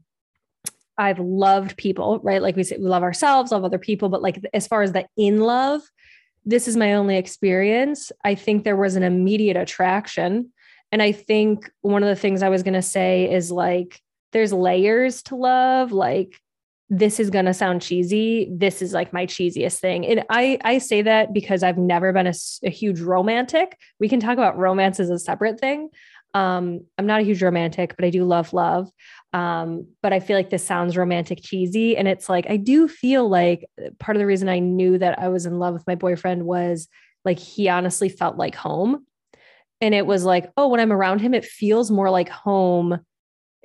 I've 1.00 1.20
loved 1.20 1.78
people, 1.78 2.20
right? 2.24 2.42
Like 2.42 2.56
we 2.56 2.64
say, 2.64 2.78
we 2.78 2.86
love 2.86 3.04
ourselves, 3.04 3.52
love 3.52 3.64
other 3.64 3.80
people, 3.80 4.10
but 4.10 4.22
like 4.22 4.40
as 4.54 4.68
far 4.68 4.82
as 4.82 4.92
the 4.92 5.06
in 5.18 5.40
love, 5.40 5.82
this 6.46 6.68
is 6.68 6.78
my 6.78 6.94
only 6.94 7.18
experience. 7.18 8.12
I 8.24 8.36
think 8.36 8.64
there 8.64 8.76
was 8.76 8.96
an 8.96 9.04
immediate 9.04 9.58
attraction. 9.58 10.52
And 10.92 11.02
I 11.02 11.12
think 11.12 11.72
one 11.82 12.04
of 12.04 12.10
the 12.10 12.16
things 12.16 12.44
I 12.44 12.50
was 12.50 12.64
going 12.64 12.74
to 12.74 12.82
say 12.82 13.32
is 13.32 13.52
like, 13.52 14.02
there's 14.32 14.54
layers 14.54 15.24
to 15.24 15.36
love 15.36 15.92
like 15.92 16.40
this 16.90 17.20
is 17.20 17.30
going 17.30 17.46
to 17.46 17.54
sound 17.54 17.82
cheesy 17.82 18.50
this 18.52 18.82
is 18.82 18.94
like 18.94 19.14
my 19.14 19.26
cheesiest 19.26 19.80
thing 19.80 20.06
and 20.06 20.26
i 20.30 20.58
i 20.64 20.78
say 20.78 21.02
that 21.02 21.34
because 21.34 21.62
i've 21.62 21.78
never 21.78 22.12
been 22.12 22.28
a, 22.28 22.34
a, 22.64 22.70
huge 22.70 23.00
romantic 23.00 23.78
we 24.00 24.10
can 24.10 24.20
talk 24.20 24.34
about 24.34 24.58
romance 24.58 25.00
as 25.00 25.10
a 25.10 25.20
separate 25.20 25.60
thing 25.60 25.90
um 26.34 26.82
i'm 26.98 27.06
not 27.06 27.22
a 27.22 27.24
huge 27.24 27.44
romantic 27.44 27.96
but 27.96 28.06
i 28.06 28.10
do 28.10 28.24
love 28.24 28.54
love 28.54 28.90
um 29.34 29.88
but 30.02 30.12
i 30.12 30.20
feel 30.20 30.36
like 30.36 30.50
this 30.50 30.66
sounds 30.66 30.98
romantic 30.98 31.40
cheesy 31.42 31.96
and 31.96 32.08
it's 32.08 32.30
like 32.30 32.50
i 32.50 32.58
do 32.58 32.88
feel 32.88 33.30
like 33.30 33.66
part 34.00 34.16
of 34.16 34.20
the 34.20 34.26
reason 34.26 34.50
i 34.50 34.60
knew 34.60 34.98
that 34.98 35.20
i 35.20 35.28
was 35.28 35.46
in 35.46 35.60
love 35.60 35.74
with 35.74 35.86
my 35.86 35.96
boyfriend 35.96 36.44
was 36.44 36.88
like 37.26 37.38
he 37.38 37.70
honestly 37.70 38.10
felt 38.10 38.38
like 38.38 38.56
home 38.56 39.06
and 39.82 39.94
it 39.94 40.06
was 40.06 40.26
like 40.26 40.52
oh 40.58 40.68
when 40.68 40.80
i'm 40.80 40.92
around 40.92 41.20
him 41.20 41.34
it 41.34 41.46
feels 41.46 41.92
more 41.92 42.10
like 42.10 42.30
home 42.30 43.00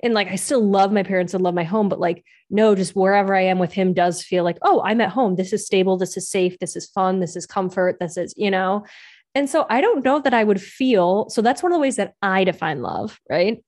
and 0.03 0.13
like 0.13 0.27
I 0.27 0.35
still 0.35 0.63
love 0.63 0.91
my 0.91 1.03
parents 1.03 1.33
and 1.33 1.43
love 1.43 1.55
my 1.55 1.63
home, 1.63 1.89
but 1.89 1.99
like 1.99 2.23
no, 2.49 2.75
just 2.75 2.95
wherever 2.95 3.33
I 3.33 3.41
am 3.41 3.59
with 3.59 3.73
him 3.73 3.93
does 3.93 4.23
feel 4.23 4.43
like, 4.43 4.57
oh, 4.61 4.81
I'm 4.83 5.01
at 5.01 5.09
home. 5.09 5.35
This 5.35 5.51
is 5.51 5.65
stable. 5.65 5.97
This 5.97 6.15
is 6.15 6.29
safe. 6.29 6.59
This 6.59 6.75
is 6.75 6.85
fun. 6.85 7.19
This 7.19 7.35
is 7.35 7.45
comfort. 7.45 7.97
This 7.99 8.17
is, 8.17 8.33
you 8.37 8.51
know. 8.51 8.85
And 9.33 9.49
so 9.49 9.65
I 9.69 9.81
don't 9.81 10.05
know 10.05 10.19
that 10.19 10.33
I 10.33 10.43
would 10.43 10.61
feel. 10.61 11.29
So 11.29 11.41
that's 11.41 11.63
one 11.63 11.71
of 11.71 11.75
the 11.75 11.81
ways 11.81 11.95
that 11.95 12.13
I 12.21 12.43
define 12.43 12.81
love, 12.81 13.19
right? 13.29 13.63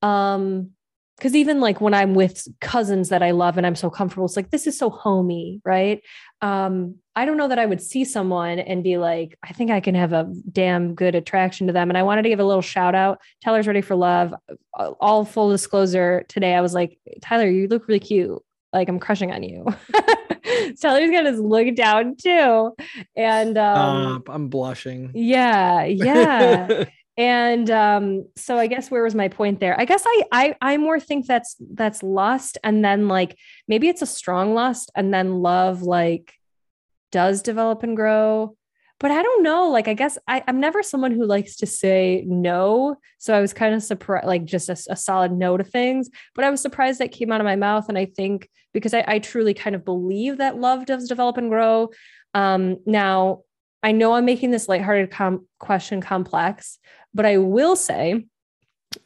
Um, 0.00 0.70
because 1.16 1.36
even 1.36 1.60
like 1.60 1.80
when 1.80 1.94
I'm 1.94 2.14
with 2.14 2.46
cousins 2.60 3.08
that 3.10 3.22
I 3.22 3.30
love 3.30 3.56
and 3.56 3.66
I'm 3.66 3.76
so 3.76 3.88
comfortable, 3.88 4.26
it's 4.26 4.36
like 4.36 4.50
this 4.50 4.66
is 4.66 4.76
so 4.76 4.90
homey, 4.90 5.60
right? 5.64 6.02
Um, 6.42 6.96
I 7.14 7.24
don't 7.24 7.36
know 7.36 7.48
that 7.48 7.58
I 7.58 7.66
would 7.66 7.80
see 7.80 8.04
someone 8.04 8.58
and 8.58 8.82
be 8.82 8.98
like, 8.98 9.38
I 9.42 9.52
think 9.52 9.70
I 9.70 9.80
can 9.80 9.94
have 9.94 10.12
a 10.12 10.30
damn 10.50 10.94
good 10.94 11.14
attraction 11.14 11.68
to 11.68 11.72
them. 11.72 11.88
And 11.88 11.96
I 11.96 12.02
wanted 12.02 12.22
to 12.22 12.28
give 12.28 12.40
a 12.40 12.44
little 12.44 12.62
shout 12.62 12.94
out. 12.94 13.20
Tyler's 13.44 13.66
ready 13.66 13.80
for 13.80 13.94
love. 13.94 14.34
All 14.74 15.24
full 15.24 15.50
disclosure 15.50 16.24
today, 16.28 16.54
I 16.54 16.60
was 16.60 16.74
like, 16.74 16.98
Tyler, 17.22 17.48
you 17.48 17.68
look 17.68 17.86
really 17.86 18.00
cute. 18.00 18.42
Like 18.72 18.88
I'm 18.88 18.98
crushing 18.98 19.30
on 19.30 19.44
you. 19.44 19.66
Tyler's 20.80 21.10
got 21.10 21.26
his 21.26 21.38
look 21.38 21.74
down 21.76 22.16
too. 22.16 22.74
And 23.16 23.56
um, 23.56 24.24
uh, 24.26 24.32
I'm 24.32 24.48
blushing. 24.48 25.12
Yeah, 25.14 25.84
yeah. 25.84 26.84
and 27.16 27.70
um 27.70 28.26
so 28.36 28.58
i 28.58 28.66
guess 28.66 28.90
where 28.90 29.04
was 29.04 29.14
my 29.14 29.28
point 29.28 29.60
there? 29.60 29.78
I 29.78 29.84
guess 29.84 30.02
i 30.06 30.22
i 30.32 30.56
i 30.60 30.76
more 30.76 30.98
think 30.98 31.26
that's 31.26 31.56
that's 31.60 32.02
lust 32.02 32.58
and 32.64 32.84
then 32.84 33.08
like 33.08 33.38
maybe 33.68 33.88
it's 33.88 34.02
a 34.02 34.06
strong 34.06 34.54
lust 34.54 34.90
and 34.94 35.14
then 35.14 35.40
love 35.40 35.82
like 35.82 36.34
does 37.12 37.42
develop 37.42 37.82
and 37.82 37.96
grow. 37.96 38.56
But 38.98 39.10
i 39.10 39.22
don't 39.22 39.42
know 39.42 39.70
like 39.70 39.86
i 39.86 39.94
guess 39.94 40.18
I, 40.26 40.42
i'm 40.48 40.60
never 40.60 40.82
someone 40.82 41.12
who 41.12 41.24
likes 41.24 41.56
to 41.56 41.66
say 41.66 42.24
no. 42.26 42.96
So 43.18 43.34
i 43.34 43.40
was 43.40 43.52
kind 43.52 43.74
of 43.74 43.82
surprised 43.82 44.26
like 44.26 44.44
just 44.44 44.68
a, 44.68 44.76
a, 44.90 44.96
solid 44.96 45.30
no 45.30 45.56
to 45.56 45.64
things. 45.64 46.10
But 46.34 46.44
i 46.44 46.50
was 46.50 46.60
surprised 46.60 47.00
that 47.00 47.12
came 47.12 47.30
out 47.30 47.40
of 47.40 47.44
my 47.44 47.56
mouth. 47.56 47.88
And 47.88 47.98
i 47.98 48.06
think 48.06 48.48
because 48.72 48.92
I, 48.94 49.04
I 49.06 49.18
truly 49.20 49.54
kind 49.54 49.76
of 49.76 49.84
believe 49.84 50.38
that 50.38 50.58
love 50.58 50.86
does 50.86 51.08
develop 51.08 51.36
and 51.36 51.48
grow. 51.48 51.90
Um 52.34 52.78
now 52.86 53.42
I 53.84 53.92
know 53.92 54.14
I'm 54.14 54.24
making 54.24 54.50
this 54.50 54.66
lighthearted 54.66 55.10
com- 55.10 55.46
question 55.58 56.00
complex, 56.00 56.78
but 57.14 57.26
I 57.26 57.38
will 57.38 57.76
say 57.76 58.24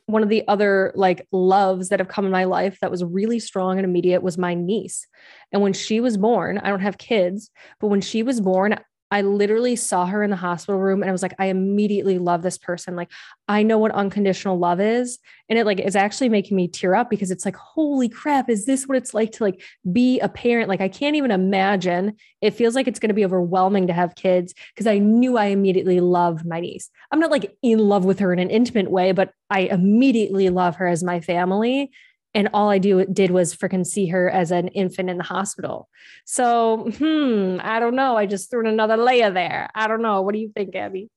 one 0.06 0.22
of 0.22 0.28
the 0.28 0.46
other 0.48 0.92
like 0.94 1.26
loves 1.32 1.88
that 1.88 2.00
have 2.00 2.09
come 2.09 2.24
in 2.24 2.32
my 2.32 2.44
life 2.44 2.78
that 2.80 2.90
was 2.90 3.04
really 3.04 3.38
strong 3.38 3.78
and 3.78 3.84
immediate 3.84 4.22
was 4.22 4.38
my 4.38 4.54
niece. 4.54 5.06
And 5.52 5.62
when 5.62 5.72
she 5.72 6.00
was 6.00 6.16
born, 6.16 6.59
I 6.59 6.68
don't 6.68 6.80
have 6.80 6.98
kids, 6.98 7.50
but 7.80 7.88
when 7.88 8.00
she 8.00 8.22
was 8.22 8.40
born, 8.40 8.78
I 9.11 9.22
literally 9.22 9.76
saw 9.76 10.06
her 10.06 10.22
in 10.22 10.30
the 10.30 10.36
hospital 10.36 10.78
room 10.78 11.02
and 11.02 11.09
I 11.09 11.12
was 11.12 11.22
like, 11.22 11.34
I 11.38 11.46
immediately 11.46 12.18
love 12.18 12.42
this 12.42 12.59
person. 12.59 12.94
Like, 12.94 13.11
I 13.48 13.62
know 13.62 13.78
what 13.78 13.92
unconditional 13.92 14.59
love 14.59 14.80
is. 14.80 15.18
And 15.48 15.59
it 15.59 15.64
like 15.64 15.80
is 15.80 15.96
actually 15.96 16.28
making 16.28 16.56
me 16.56 16.68
tear 16.68 16.94
up 16.94 17.09
because 17.09 17.30
it's 17.30 17.44
like, 17.44 17.56
holy 17.56 18.09
crap, 18.09 18.50
is 18.50 18.66
this 18.66 18.84
what 18.84 18.98
it's 18.98 19.14
like 19.14 19.32
to 19.32 19.44
like 19.44 19.62
be 19.90 20.20
a 20.20 20.28
parent? 20.28 20.68
Like, 20.68 20.82
I 20.82 20.88
can't 20.88 21.16
even 21.16 21.30
imagine. 21.30 22.16
It 22.42 22.52
feels 22.52 22.74
like 22.74 22.86
it's 22.86 22.98
going 22.98 23.09
to 23.09 23.14
be 23.14 23.24
overwhelming 23.24 23.86
to 23.86 23.94
have 23.94 24.14
kids 24.14 24.54
because 24.74 24.86
I 24.86 24.98
knew 24.98 25.38
I 25.38 25.46
immediately 25.46 26.00
loved 26.00 26.46
my 26.46 26.61
niece. 26.61 26.90
I'm 27.11 27.20
not 27.20 27.30
like 27.30 27.56
in 27.62 27.78
love 27.78 28.04
with 28.04 28.18
her 28.18 28.32
in 28.32 28.38
an 28.38 28.50
intimate 28.50 28.90
way, 28.90 29.12
but 29.12 29.32
I 29.48 29.61
immediately 29.61 30.50
love 30.50 30.76
her 30.76 30.86
as 30.86 31.02
my 31.02 31.20
family 31.20 31.90
and 32.35 32.49
all 32.53 32.68
I 32.68 32.79
do 32.79 33.05
did 33.07 33.31
was 33.31 33.55
freaking 33.55 33.87
see 33.87 34.07
her 34.09 34.29
as 34.29 34.51
an 34.51 34.68
infant 34.68 35.11
in 35.11 35.18
the 35.18 35.24
hospital. 35.24 35.89
So, 36.24 36.91
hmm, 36.99 37.59
I 37.61 37.81
don't 37.81 37.97
know. 37.97 38.16
I 38.16 38.26
just 38.26 38.51
threw 38.51 38.66
another 38.68 38.97
layer 38.97 39.31
there. 39.31 39.68
I 39.74 39.89
don't 39.89 40.03
know. 40.03 40.22
What 40.22 40.35
do 40.35 40.41
you 40.41 40.53
think, 40.55 40.76
Abby? 40.76 41.09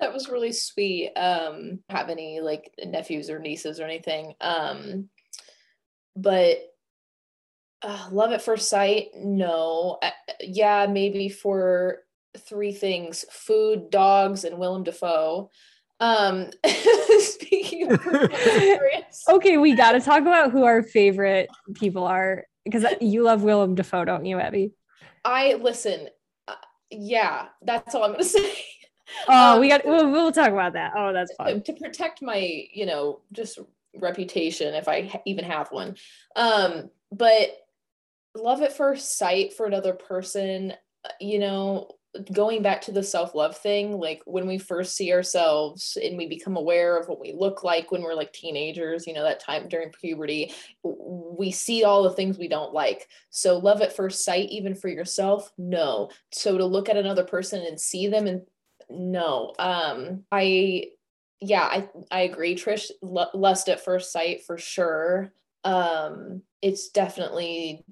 That 0.00 0.12
was 0.12 0.28
really 0.28 0.52
sweet. 0.52 1.12
Um, 1.16 1.80
have 1.88 2.08
any 2.08 2.40
like 2.40 2.72
nephews 2.84 3.30
or 3.30 3.38
nieces 3.38 3.78
or 3.78 3.84
anything. 3.84 4.34
Um, 4.40 5.08
but 6.16 6.58
uh, 7.82 8.08
love 8.10 8.32
at 8.32 8.42
first 8.42 8.68
sight, 8.68 9.08
no. 9.14 9.98
Uh, 10.02 10.10
yeah, 10.40 10.86
maybe 10.88 11.28
for 11.28 11.98
three 12.36 12.72
things: 12.72 13.24
food, 13.30 13.90
dogs, 13.90 14.44
and 14.44 14.58
Willem 14.58 14.82
Dafoe. 14.82 15.50
Um, 16.02 16.50
speaking 17.20 17.92
of 17.92 18.00
okay, 19.28 19.56
we 19.56 19.76
got 19.76 19.92
to 19.92 20.00
talk 20.00 20.22
about 20.22 20.50
who 20.50 20.64
our 20.64 20.82
favorite 20.82 21.48
people 21.74 22.02
are 22.02 22.44
because 22.64 22.84
you 23.00 23.22
love 23.22 23.44
Willem 23.44 23.76
Dafoe, 23.76 24.04
don't 24.04 24.26
you, 24.26 24.40
Abby? 24.40 24.72
I 25.24 25.54
listen. 25.54 26.08
Uh, 26.48 26.54
yeah, 26.90 27.46
that's 27.62 27.94
all 27.94 28.02
I'm 28.02 28.12
gonna 28.12 28.24
say. 28.24 28.52
Oh, 29.28 29.54
um, 29.54 29.60
we 29.60 29.68
got. 29.68 29.86
We'll, 29.86 30.10
we'll 30.10 30.32
talk 30.32 30.50
about 30.50 30.72
that. 30.72 30.92
Oh, 30.96 31.12
that's 31.12 31.32
fun. 31.36 31.62
To 31.62 31.72
protect 31.74 32.20
my, 32.20 32.64
you 32.72 32.84
know, 32.84 33.20
just 33.30 33.60
reputation, 33.94 34.74
if 34.74 34.88
I 34.88 35.22
even 35.24 35.44
have 35.44 35.70
one. 35.70 35.94
Um, 36.34 36.90
but 37.12 37.56
love 38.34 38.60
at 38.62 38.76
first 38.76 39.18
sight 39.18 39.52
for 39.52 39.66
another 39.66 39.92
person, 39.92 40.72
uh, 41.04 41.10
you 41.20 41.38
know, 41.38 41.92
going 42.32 42.62
back 42.62 42.82
to 42.82 42.92
the 42.92 43.02
self-love 43.02 43.56
thing 43.56 43.98
like 43.98 44.20
when 44.26 44.46
we 44.46 44.58
first 44.58 44.94
see 44.96 45.12
ourselves 45.14 45.96
and 46.02 46.18
we 46.18 46.26
become 46.26 46.58
aware 46.58 46.98
of 46.98 47.08
what 47.08 47.18
we 47.18 47.32
look 47.32 47.64
like 47.64 47.90
when 47.90 48.02
we're 48.02 48.12
like 48.14 48.30
teenagers 48.34 49.06
you 49.06 49.14
know 49.14 49.22
that 49.22 49.40
time 49.40 49.66
during 49.66 49.90
puberty 49.90 50.52
we 50.84 51.50
see 51.50 51.84
all 51.84 52.02
the 52.02 52.10
things 52.10 52.38
we 52.38 52.48
don't 52.48 52.72
like. 52.72 53.08
So 53.30 53.58
love 53.58 53.82
at 53.82 53.96
first 53.96 54.24
sight 54.24 54.48
even 54.50 54.74
for 54.74 54.88
yourself 54.88 55.50
no. 55.58 56.10
So 56.32 56.58
to 56.58 56.64
look 56.64 56.88
at 56.88 56.96
another 56.96 57.24
person 57.24 57.64
and 57.66 57.80
see 57.80 58.08
them 58.08 58.26
and 58.26 58.42
no. 58.90 59.52
Um 59.58 60.24
i 60.30 60.84
yeah 61.40 61.62
i 61.64 61.88
i 62.10 62.20
agree 62.20 62.54
trish. 62.54 62.90
L- 63.02 63.30
lust 63.34 63.68
at 63.68 63.84
first 63.84 64.12
sight 64.12 64.44
for 64.44 64.58
sure. 64.58 65.32
Um 65.64 66.42
it's 66.60 66.90
definitely 66.90 67.84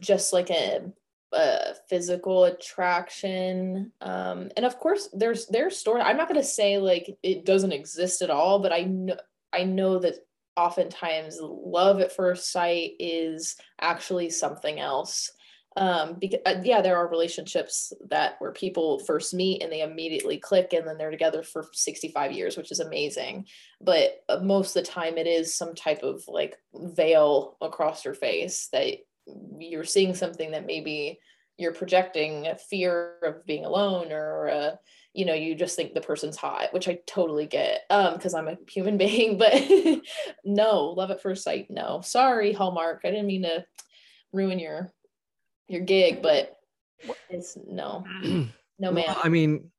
just 0.00 0.32
like 0.32 0.50
a 0.50 0.92
uh, 1.32 1.74
physical 1.90 2.44
attraction 2.44 3.92
um 4.00 4.50
and 4.56 4.64
of 4.64 4.78
course 4.78 5.10
there's 5.12 5.46
there's 5.48 5.76
story 5.76 6.00
i'm 6.00 6.16
not 6.16 6.26
going 6.26 6.40
to 6.40 6.46
say 6.46 6.78
like 6.78 7.18
it 7.22 7.44
doesn't 7.44 7.72
exist 7.72 8.22
at 8.22 8.30
all 8.30 8.60
but 8.60 8.72
i 8.72 8.82
know 8.84 9.14
i 9.52 9.62
know 9.62 9.98
that 9.98 10.14
oftentimes 10.58 11.38
love 11.40 12.00
at 12.00 12.12
first 12.12 12.50
sight 12.50 12.92
is 12.98 13.56
actually 13.80 14.28
something 14.28 14.80
else. 14.80 15.30
Um 15.76 16.16
because 16.18 16.40
uh, 16.44 16.60
yeah 16.64 16.80
there 16.80 16.96
are 16.96 17.08
relationships 17.08 17.92
that 18.08 18.34
where 18.40 18.52
people 18.52 18.98
first 19.00 19.32
meet 19.32 19.62
and 19.62 19.70
they 19.70 19.82
immediately 19.82 20.38
click 20.38 20.72
and 20.72 20.88
then 20.88 20.98
they're 20.98 21.12
together 21.12 21.42
for 21.44 21.68
65 21.72 22.32
years 22.32 22.56
which 22.56 22.72
is 22.72 22.80
amazing 22.80 23.44
but 23.80 24.24
uh, 24.28 24.40
most 24.42 24.74
of 24.74 24.82
the 24.82 24.90
time 24.90 25.18
it 25.18 25.28
is 25.28 25.54
some 25.54 25.74
type 25.74 26.02
of 26.02 26.24
like 26.26 26.56
veil 26.74 27.56
across 27.60 28.04
your 28.04 28.14
face 28.14 28.68
that 28.72 28.96
you're 29.58 29.84
seeing 29.84 30.14
something 30.14 30.50
that 30.52 30.66
maybe 30.66 31.18
you're 31.56 31.72
projecting 31.72 32.46
a 32.46 32.56
fear 32.56 33.16
of 33.24 33.44
being 33.44 33.64
alone 33.64 34.12
or 34.12 34.48
uh, 34.48 34.76
you 35.12 35.24
know 35.24 35.34
you 35.34 35.54
just 35.54 35.74
think 35.74 35.92
the 35.92 36.00
person's 36.00 36.36
hot 36.36 36.72
which 36.72 36.88
i 36.88 36.98
totally 37.06 37.46
get 37.46 37.82
um 37.90 38.14
because 38.14 38.34
i'm 38.34 38.48
a 38.48 38.56
human 38.68 38.96
being 38.98 39.36
but 39.36 39.52
no 40.44 40.94
love 40.96 41.10
at 41.10 41.20
first 41.20 41.44
sight 41.44 41.66
no. 41.68 42.00
Sorry 42.02 42.52
hallmark 42.52 43.00
i 43.04 43.10
didn't 43.10 43.26
mean 43.26 43.42
to 43.42 43.64
ruin 44.32 44.58
your 44.58 44.92
your 45.66 45.82
gig 45.82 46.22
but 46.22 46.56
it's 47.28 47.58
no. 47.66 48.04
No 48.80 48.92
man 48.92 49.06
well, 49.08 49.20
i 49.24 49.28
mean 49.28 49.72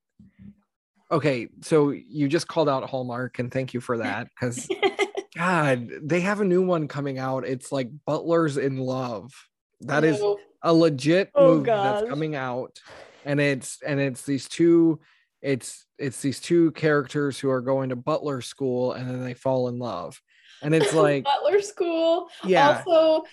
okay 1.09 1.47
so 1.61 1.91
you 1.91 2.27
just 2.27 2.49
called 2.49 2.67
out 2.67 2.89
hallmark 2.89 3.39
and 3.39 3.49
thank 3.49 3.73
you 3.73 3.79
for 3.79 3.97
that 3.97 4.27
because 4.27 4.67
God, 5.39 5.89
they 6.01 6.19
have 6.19 6.41
a 6.41 6.45
new 6.45 6.61
one 6.61 6.89
coming 6.89 7.17
out. 7.17 7.47
It's 7.47 7.71
like 7.71 7.89
Butlers 8.05 8.57
in 8.57 8.75
Love. 8.75 9.31
That 9.79 10.03
is 10.03 10.21
a 10.61 10.73
legit 10.73 11.31
oh, 11.33 11.55
movie 11.55 11.67
gosh. 11.67 12.01
that's 12.01 12.09
coming 12.09 12.35
out, 12.35 12.77
and 13.23 13.39
it's 13.39 13.77
and 13.81 14.01
it's 14.01 14.23
these 14.23 14.49
two. 14.49 14.99
It's 15.41 15.85
it's 15.97 16.21
these 16.21 16.41
two 16.41 16.71
characters 16.71 17.39
who 17.39 17.49
are 17.49 17.61
going 17.61 17.87
to 17.89 17.95
Butler 17.95 18.41
school, 18.41 18.91
and 18.91 19.09
then 19.09 19.23
they 19.23 19.33
fall 19.33 19.69
in 19.69 19.79
love, 19.79 20.21
and 20.61 20.75
it's 20.75 20.93
like 20.93 21.23
Butler 21.23 21.61
school. 21.61 22.27
Yeah. 22.43 22.83
Also, 22.85 23.23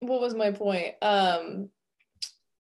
what 0.00 0.22
was 0.22 0.34
my 0.34 0.52
point? 0.52 0.94
Um. 1.02 1.68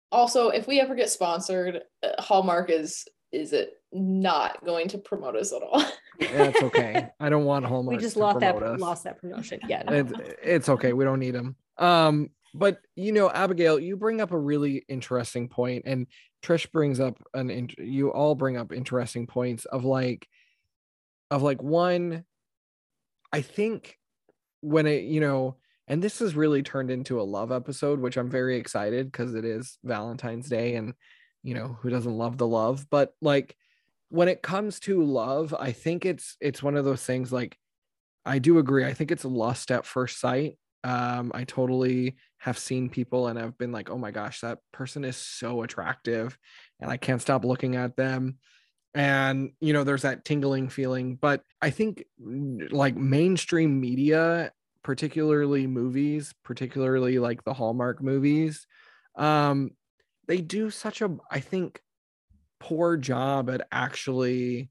Also, 0.10 0.50
if 0.50 0.68
we 0.68 0.80
ever 0.80 0.96
get 0.96 1.10
sponsored, 1.10 1.82
uh, 2.02 2.22
Hallmark 2.22 2.70
is 2.70 3.06
is 3.32 3.54
it 3.54 3.80
not 3.92 4.64
going 4.66 4.88
to 4.90 4.98
promote 4.98 5.36
us 5.36 5.52
at 5.54 5.62
all. 5.64 5.84
That's 6.20 6.62
okay. 6.64 7.10
I 7.20 7.30
don't 7.30 7.46
want 7.46 7.66
Hallmark. 7.66 7.98
We 7.98 8.02
just 8.02 8.18
lost 8.18 8.40
that 8.40 8.62
us. 8.62 8.80
lost 8.80 9.04
that 9.06 9.20
promotion. 9.20 9.60
Yeah, 9.68 9.84
no. 9.84 9.94
it's, 9.94 10.12
it's 10.44 10.70
okay. 10.70 10.94
We 10.94 11.06
don't 11.06 11.20
need 11.20 11.36
them. 11.36 11.56
Um, 11.78 12.30
but 12.54 12.80
you 12.96 13.12
know, 13.12 13.30
Abigail, 13.30 13.80
you 13.80 13.96
bring 13.98 14.22
up 14.22 14.32
a 14.32 14.38
really 14.38 14.84
interesting 14.88 15.50
point, 15.50 15.84
and 15.86 16.08
Trish 16.44 16.72
brings 16.72 17.00
up 17.00 17.18
an. 17.34 17.70
You 17.78 18.12
all 18.12 18.36
bring 18.36 18.58
up 18.58 18.72
interesting 18.72 19.28
points 19.28 19.66
of 19.66 19.86
like, 19.86 20.28
of 21.32 21.42
like 21.42 21.62
one. 21.62 22.26
I 23.32 23.42
think 23.42 23.98
when 24.62 24.88
it, 24.88 25.04
you 25.04 25.20
know, 25.20 25.58
and 25.88 26.02
this 26.02 26.20
has 26.20 26.36
really 26.36 26.64
turned 26.64 26.90
into 26.90 27.22
a 27.22 27.24
love 27.24 27.52
episode, 27.52 28.00
which 28.00 28.18
I'm 28.18 28.30
very 28.30 28.58
excited 28.58 29.12
because 29.12 29.36
it 29.36 29.46
is 29.46 29.78
Valentine's 29.84 30.50
Day, 30.50 30.76
and 30.76 30.94
you 31.44 31.54
know, 31.54 31.78
who 31.82 31.90
doesn't 31.90 32.18
love 32.18 32.38
the 32.38 32.48
love? 32.48 32.88
But 32.90 33.14
like 33.22 33.56
when 34.10 34.28
it 34.28 34.42
comes 34.42 34.80
to 34.82 35.04
love, 35.04 35.56
I 35.58 35.72
think 35.72 36.06
it's 36.06 36.36
it's 36.42 36.64
one 36.64 36.76
of 36.76 36.86
those 36.86 37.04
things 37.04 37.32
like 37.32 37.58
I 38.26 38.40
do 38.40 38.60
agree. 38.60 38.86
I 38.86 38.94
think 38.94 39.12
it's 39.12 39.26
lust 39.26 39.72
at 39.72 39.86
first 39.86 40.20
sight. 40.20 40.58
Um, 40.84 41.32
I 41.34 41.44
totally 41.44 42.16
have 42.38 42.58
seen 42.58 42.90
people 42.90 43.28
and 43.28 43.38
I've 43.38 43.58
been 43.58 43.72
like, 43.72 43.90
oh 43.90 43.98
my 43.98 44.12
gosh, 44.12 44.42
that 44.42 44.60
person 44.72 45.04
is 45.04 45.18
so 45.18 45.64
attractive 45.64 46.38
and 46.80 46.90
I 46.90 46.98
can't 46.98 47.22
stop 47.22 47.44
looking 47.44 47.76
at 47.76 47.96
them. 47.96 48.38
And 48.94 49.52
you 49.60 49.74
know, 49.74 49.84
there's 49.84 50.04
that 50.04 50.26
tingling 50.26 50.70
feeling. 50.70 51.16
But 51.16 51.44
I 51.62 51.70
think 51.70 52.06
like 52.20 52.96
mainstream 52.96 53.80
media, 53.80 54.52
particularly 54.84 55.68
movies, 55.68 56.34
particularly 56.44 57.20
like 57.20 57.44
the 57.44 57.54
Hallmark 57.54 58.02
movies, 58.02 58.66
um, 59.16 59.72
they 60.30 60.42
do 60.42 60.70
such 60.70 61.02
a 61.02 61.10
I 61.30 61.40
think 61.42 61.82
poor 62.60 62.96
job 62.96 63.50
at 63.50 63.68
actually 63.72 64.70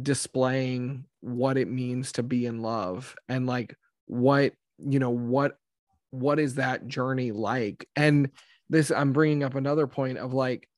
displaying 0.00 1.04
what 1.20 1.58
it 1.58 1.68
means 1.68 2.12
to 2.12 2.22
be 2.22 2.46
in 2.46 2.62
love 2.62 3.16
and 3.28 3.46
like 3.46 3.76
what 4.06 4.52
you 4.78 5.00
know 5.00 5.10
what 5.10 5.58
what 6.10 6.38
is 6.38 6.54
that 6.54 6.86
journey 6.86 7.32
like? 7.32 7.88
And 7.96 8.30
this 8.68 8.90
i'm 8.90 9.12
bringing 9.12 9.44
up 9.44 9.54
another 9.54 9.86
point 9.86 10.18
of 10.18 10.32
like 10.32 10.68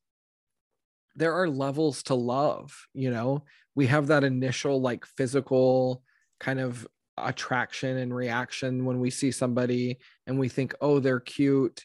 there 1.16 1.34
are 1.34 1.48
levels 1.48 2.02
to 2.04 2.14
love 2.14 2.86
you 2.94 3.10
know? 3.10 3.44
We 3.74 3.86
have 3.86 4.08
that 4.08 4.24
initial 4.24 4.80
like 4.80 5.04
physical 5.04 6.02
kind 6.40 6.60
of 6.60 6.86
attraction 7.18 7.98
and 7.98 8.14
reaction 8.14 8.86
when 8.86 9.00
we 9.00 9.10
see 9.10 9.32
somebody 9.32 9.98
and 10.26 10.38
we 10.38 10.48
think 10.48 10.74
oh 10.80 10.98
they're 10.98 11.20
cute. 11.20 11.84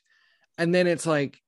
And 0.58 0.74
then 0.74 0.88
it's 0.88 1.06
like 1.06 1.43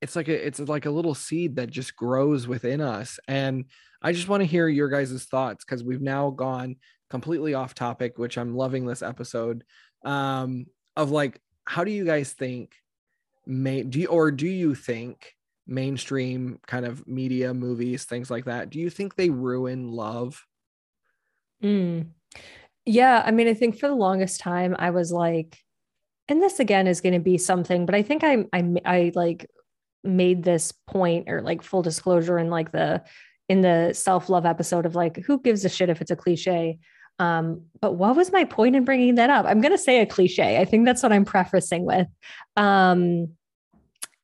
it's 0.00 0.16
like 0.16 0.28
a 0.28 0.46
it's 0.46 0.60
like 0.60 0.86
a 0.86 0.90
little 0.90 1.14
seed 1.14 1.56
that 1.56 1.70
just 1.70 1.96
grows 1.96 2.46
within 2.46 2.80
us 2.80 3.18
and 3.28 3.64
i 4.02 4.12
just 4.12 4.28
want 4.28 4.40
to 4.40 4.46
hear 4.46 4.68
your 4.68 4.88
guys' 4.88 5.24
thoughts 5.24 5.64
because 5.64 5.82
we've 5.82 6.02
now 6.02 6.30
gone 6.30 6.76
completely 7.10 7.54
off 7.54 7.74
topic 7.74 8.18
which 8.18 8.36
i'm 8.36 8.54
loving 8.54 8.86
this 8.86 9.02
episode 9.02 9.64
um 10.04 10.66
of 10.96 11.10
like 11.10 11.40
how 11.66 11.84
do 11.84 11.90
you 11.90 12.04
guys 12.04 12.32
think 12.32 12.74
may 13.46 13.82
do 13.82 14.00
you, 14.00 14.06
or 14.08 14.30
do 14.30 14.46
you 14.46 14.74
think 14.74 15.34
mainstream 15.66 16.58
kind 16.66 16.86
of 16.86 17.06
media 17.08 17.52
movies 17.52 18.04
things 18.04 18.30
like 18.30 18.44
that 18.44 18.70
do 18.70 18.78
you 18.78 18.90
think 18.90 19.14
they 19.14 19.30
ruin 19.30 19.90
love 19.90 20.44
mm. 21.62 22.06
yeah 22.84 23.22
i 23.24 23.30
mean 23.30 23.48
i 23.48 23.54
think 23.54 23.78
for 23.78 23.88
the 23.88 23.94
longest 23.94 24.40
time 24.40 24.76
i 24.78 24.90
was 24.90 25.10
like 25.10 25.58
and 26.28 26.42
this 26.42 26.60
again 26.60 26.86
is 26.86 27.00
going 27.00 27.12
to 27.12 27.20
be 27.20 27.38
something 27.38 27.86
but 27.86 27.94
i 27.94 28.02
think 28.02 28.22
i 28.22 28.44
i 28.52 28.74
i 28.84 29.12
like 29.14 29.48
made 30.04 30.42
this 30.42 30.72
point 30.86 31.28
or 31.28 31.42
like 31.42 31.62
full 31.62 31.82
disclosure 31.82 32.38
in 32.38 32.50
like 32.50 32.72
the 32.72 33.02
in 33.48 33.60
the 33.60 33.92
self-love 33.92 34.46
episode 34.46 34.86
of 34.86 34.94
like 34.94 35.16
who 35.18 35.40
gives 35.40 35.64
a 35.64 35.68
shit 35.68 35.88
if 35.88 36.00
it's 36.00 36.10
a 36.10 36.16
cliche 36.16 36.78
um, 37.18 37.62
but 37.80 37.92
what 37.92 38.16
was 38.16 38.32
my 38.32 38.44
point 38.44 38.76
in 38.76 38.84
bringing 38.84 39.14
that 39.14 39.30
up? 39.30 39.46
I'm 39.46 39.60
going 39.60 39.72
to 39.72 39.78
say 39.78 40.00
a 40.00 40.06
cliche. 40.06 40.58
I 40.58 40.64
think 40.64 40.84
that's 40.84 41.02
what 41.02 41.12
I'm 41.12 41.24
prefacing 41.24 41.84
with. 41.84 42.06
Um, 42.56 43.28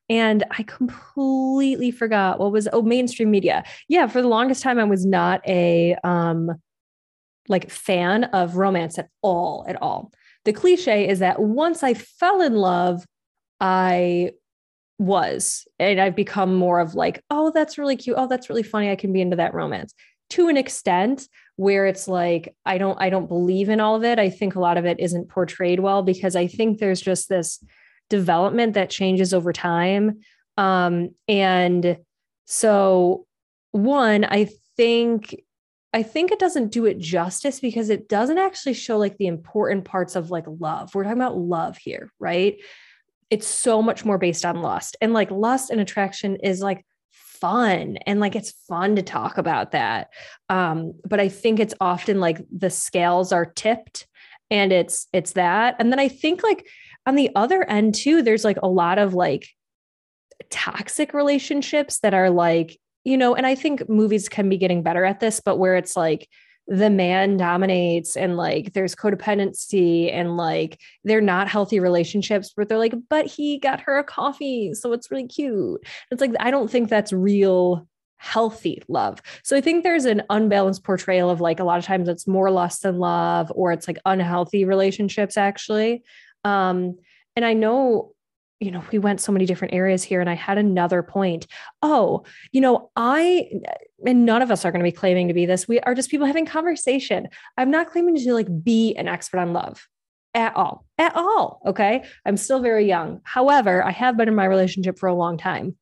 and 0.09 0.45
I 0.51 0.63
completely 0.65 1.91
forgot 1.91 2.39
what 2.39 2.53
was 2.53 2.69
oh 2.73 2.83
mainstream 2.83 3.31
media. 3.31 3.65
Yeah, 3.89 4.09
for 4.09 4.21
the 4.21 4.29
longest 4.29 4.63
time 4.63 4.79
I 4.79 4.85
was 4.85 5.07
not 5.07 5.41
a 5.49 5.97
um 6.05 6.51
like 7.49 7.71
fan 7.71 8.25
of 8.25 8.57
romance 8.57 8.99
at 8.99 9.09
all 9.23 9.65
at 9.67 9.81
all. 9.81 10.13
The 10.45 10.53
cliche 10.53 11.09
is 11.09 11.21
that 11.21 11.41
once 11.41 11.83
I 11.83 11.95
fell 11.95 12.43
in 12.43 12.55
love, 12.57 13.07
I 13.61 14.33
was 15.03 15.67
and 15.79 16.01
I've 16.01 16.17
become 16.17 16.55
more 16.55 16.81
of 16.81 16.95
like, 16.95 17.23
oh, 17.31 17.51
that's 17.55 17.79
really 17.79 17.97
cute. 17.97 18.17
Oh, 18.19 18.29
that's 18.29 18.49
really 18.49 18.63
funny. 18.63 18.91
I 18.91 18.97
can 18.97 19.13
be 19.13 19.21
into 19.21 19.37
that 19.37 19.55
romance 19.55 19.95
to 20.31 20.49
an 20.49 20.57
extent 20.57 21.29
where 21.57 21.87
it's 21.87 22.09
like 22.09 22.55
I 22.65 22.79
don't 22.79 22.99
I 23.01 23.11
don't 23.11 23.29
believe 23.29 23.69
in 23.69 23.81
all 23.81 23.97
of 23.97 24.05
it. 24.05 24.19
I 24.19 24.31
think 24.31 24.55
a 24.55 24.61
lot 24.61 24.79
of 24.79 24.87
it 24.87 24.99
isn't 24.99 25.29
portrayed 25.29 25.81
well 25.81 26.03
because 26.03 26.35
I 26.35 26.47
think 26.47 26.79
there's 26.79 27.01
just 27.01 27.29
this 27.29 27.63
development 28.09 28.75
that 28.75 28.91
changes 28.91 29.35
over 29.35 29.53
time. 29.53 30.21
Um, 30.57 31.11
and 31.29 31.99
so, 32.47 33.27
one, 33.73 34.25
I 34.25 34.49
think 34.77 35.37
I 35.93 36.03
think 36.03 36.33
it 36.33 36.39
doesn't 36.39 36.73
do 36.73 36.87
it 36.87 36.99
justice 36.99 37.61
because 37.61 37.91
it 37.91 38.09
doesn't 38.09 38.39
actually 38.39 38.75
show 38.75 38.97
like 38.97 39.19
the 39.19 39.27
important 39.27 39.85
parts 39.85 40.17
of 40.17 40.31
like 40.31 40.45
love. 40.47 40.95
We're 40.95 41.05
talking 41.05 41.19
about 41.19 41.37
love 41.37 41.77
here, 41.77 42.11
right? 42.19 42.57
It's 43.33 43.47
so 43.47 43.83
much 43.83 44.05
more 44.05 44.19
based 44.19 44.45
on 44.45 44.63
lust. 44.63 44.97
And 45.01 45.13
like 45.13 45.31
lust 45.31 45.71
and 45.71 45.81
attraction 45.81 46.37
is 46.37 46.61
like 46.61 46.85
fun 47.11 47.97
and 48.07 48.21
like 48.21 48.37
it's 48.37 48.53
fun 48.69 48.95
to 48.97 49.03
talk 49.03 49.39
about 49.39 49.73
that. 49.73 50.11
Um, 50.49 50.93
but 51.09 51.19
I 51.19 51.29
think 51.29 51.59
it's 51.59 51.75
often 51.81 52.21
like 52.21 52.41
the 52.57 52.71
scales 52.71 53.33
are 53.33 53.47
tipped 53.47 54.07
and 54.51 54.71
it's 54.71 55.09
it's 55.13 55.33
that. 55.33 55.77
And 55.79 55.91
then 55.91 55.99
I 55.99 56.09
think 56.09 56.43
like 56.43 56.67
on 57.07 57.17
the 57.17 57.31
other 57.35 57.69
end 57.69 57.95
too 57.95 58.23
there's 58.23 58.45
like 58.45 58.59
a 58.63 58.69
lot 58.69 58.99
of 58.99 59.15
like 59.15 59.49
toxic 60.51 61.15
relationships 61.15 62.01
that 62.01 62.15
are 62.15 62.31
like 62.31 62.79
you 63.05 63.17
know 63.17 63.35
and 63.35 63.47
i 63.47 63.55
think 63.55 63.89
movies 63.89 64.29
can 64.29 64.49
be 64.49 64.59
getting 64.59 64.83
better 64.83 65.05
at 65.05 65.21
this 65.21 65.41
but 65.41 65.57
where 65.57 65.77
it's 65.77 65.97
like 65.97 66.29
the 66.69 66.91
man 66.91 67.37
dominates 67.37 68.17
and 68.17 68.37
like 68.37 68.73
there's 68.73 68.95
codependency 68.95 70.13
and 70.13 70.37
like 70.37 70.81
they're 71.05 71.21
not 71.21 71.49
healthy 71.49 71.81
relationships 71.81 72.53
but 72.57 72.69
they're 72.69 72.79
like 72.79 72.95
but 73.09 73.27
he 73.27 73.59
got 73.59 73.81
her 73.81 73.99
a 73.99 74.05
coffee 74.05 74.73
so 74.75 74.93
it's 74.93 75.11
really 75.11 75.27
cute. 75.27 75.81
It's 76.11 76.21
like 76.21 76.33
i 76.41 76.51
don't 76.51 76.71
think 76.71 76.89
that's 76.89 77.13
real 77.13 77.87
healthy 78.17 78.81
love. 78.89 79.21
So 79.43 79.57
i 79.57 79.61
think 79.61 79.83
there's 79.83 80.05
an 80.05 80.23
unbalanced 80.31 80.85
portrayal 80.85 81.31
of 81.31 81.41
like 81.41 81.59
a 81.59 81.65
lot 81.65 81.79
of 81.79 81.85
times 81.85 82.09
it's 82.09 82.29
more 82.29 82.51
lust 82.51 82.83
than 82.83 82.99
love 82.99 83.51
or 83.55 83.73
it's 83.73 83.89
like 83.89 83.99
unhealthy 84.05 84.65
relationships 84.65 85.37
actually. 85.37 86.05
Um, 86.45 86.97
and 87.35 87.45
I 87.45 87.55
know, 87.55 88.12
you 88.63 88.71
know, 88.71 88.83
we 88.93 88.99
went 88.99 89.21
so 89.21 89.33
many 89.33 89.45
different 89.45 89.75
areas 89.75 90.05
here, 90.05 90.21
and 90.21 90.31
I 90.31 90.35
had 90.35 90.57
another 90.57 91.03
point. 91.03 91.49
Oh, 91.83 92.25
you 92.53 92.61
know, 92.61 92.91
I, 92.95 93.51
and 94.07 94.25
none 94.25 94.41
of 94.41 94.53
us 94.53 94.65
are 94.65 94.71
going 94.71 94.85
to 94.85 94.89
be 94.89 94.97
claiming 94.97 95.27
to 95.27 95.35
be 95.35 95.47
this. 95.47 95.67
We 95.67 95.81
are 95.81 95.97
just 95.97 96.11
people 96.11 96.29
having 96.29 96.47
conversation. 96.47 97.27
I'm 97.59 97.73
not 97.73 97.91
claiming 97.91 98.15
to 98.17 98.33
like 98.33 98.47
be 98.63 98.95
an 98.95 99.09
expert 99.09 99.39
on 99.39 99.53
love 99.53 99.89
at 100.33 100.55
all, 100.55 100.87
at 100.97 101.17
all. 101.17 101.61
Okay. 101.67 102.05
I'm 102.25 102.37
still 102.37 102.61
very 102.61 102.87
young. 102.87 103.21
However, 103.25 103.85
I 103.85 103.91
have 103.91 104.17
been 104.17 104.29
in 104.29 104.37
my 104.37 104.45
relationship 104.45 104.97
for 104.97 105.09
a 105.09 105.15
long 105.15 105.39
time. 105.39 105.75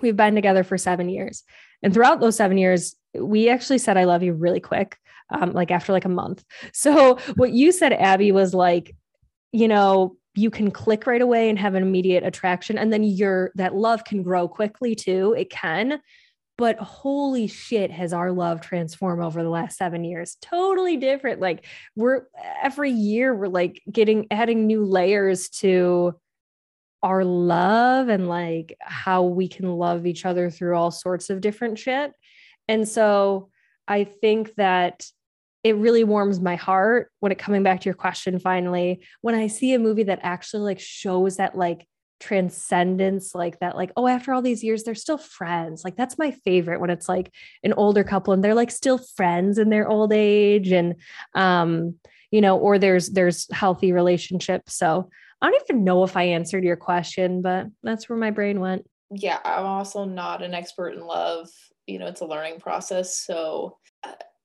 We've 0.00 0.16
been 0.16 0.36
together 0.36 0.62
for 0.62 0.78
seven 0.78 1.08
years. 1.08 1.42
And 1.82 1.92
throughout 1.92 2.20
those 2.20 2.36
seven 2.36 2.58
years, 2.58 2.94
we 3.12 3.48
actually 3.48 3.78
said, 3.78 3.96
I 3.96 4.04
love 4.04 4.22
you 4.22 4.34
really 4.34 4.60
quick, 4.60 4.96
um, 5.30 5.52
like 5.52 5.72
after 5.72 5.92
like 5.92 6.04
a 6.04 6.08
month. 6.08 6.44
So, 6.72 7.18
what 7.34 7.52
you 7.52 7.72
said, 7.72 7.92
Abby, 7.92 8.32
was 8.32 8.54
like, 8.54 8.96
you 9.52 9.68
know, 9.68 10.16
you 10.34 10.50
can 10.50 10.70
click 10.70 11.06
right 11.06 11.22
away 11.22 11.48
and 11.48 11.58
have 11.58 11.74
an 11.74 11.82
immediate 11.82 12.24
attraction. 12.24 12.78
And 12.78 12.92
then 12.92 13.02
your 13.04 13.52
that 13.54 13.74
love 13.74 14.04
can 14.04 14.22
grow 14.22 14.48
quickly 14.48 14.94
too. 14.94 15.34
It 15.36 15.50
can. 15.50 16.00
But 16.56 16.78
holy 16.78 17.48
shit, 17.48 17.90
has 17.90 18.12
our 18.12 18.30
love 18.30 18.60
transformed 18.60 19.22
over 19.22 19.42
the 19.42 19.48
last 19.50 19.76
seven 19.76 20.04
years? 20.04 20.36
Totally 20.40 20.96
different. 20.96 21.40
Like 21.40 21.66
we're 21.96 22.22
every 22.62 22.90
year 22.90 23.34
we're 23.34 23.48
like 23.48 23.82
getting 23.90 24.26
adding 24.30 24.66
new 24.66 24.84
layers 24.84 25.48
to 25.50 26.14
our 27.02 27.24
love 27.24 28.08
and 28.08 28.28
like 28.28 28.76
how 28.80 29.24
we 29.24 29.46
can 29.46 29.70
love 29.76 30.06
each 30.06 30.24
other 30.24 30.48
through 30.48 30.76
all 30.76 30.90
sorts 30.90 31.28
of 31.28 31.40
different 31.40 31.78
shit. 31.78 32.12
And 32.66 32.88
so 32.88 33.50
I 33.86 34.04
think 34.04 34.54
that 34.54 35.06
it 35.64 35.76
really 35.76 36.04
warms 36.04 36.40
my 36.40 36.54
heart 36.54 37.10
when 37.20 37.32
it 37.32 37.38
coming 37.38 37.62
back 37.62 37.80
to 37.80 37.86
your 37.86 37.94
question 37.94 38.38
finally 38.38 39.02
when 39.22 39.34
i 39.34 39.46
see 39.46 39.72
a 39.72 39.78
movie 39.78 40.04
that 40.04 40.20
actually 40.22 40.62
like 40.62 40.78
shows 40.78 41.38
that 41.38 41.56
like 41.56 41.86
transcendence 42.20 43.34
like 43.34 43.58
that 43.60 43.76
like 43.76 43.92
oh 43.96 44.06
after 44.06 44.32
all 44.32 44.40
these 44.40 44.64
years 44.64 44.82
they're 44.82 44.94
still 44.94 45.18
friends. 45.18 45.84
Like 45.84 45.96
that's 45.96 46.16
my 46.16 46.30
favorite 46.30 46.80
when 46.80 46.88
it's 46.88 47.08
like 47.08 47.30
an 47.62 47.74
older 47.74 48.04
couple 48.04 48.32
and 48.32 48.42
they're 48.42 48.54
like 48.54 48.70
still 48.70 48.98
friends 48.98 49.58
in 49.58 49.68
their 49.68 49.88
old 49.88 50.12
age 50.12 50.72
and 50.72 50.94
um 51.34 51.96
you 52.30 52.40
know 52.40 52.56
or 52.56 52.78
there's 52.78 53.10
there's 53.10 53.52
healthy 53.52 53.92
relationships. 53.92 54.74
So 54.74 55.10
i 55.42 55.50
don't 55.50 55.62
even 55.68 55.84
know 55.84 56.04
if 56.04 56.16
i 56.16 56.22
answered 56.22 56.64
your 56.64 56.76
question 56.76 57.42
but 57.42 57.66
that's 57.82 58.08
where 58.08 58.18
my 58.18 58.30
brain 58.30 58.60
went. 58.60 58.86
Yeah 59.10 59.40
i'm 59.44 59.66
also 59.66 60.04
not 60.04 60.42
an 60.42 60.54
expert 60.54 60.94
in 60.94 61.00
love 61.04 61.50
you 61.86 61.98
know 61.98 62.06
it's 62.06 62.20
a 62.22 62.26
learning 62.26 62.60
process. 62.60 63.18
So 63.18 63.76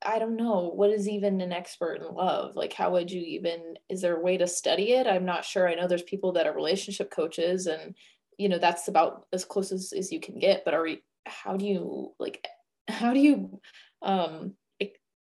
I 0.06 0.20
don't 0.20 0.38
know 0.38 0.72
what 0.74 0.92
is 0.92 1.10
even 1.10 1.42
an 1.42 1.52
expert 1.52 1.96
in 1.96 2.16
love. 2.16 2.56
Like, 2.56 2.74
how 2.74 2.92
would 2.92 3.12
you 3.12 3.22
even? 3.22 3.76
Is 3.90 4.02
there 4.02 4.16
a 4.16 4.22
way 4.22 4.38
to 4.38 4.48
study 4.48 4.94
it? 4.94 5.08
I'm 5.08 5.26
not 5.26 5.46
sure. 5.46 5.68
I 5.68 5.76
know 5.76 5.88
there's 5.88 6.04
people 6.04 6.32
that 6.34 6.48
are 6.48 6.54
relationship 6.54 7.12
coaches, 7.12 7.68
and 7.68 7.96
you 8.38 8.50
know 8.50 8.60
that's 8.60 8.88
about 8.88 9.26
as 9.34 9.46
close 9.46 9.72
as, 9.72 9.94
as 9.94 10.12
you 10.12 10.20
can 10.20 10.40
get. 10.40 10.64
But 10.64 10.74
are 10.74 10.84
we? 10.84 11.04
How 11.26 11.58
do 11.58 11.66
you 11.66 12.14
like? 12.20 12.48
How 12.88 13.14
do 13.14 13.20
you 13.20 13.60
um 14.02 14.54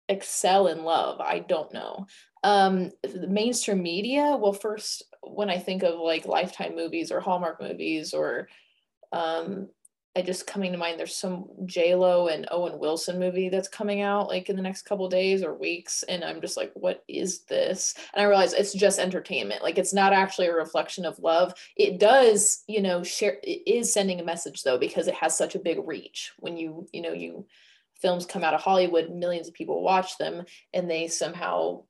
excel 0.10 0.68
in 0.68 0.84
love? 0.84 1.20
I 1.20 1.40
don't 1.40 1.74
know. 1.74 2.06
Um, 2.44 2.92
the 3.04 3.28
mainstream 3.28 3.82
media. 3.82 4.38
Well, 4.40 4.54
first, 4.54 5.04
when 5.22 5.50
I 5.50 5.58
think 5.58 5.84
of 5.84 6.00
like 6.00 6.26
Lifetime 6.26 6.76
movies 6.76 7.12
or 7.12 7.20
Hallmark 7.20 7.62
movies 7.62 8.14
or 8.14 8.48
um 9.14 9.70
I 10.18 10.24
just 10.24 10.48
coming 10.48 10.72
to 10.72 10.80
mind 10.80 11.00
there's 11.00 11.16
some 11.16 11.46
J 11.68 11.94
Lo 11.94 12.28
and 12.28 12.48
Owen 12.50 12.80
Wilson 12.80 13.20
movie 13.20 13.50
that's 13.50 13.68
coming 13.68 14.02
out 14.02 14.30
like 14.30 14.50
in 14.50 14.56
the 14.56 14.64
next 14.64 14.82
couple 14.82 15.08
days 15.08 15.44
or 15.44 15.54
weeks, 15.54 16.02
and 16.10 16.24
I'm 16.24 16.42
just 16.42 16.58
like, 16.58 16.72
what 16.74 17.04
is 17.08 17.42
this? 17.42 17.94
And 18.16 18.24
I 18.24 18.28
realize 18.28 18.54
it's 18.54 18.74
just 18.74 18.98
entertainment. 18.98 19.62
Like 19.62 19.78
it's 19.78 19.94
not 19.94 20.14
actually 20.14 20.48
a 20.48 20.56
reflection 20.56 21.06
of 21.06 21.20
love. 21.20 21.54
It 21.76 22.00
does, 22.00 22.64
you 22.68 22.82
know, 22.82 23.04
share. 23.04 23.38
It 23.44 23.62
is 23.68 23.94
sending 23.94 24.20
a 24.20 24.26
message 24.26 24.64
though 24.64 24.80
because 24.80 25.08
it 25.08 25.14
has 25.14 25.38
such 25.38 25.54
a 25.54 25.60
big 25.60 25.78
reach. 25.86 26.32
When 26.40 26.58
you, 26.58 26.88
you 26.92 27.04
know, 27.04 27.14
you 27.14 27.46
films 28.02 28.26
come 28.26 28.44
out 28.44 28.56
of 28.56 28.62
Hollywood, 28.62 29.12
millions 29.12 29.48
of 29.48 29.54
people 29.54 29.84
watch 29.84 30.18
them, 30.18 30.46
and 30.74 30.90
they 30.90 31.10
somehow 31.10 31.84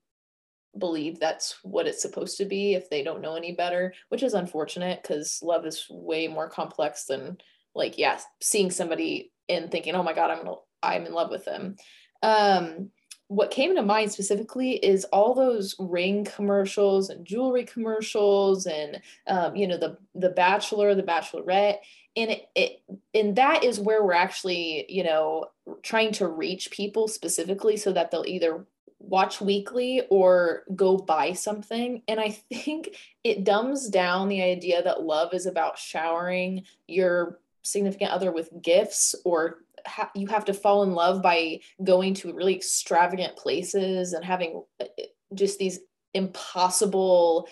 believe 0.77 1.17
that's 1.17 1.59
what 1.63 1.87
it's 1.87 2.01
supposed 2.01 2.37
to 2.39 2.45
be 2.45 2.73
if 2.73 2.89
they 2.89 3.03
don't 3.03 3.21
know 3.21 3.35
any 3.35 3.53
better, 3.53 3.93
which 4.09 4.21
is 4.21 4.33
unfortunate 4.33 5.01
because 5.01 5.39
love 5.41 5.65
is 5.65 5.87
way 5.89 6.27
more 6.27 6.49
complex 6.49 7.05
than 7.05 7.37
like 7.75 7.97
yeah 7.97 8.19
seeing 8.41 8.71
somebody 8.71 9.31
and 9.49 9.71
thinking 9.71 9.95
oh 9.95 10.03
my 10.03 10.13
god 10.13 10.31
i'm 10.31 10.55
i'm 10.83 11.05
in 11.05 11.13
love 11.13 11.29
with 11.31 11.45
them. 11.45 11.75
Um 12.23 12.91
what 13.29 13.51
came 13.51 13.75
to 13.75 13.81
mind 13.81 14.11
specifically 14.11 14.73
is 14.73 15.03
all 15.05 15.33
those 15.33 15.75
ring 15.79 16.23
commercials 16.23 17.09
and 17.09 17.25
jewelry 17.25 17.65
commercials 17.65 18.65
and 18.65 19.01
um, 19.27 19.55
you 19.55 19.67
know 19.67 19.77
the 19.77 19.97
the 20.15 20.29
bachelor 20.29 20.95
the 20.95 21.03
bachelorette. 21.03 21.77
And 22.15 22.31
it, 22.31 22.49
it 22.55 22.79
and 23.13 23.35
that 23.35 23.63
is 23.63 23.79
where 23.79 24.03
we're 24.03 24.13
actually 24.13 24.85
you 24.89 25.03
know 25.03 25.45
trying 25.83 26.13
to 26.13 26.27
reach 26.27 26.71
people 26.71 27.07
specifically 27.07 27.77
so 27.77 27.91
that 27.91 28.11
they'll 28.11 28.23
either 28.25 28.65
watch 28.99 29.39
weekly 29.39 30.03
or 30.09 30.63
go 30.75 30.97
buy 30.97 31.33
something. 31.33 32.03
And 32.07 32.19
i 32.19 32.29
think 32.53 32.95
it 33.25 33.43
dumbs 33.43 33.89
down 33.89 34.29
the 34.29 34.41
idea 34.41 34.81
that 34.83 35.03
love 35.03 35.33
is 35.33 35.45
about 35.45 35.77
showering 35.77 36.63
your 36.87 37.39
significant 37.67 38.11
other 38.11 38.31
with 38.31 38.49
gifts 38.61 39.15
or 39.25 39.59
ha- 39.85 40.11
you 40.15 40.27
have 40.27 40.45
to 40.45 40.53
fall 40.53 40.83
in 40.83 40.93
love 40.93 41.21
by 41.21 41.59
going 41.83 42.13
to 42.15 42.33
really 42.33 42.55
extravagant 42.55 43.35
places 43.35 44.13
and 44.13 44.23
having 44.23 44.63
uh, 44.79 44.85
just 45.33 45.59
these 45.59 45.79
impossible 46.13 47.47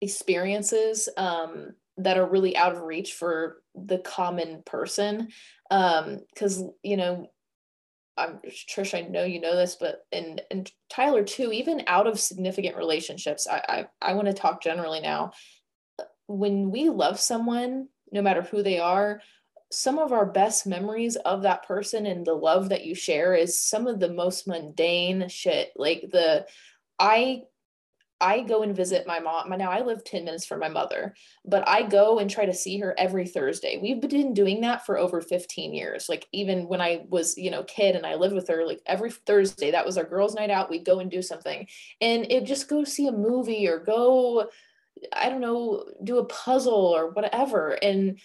experiences 0.00 1.08
um, 1.16 1.74
that 1.96 2.18
are 2.18 2.28
really 2.28 2.56
out 2.56 2.74
of 2.74 2.82
reach 2.82 3.14
for 3.14 3.62
the 3.74 3.98
common 3.98 4.62
person 4.64 5.28
because 5.68 6.62
um, 6.62 6.72
you 6.82 6.96
know 6.96 7.28
I'm 8.18 8.40
Trish, 8.68 8.98
I 8.98 9.08
know 9.08 9.24
you 9.24 9.40
know 9.40 9.54
this, 9.54 9.76
but 9.78 10.04
and 10.10 10.42
and 10.50 10.70
Tyler 10.90 11.22
too, 11.22 11.52
even 11.52 11.84
out 11.86 12.06
of 12.06 12.18
significant 12.18 12.76
relationships, 12.76 13.46
I 13.46 13.86
I, 14.02 14.10
I 14.10 14.14
want 14.14 14.26
to 14.26 14.34
talk 14.34 14.62
generally 14.62 15.00
now. 15.00 15.32
When 16.26 16.70
we 16.70 16.88
love 16.88 17.20
someone, 17.20 17.88
no 18.12 18.22
matter 18.22 18.42
who 18.42 18.62
they 18.62 18.78
are 18.78 19.20
some 19.70 19.98
of 19.98 20.12
our 20.12 20.24
best 20.24 20.66
memories 20.66 21.16
of 21.16 21.42
that 21.42 21.66
person 21.66 22.06
and 22.06 22.24
the 22.24 22.32
love 22.32 22.70
that 22.70 22.86
you 22.86 22.94
share 22.94 23.34
is 23.34 23.60
some 23.60 23.86
of 23.86 24.00
the 24.00 24.08
most 24.08 24.46
mundane 24.46 25.28
shit 25.28 25.72
like 25.76 26.08
the 26.10 26.46
i 26.98 27.42
I 28.20 28.40
go 28.40 28.62
and 28.62 28.74
visit 28.74 29.06
my 29.06 29.20
mom. 29.20 29.50
Now 29.50 29.70
I 29.70 29.82
live 29.82 30.02
10 30.02 30.24
minutes 30.24 30.44
from 30.44 30.58
my 30.58 30.68
mother, 30.68 31.14
but 31.44 31.68
I 31.68 31.82
go 31.82 32.18
and 32.18 32.28
try 32.28 32.46
to 32.46 32.54
see 32.54 32.78
her 32.78 32.94
every 32.98 33.26
Thursday. 33.26 33.78
We've 33.80 34.00
been 34.00 34.34
doing 34.34 34.60
that 34.62 34.84
for 34.84 34.98
over 34.98 35.20
15 35.20 35.72
years. 35.72 36.08
Like 36.08 36.26
even 36.32 36.66
when 36.66 36.80
I 36.80 37.04
was, 37.08 37.38
you 37.38 37.50
know, 37.50 37.62
kid 37.62 37.94
and 37.94 38.04
I 38.04 38.16
lived 38.16 38.34
with 38.34 38.48
her, 38.48 38.66
like 38.66 38.82
every 38.86 39.12
Thursday, 39.12 39.70
that 39.70 39.86
was 39.86 39.96
our 39.96 40.04
girls' 40.04 40.34
night 40.34 40.50
out. 40.50 40.70
We'd 40.70 40.84
go 40.84 40.98
and 40.98 41.10
do 41.10 41.22
something. 41.22 41.68
And 42.00 42.30
it 42.30 42.44
just 42.44 42.68
go 42.68 42.82
see 42.82 43.06
a 43.06 43.12
movie 43.12 43.68
or 43.68 43.78
go, 43.78 44.48
I 45.12 45.28
don't 45.28 45.40
know, 45.40 45.84
do 46.02 46.18
a 46.18 46.24
puzzle 46.24 46.72
or 46.74 47.10
whatever. 47.10 47.70
And 47.70 48.18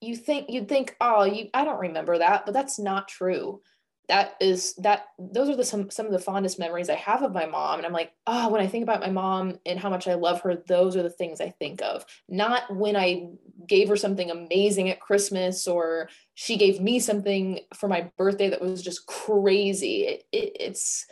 you 0.00 0.16
think 0.16 0.50
you'd 0.50 0.68
think, 0.68 0.96
oh, 1.00 1.24
you 1.24 1.48
I 1.54 1.64
don't 1.64 1.80
remember 1.80 2.18
that, 2.18 2.44
but 2.44 2.52
that's 2.52 2.78
not 2.78 3.08
true 3.08 3.60
that 4.08 4.34
is 4.38 4.74
that 4.74 5.06
those 5.18 5.48
are 5.48 5.56
the 5.56 5.64
some 5.64 5.90
some 5.90 6.06
of 6.06 6.12
the 6.12 6.18
fondest 6.18 6.58
memories 6.58 6.90
I 6.90 6.94
have 6.96 7.22
of 7.22 7.32
my 7.32 7.46
mom 7.46 7.78
and 7.78 7.86
I'm 7.86 7.92
like 7.92 8.12
oh 8.26 8.50
when 8.50 8.60
I 8.60 8.66
think 8.66 8.82
about 8.82 9.00
my 9.00 9.10
mom 9.10 9.58
and 9.64 9.78
how 9.78 9.88
much 9.88 10.06
I 10.06 10.14
love 10.14 10.42
her 10.42 10.56
those 10.56 10.94
are 10.96 11.02
the 11.02 11.10
things 11.10 11.40
I 11.40 11.50
think 11.50 11.80
of 11.82 12.04
not 12.28 12.74
when 12.74 12.96
I 12.96 13.28
gave 13.66 13.88
her 13.88 13.96
something 13.96 14.30
amazing 14.30 14.90
at 14.90 15.00
Christmas 15.00 15.66
or 15.66 16.10
she 16.34 16.56
gave 16.56 16.80
me 16.80 17.00
something 17.00 17.60
for 17.74 17.88
my 17.88 18.10
birthday 18.18 18.50
that 18.50 18.60
was 18.60 18.82
just 18.82 19.06
crazy 19.06 20.02
it, 20.02 20.24
it, 20.32 20.56
it's 20.60 21.06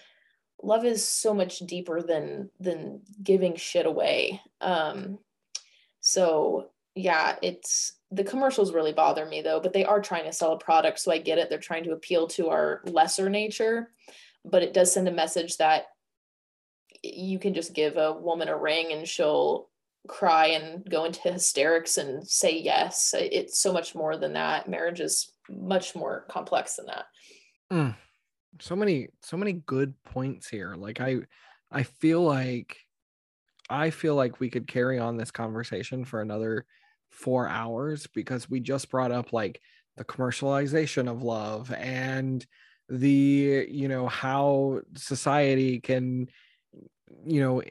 love 0.63 0.85
is 0.85 1.07
so 1.07 1.35
much 1.35 1.59
deeper 1.61 2.01
than 2.01 2.51
than 2.61 3.01
giving 3.23 3.57
shit 3.57 3.87
away 3.87 4.41
um 4.61 5.19
so 6.01 6.71
yeah 6.95 7.37
it's 7.43 7.95
the 8.13 8.23
commercials 8.23 8.75
really 8.75 8.93
bother 8.93 9.25
me 9.25 9.41
though, 9.41 9.59
but 9.59 9.73
they 9.73 9.85
are 9.85 10.01
trying 10.01 10.25
to 10.25 10.33
sell 10.33 10.53
a 10.53 10.59
product. 10.59 11.01
So 11.01 11.11
I 11.11 11.19
get 11.19 11.39
it. 11.39 11.49
They're 11.49 11.59
trying 11.59 11.85
to 11.85 11.93
appeal 11.93 12.27
to 12.29 12.51
our 12.51 12.83
lesser 12.85 13.31
nature, 13.31 13.91
but 14.45 14.63
it 14.63 14.75
does 14.75 14.93
send 14.93 15.09
a 15.09 15.13
message 15.13 15.57
that 15.57 15.87
you 17.03 17.39
can 17.39 17.55
just 17.55 17.73
give 17.73 17.97
a 17.97 18.13
woman 18.13 18.49
a 18.49 18.57
ring 18.57 18.93
and 18.93 19.09
she'll 19.09 19.71
cry 20.09 20.49
and 20.49 20.89
go 20.89 21.05
into 21.05 21.21
hysterics 21.23 21.97
and 21.97 22.27
say 22.29 22.59
yes. 22.59 23.15
It's 23.19 23.59
so 23.59 23.73
much 23.73 23.95
more 23.95 24.17
than 24.19 24.35
that. 24.35 24.69
Marriage 24.69 25.01
is 25.01 25.33
much 25.49 25.97
more 25.97 26.27
complex 26.29 26.77
than 26.77 26.87
that. 26.87 27.05
Mm. 27.73 27.97
So 28.61 28.77
many, 28.77 29.09
so 29.23 29.37
many 29.37 29.55
good 29.55 29.95
points 30.05 30.49
here. 30.49 30.75
Like 30.75 31.01
I, 31.01 31.19
I 31.71 31.83
feel 31.85 32.23
like, 32.23 32.79
I 33.71 33.91
feel 33.91 34.15
like 34.15 34.41
we 34.41 34.51
could 34.51 34.67
carry 34.67 34.99
on 34.99 35.17
this 35.17 35.31
conversation 35.31 36.05
for 36.05 36.21
another 36.21 36.67
four 37.11 37.49
hours 37.49 38.07
because 38.09 38.51
we 38.51 38.61
just 38.61 38.91
brought 38.91 39.13
up 39.13 39.33
like 39.33 39.61
the 39.97 40.05
commercialization 40.05 41.11
of 41.11 41.23
love 41.23 41.73
and 41.73 42.47
the 42.89 43.67
you 43.71 43.89
know 43.89 44.09
how 44.09 44.81
society 44.97 45.81
can 45.81 46.29
you 47.25 47.41
know 47.41 47.63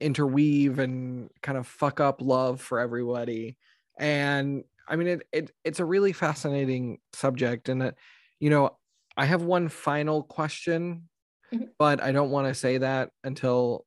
interweave 0.00 0.78
and 0.78 1.30
kind 1.42 1.56
of 1.56 1.66
fuck 1.66 2.00
up 2.00 2.20
love 2.20 2.60
for 2.60 2.78
everybody 2.78 3.56
and 3.98 4.64
i 4.88 4.96
mean 4.96 5.08
it, 5.08 5.22
it 5.32 5.50
it's 5.64 5.80
a 5.80 5.84
really 5.84 6.12
fascinating 6.12 6.98
subject 7.12 7.68
and 7.68 7.82
it, 7.82 7.94
you 8.40 8.50
know 8.50 8.76
i 9.16 9.24
have 9.24 9.42
one 9.42 9.68
final 9.68 10.22
question 10.22 11.08
mm-hmm. 11.52 11.64
but 11.78 12.02
i 12.02 12.12
don't 12.12 12.30
want 12.30 12.46
to 12.46 12.54
say 12.54 12.78
that 12.78 13.10
until 13.24 13.84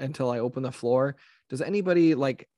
until 0.00 0.30
i 0.30 0.38
open 0.38 0.62
the 0.62 0.72
floor. 0.72 1.16
Does 1.48 1.60
anybody 1.60 2.14
like 2.14 2.48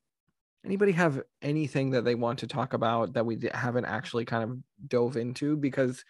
anybody 0.65 0.91
have 0.93 1.21
anything 1.41 1.91
that 1.91 2.05
they 2.05 2.15
want 2.15 2.39
to 2.39 2.47
talk 2.47 2.73
about 2.73 3.13
that 3.13 3.25
we 3.25 3.37
haven't 3.53 3.85
actually 3.85 4.25
kind 4.25 4.43
of 4.43 4.57
dove 4.89 5.17
into? 5.17 5.57
Because 5.57 6.03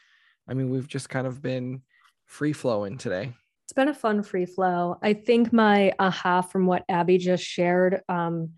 i 0.47 0.53
mean 0.53 0.69
we've 0.69 0.87
just 0.87 1.09
kind 1.09 1.27
of 1.27 1.41
been 1.41 1.81
free 2.25 2.53
flowing 2.53 2.97
today. 2.97 3.33
It's 3.65 3.73
been 3.73 3.87
a 3.87 3.93
fun 3.93 4.23
free 4.23 4.45
flow. 4.45 4.97
I 5.01 5.13
think 5.13 5.53
my 5.53 5.93
aha 5.99 6.41
from 6.41 6.65
what 6.65 6.83
abby 6.89 7.17
just 7.17 7.43
shared 7.43 8.01
um, 8.09 8.51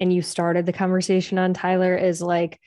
and 0.00 0.12
you 0.12 0.22
started 0.22 0.66
the 0.66 0.72
conversation 0.72 1.38
on 1.38 1.54
tyler 1.54 1.96
is 1.96 2.20
like 2.20 2.60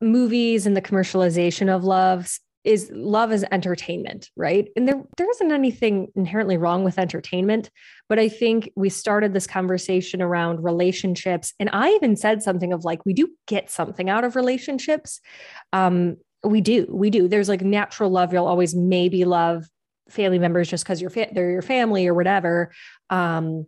movies 0.00 0.66
and 0.66 0.76
the 0.76 0.82
commercialization 0.82 1.68
of 1.74 1.84
loves 1.84 2.40
is 2.64 2.90
love 2.92 3.32
as 3.32 3.44
entertainment, 3.50 4.30
right? 4.36 4.68
And 4.76 4.86
there 4.86 5.02
there 5.16 5.30
isn't 5.30 5.52
anything 5.52 6.08
inherently 6.14 6.56
wrong 6.56 6.84
with 6.84 6.98
entertainment, 6.98 7.70
but 8.08 8.18
I 8.18 8.28
think 8.28 8.70
we 8.76 8.88
started 8.88 9.32
this 9.32 9.46
conversation 9.46 10.22
around 10.22 10.62
relationships, 10.62 11.54
and 11.58 11.70
I 11.72 11.90
even 11.90 12.16
said 12.16 12.42
something 12.42 12.72
of 12.72 12.84
like 12.84 13.04
we 13.04 13.12
do 13.12 13.28
get 13.46 13.70
something 13.70 14.08
out 14.08 14.24
of 14.24 14.36
relationships. 14.36 15.20
Um, 15.72 16.16
we 16.44 16.60
do, 16.60 16.86
we 16.90 17.10
do. 17.10 17.28
There's 17.28 17.48
like 17.48 17.62
natural 17.62 18.10
love. 18.10 18.32
You'll 18.32 18.46
always 18.46 18.74
maybe 18.74 19.24
love 19.24 19.64
family 20.08 20.38
members 20.38 20.68
just 20.68 20.84
because 20.84 21.00
you're 21.00 21.10
fa- 21.10 21.30
they're 21.32 21.50
your 21.50 21.62
family 21.62 22.06
or 22.06 22.14
whatever. 22.14 22.72
Um, 23.10 23.66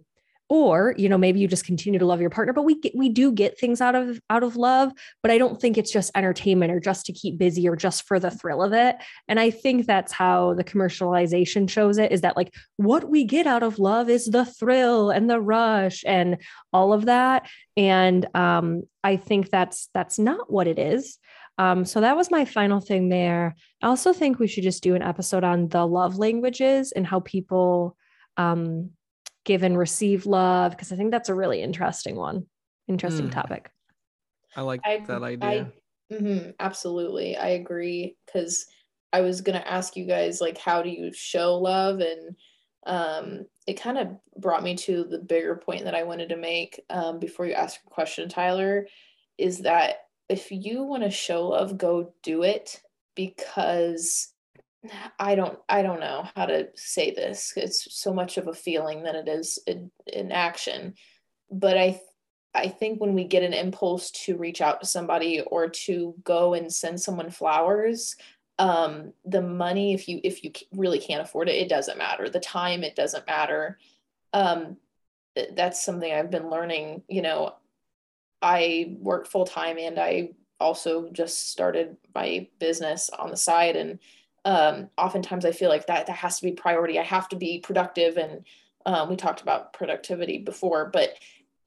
or 0.49 0.95
you 0.99 1.09
know 1.09 1.17
maybe 1.19 1.41
you 1.41 1.49
just 1.49 1.65
continue 1.65 1.99
to 1.99 2.07
love 2.07 2.21
your 2.21 2.31
partner 2.31 2.53
but 2.53 2.65
we 2.65 2.79
get, 2.81 2.95
we 2.95 3.09
do 3.09 3.33
get 3.33 3.59
things 3.59 3.81
out 3.81 3.95
of 3.95 4.21
out 4.29 4.43
of 4.43 4.57
love 4.57 4.93
but 5.23 5.31
i 5.31 5.39
don't 5.39 5.61
think 5.61 5.79
it's 5.79 5.91
just 5.91 6.11
entertainment 6.15 6.71
or 6.71 6.79
just 6.79 7.07
to 7.07 7.13
keep 7.13 7.39
busy 7.39 7.67
or 7.69 7.77
just 7.77 8.07
for 8.07 8.21
the 8.21 8.31
thrill 8.31 8.63
of 8.63 8.73
it. 8.73 8.97
And 9.29 9.41
i 9.41 9.51
think 9.51 9.87
that's 9.87 10.13
how 10.13 10.55
the 10.55 10.65
commercialization 10.65 11.69
shows 11.69 11.99
it 11.99 12.13
is 12.13 12.21
that 12.21 12.37
like 12.37 12.55
what 12.77 13.09
we 13.09 13.25
get 13.25 13.47
out 13.47 13.63
of 13.63 13.79
love 13.79 14.09
is 14.09 14.27
the 14.27 14.45
thrill 14.45 15.11
and 15.11 15.29
the 15.31 15.41
rush 15.41 16.05
and 16.07 16.39
all 16.73 16.93
of 16.93 17.07
that. 17.07 17.49
And 17.77 18.27
um 18.35 18.83
i 19.03 19.17
think 19.17 19.51
that's 19.51 19.89
that's 19.95 20.19
not 20.19 20.51
what 20.51 20.67
it 20.67 20.79
is. 20.79 21.19
Um, 21.57 21.85
so 21.85 22.01
that 22.01 22.17
was 22.17 22.33
my 22.33 22.45
final 22.45 22.81
thing 22.81 23.09
there. 23.09 23.55
I 23.81 23.87
also 23.87 24.13
think 24.13 24.41
we 24.41 24.49
should 24.49 24.65
just 24.65 24.83
do 24.83 24.97
an 24.97 25.03
episode 25.03 25.45
on 25.45 25.69
the 25.69 25.87
love 25.87 26.19
languages 26.19 26.91
and 26.91 27.07
how 27.07 27.21
people 27.21 27.97
um, 28.37 28.91
give 29.45 29.63
and 29.63 29.79
receive 29.79 30.27
love 30.27 30.73
because 30.73 30.93
i 30.93 30.97
think 30.97 31.11
that's 31.11 31.29
a 31.29 31.35
really 31.35 31.63
interesting 31.63 32.17
one 32.17 32.47
interesting 32.89 33.29
mm. 33.29 33.33
topic. 33.33 33.71
I 34.57 34.61
like 34.61 34.81
I, 34.85 34.99
that 35.07 35.23
idea. 35.23 35.73
I, 36.11 36.15
mm-hmm, 36.15 36.51
absolutely 36.61 37.37
i 37.37 37.49
agree 37.49 38.17
because 38.27 38.67
i 39.13 39.21
was 39.21 39.41
going 39.41 39.59
to 39.59 39.71
ask 39.71 39.97
you 39.97 40.07
guys 40.07 40.41
like 40.41 40.59
how 40.59 40.83
do 40.83 40.91
you 40.91 41.13
show 41.13 41.57
love? 41.57 42.01
And 42.01 42.37
um, 42.87 43.47
it 43.67 43.81
kind 43.81 43.97
of 43.97 44.09
brought 44.37 44.63
me 44.63 44.75
to 44.77 45.05
the 45.05 45.19
bigger 45.19 45.57
point 45.57 45.85
that 45.85 45.95
i 45.95 46.03
wanted 46.03 46.29
to 46.29 46.37
make 46.37 46.81
um, 46.91 47.19
before 47.19 47.47
you 47.47 47.55
ask 47.55 47.81
a 47.87 47.91
question 47.91 48.29
tyler 48.29 48.87
is 49.39 49.61
that 49.61 49.97
if 50.29 50.51
you 50.51 50.83
want 50.83 51.03
to 51.03 51.11
show 51.11 51.49
love 51.49 51.79
go 51.79 52.13
do 52.23 52.43
it 52.43 52.83
because 53.15 54.34
I 55.19 55.35
don't 55.35 55.59
I 55.69 55.83
don't 55.83 56.01
know 56.01 56.27
how 56.37 56.47
to 56.47 56.69
say 56.75 57.13
this. 57.13 57.53
It's 57.57 57.95
so 57.95 58.13
much 58.13 58.37
of 58.37 58.49
a 58.49 58.55
feeling 58.55 59.03
than 59.03 59.17
it 59.17 59.29
is 59.29 59.59
an, 59.67 60.33
action. 60.33 60.95
But 61.51 61.79
I 61.79 62.01
I 62.55 62.69
think 62.69 63.01
when 63.01 63.15
we 63.15 63.25
get 63.25 63.43
an 63.43 63.53
impulse 63.53 64.11
to 64.13 64.37
reach 64.37 64.61
out 64.61 64.81
to 64.81 64.87
somebody 64.87 65.41
or 65.41 65.69
to 65.69 66.15
go 66.23 66.55
and 66.55 66.73
send 66.73 67.01
someone 67.01 67.31
flowers, 67.31 68.17
um, 68.59 69.13
the 69.25 69.43
money 69.43 69.95
if 69.95 70.09
you 70.09 70.21
if 70.23 70.45
you 70.45 70.53
really 70.73 70.99
can't 70.99 71.23
afford 71.23 71.49
it, 71.49 71.57
it 71.57 71.69
doesn't 71.69 71.99
matter. 71.99 72.29
The 72.29 72.41
time 72.41 72.85
it 72.85 72.97
doesn't 72.97 73.27
matter. 73.27 73.79
Um, 74.33 74.77
that's 75.57 75.85
something 75.85 76.13
I've 76.13 76.31
been 76.31 76.51
learning. 76.51 77.03
You 77.09 77.23
know, 77.23 77.55
I 78.41 78.97
work 79.01 79.27
full 79.27 79.47
time 79.47 79.79
and 79.79 79.99
I 79.99 80.31
also 80.61 81.11
just 81.11 81.51
started 81.51 81.97
my 82.15 82.49
business 82.59 83.11
on 83.11 83.31
the 83.31 83.37
side 83.37 83.77
and 83.77 83.99
um, 84.45 84.91
oftentimes 84.99 85.45
I 85.45 85.53
feel 85.53 85.71
like 85.71 85.87
that 85.87 86.07
that 86.07 86.17
has 86.17 86.39
to 86.39 86.47
be 86.47 86.53
priority. 86.53 86.99
I 86.99 87.03
have 87.03 87.29
to 87.31 87.37
be 87.37 87.61
productive, 87.61 88.17
and 88.17 88.45
um, 88.85 89.09
we 89.09 89.17
talked 89.17 89.41
about 89.41 89.73
productivity 89.73 90.39
before, 90.39 90.91
but 90.93 91.15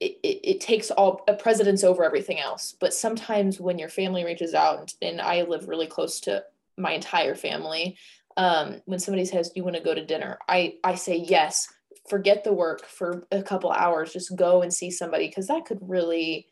it, 0.00 0.16
it, 0.22 0.40
it, 0.44 0.60
takes 0.60 0.92
all 0.92 1.24
a 1.26 1.34
precedence 1.34 1.82
over 1.82 2.04
everything 2.04 2.38
else. 2.38 2.76
But 2.78 2.94
sometimes 2.94 3.58
when 3.58 3.80
your 3.80 3.88
family 3.88 4.24
reaches 4.24 4.54
out, 4.54 4.94
and, 5.02 5.20
I 5.20 5.42
live 5.42 5.66
really 5.66 5.88
close 5.88 6.20
to 6.20 6.44
my 6.76 6.92
entire 6.92 7.34
family, 7.34 7.98
um, 8.36 8.80
when 8.84 9.00
somebody 9.00 9.24
says, 9.24 9.48
"Do 9.48 9.54
you 9.56 9.64
want 9.64 9.74
to 9.76 9.82
go 9.82 9.94
to 9.94 10.06
dinner?" 10.06 10.38
I 10.48 10.74
I 10.84 10.94
say 10.94 11.16
yes. 11.16 11.66
Forget 12.08 12.44
the 12.44 12.52
work 12.52 12.86
for 12.86 13.26
a 13.32 13.42
couple 13.42 13.70
hours. 13.70 14.12
Just 14.12 14.36
go 14.36 14.62
and 14.62 14.72
see 14.72 14.90
somebody 14.90 15.26
because 15.26 15.48
that 15.48 15.66
could 15.66 15.78
really, 15.82 16.46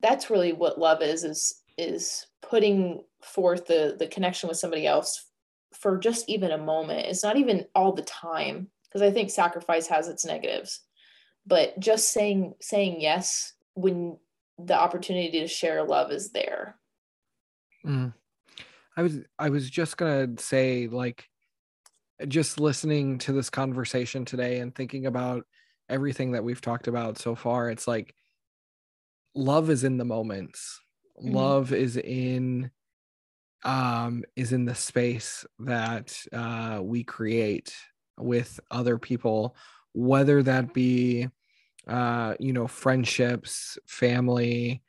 that's 0.00 0.30
really 0.30 0.52
what 0.52 0.80
love 0.80 1.02
is 1.02 1.22
is 1.22 1.60
is 1.76 2.26
putting 2.40 3.04
forth 3.22 3.66
the 3.66 3.96
the 3.98 4.06
connection 4.06 4.48
with 4.48 4.58
somebody 4.58 4.86
else 4.86 5.26
for 5.74 5.98
just 5.98 6.28
even 6.28 6.50
a 6.50 6.58
moment. 6.58 7.06
It's 7.06 7.22
not 7.22 7.36
even 7.36 7.66
all 7.74 7.92
the 7.92 8.02
time 8.02 8.68
because 8.84 9.02
I 9.02 9.10
think 9.10 9.30
sacrifice 9.30 9.86
has 9.88 10.08
its 10.08 10.24
negatives. 10.24 10.80
But 11.46 11.78
just 11.78 12.10
saying 12.10 12.54
saying 12.60 13.00
yes 13.00 13.52
when 13.74 14.18
the 14.58 14.78
opportunity 14.78 15.40
to 15.40 15.48
share 15.48 15.84
love 15.84 16.10
is 16.10 16.30
there. 16.30 16.76
Mm. 17.84 18.14
I 18.96 19.02
was 19.02 19.18
I 19.38 19.50
was 19.50 19.68
just 19.68 19.96
gonna 19.96 20.28
say 20.38 20.86
like 20.86 21.28
just 22.28 22.60
listening 22.60 23.18
to 23.18 23.32
this 23.32 23.50
conversation 23.50 24.24
today 24.24 24.60
and 24.60 24.74
thinking 24.74 25.06
about 25.06 25.44
everything 25.88 26.32
that 26.32 26.44
we've 26.44 26.60
talked 26.60 26.88
about 26.88 27.18
so 27.18 27.34
far, 27.34 27.70
it's 27.70 27.88
like 27.88 28.14
love 29.34 29.70
is 29.70 29.84
in 29.84 29.98
the 29.98 30.04
moments. 30.04 30.80
mm-hmm. 31.20 31.34
love 31.34 31.72
is 31.72 31.96
in 31.96 32.70
um 33.64 34.22
is 34.36 34.52
in 34.52 34.64
the 34.64 34.74
space 34.74 35.44
that 35.58 36.16
uh 36.32 36.80
we 36.82 37.02
create 37.02 37.74
with 38.18 38.60
other 38.70 38.98
people 38.98 39.56
whether 39.92 40.42
that 40.42 40.72
be 40.74 41.28
uh 41.88 42.34
you 42.38 42.52
know 42.52 42.66
friendships 42.66 43.78
family 43.86 44.82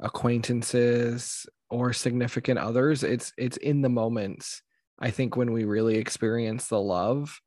acquaintances 0.00 1.46
or 1.70 1.92
significant 1.92 2.58
others 2.58 3.02
it's 3.02 3.32
it's 3.36 3.56
in 3.58 3.82
the 3.82 3.88
moments 3.88 4.62
i 4.98 5.10
think 5.10 5.36
when 5.36 5.52
we 5.52 5.64
really 5.64 5.96
experience 5.96 6.68
the 6.68 6.80
love. 6.80 7.40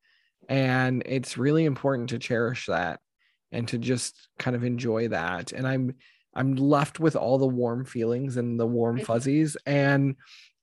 And 0.47 1.01
it's 1.05 1.38
really 1.39 1.65
important 1.65 2.09
to 2.09 2.19
cherish 2.19 2.67
that 2.67 2.99
and 3.51 3.67
to 3.69 3.79
just 3.79 4.29
kind 4.38 4.55
of 4.55 4.63
enjoy 4.63 5.07
that. 5.07 5.51
And 5.53 5.67
i'm 5.67 5.95
i'm 6.36 6.55
left 6.55 6.99
with 6.99 7.15
all 7.15 7.38
the 7.38 7.47
warm 7.47 7.86
feelings 7.86 8.38
and 8.38 8.59
the 8.59 8.67
warm 8.67 8.99
fuzzies. 8.99 9.57
And 9.65 10.17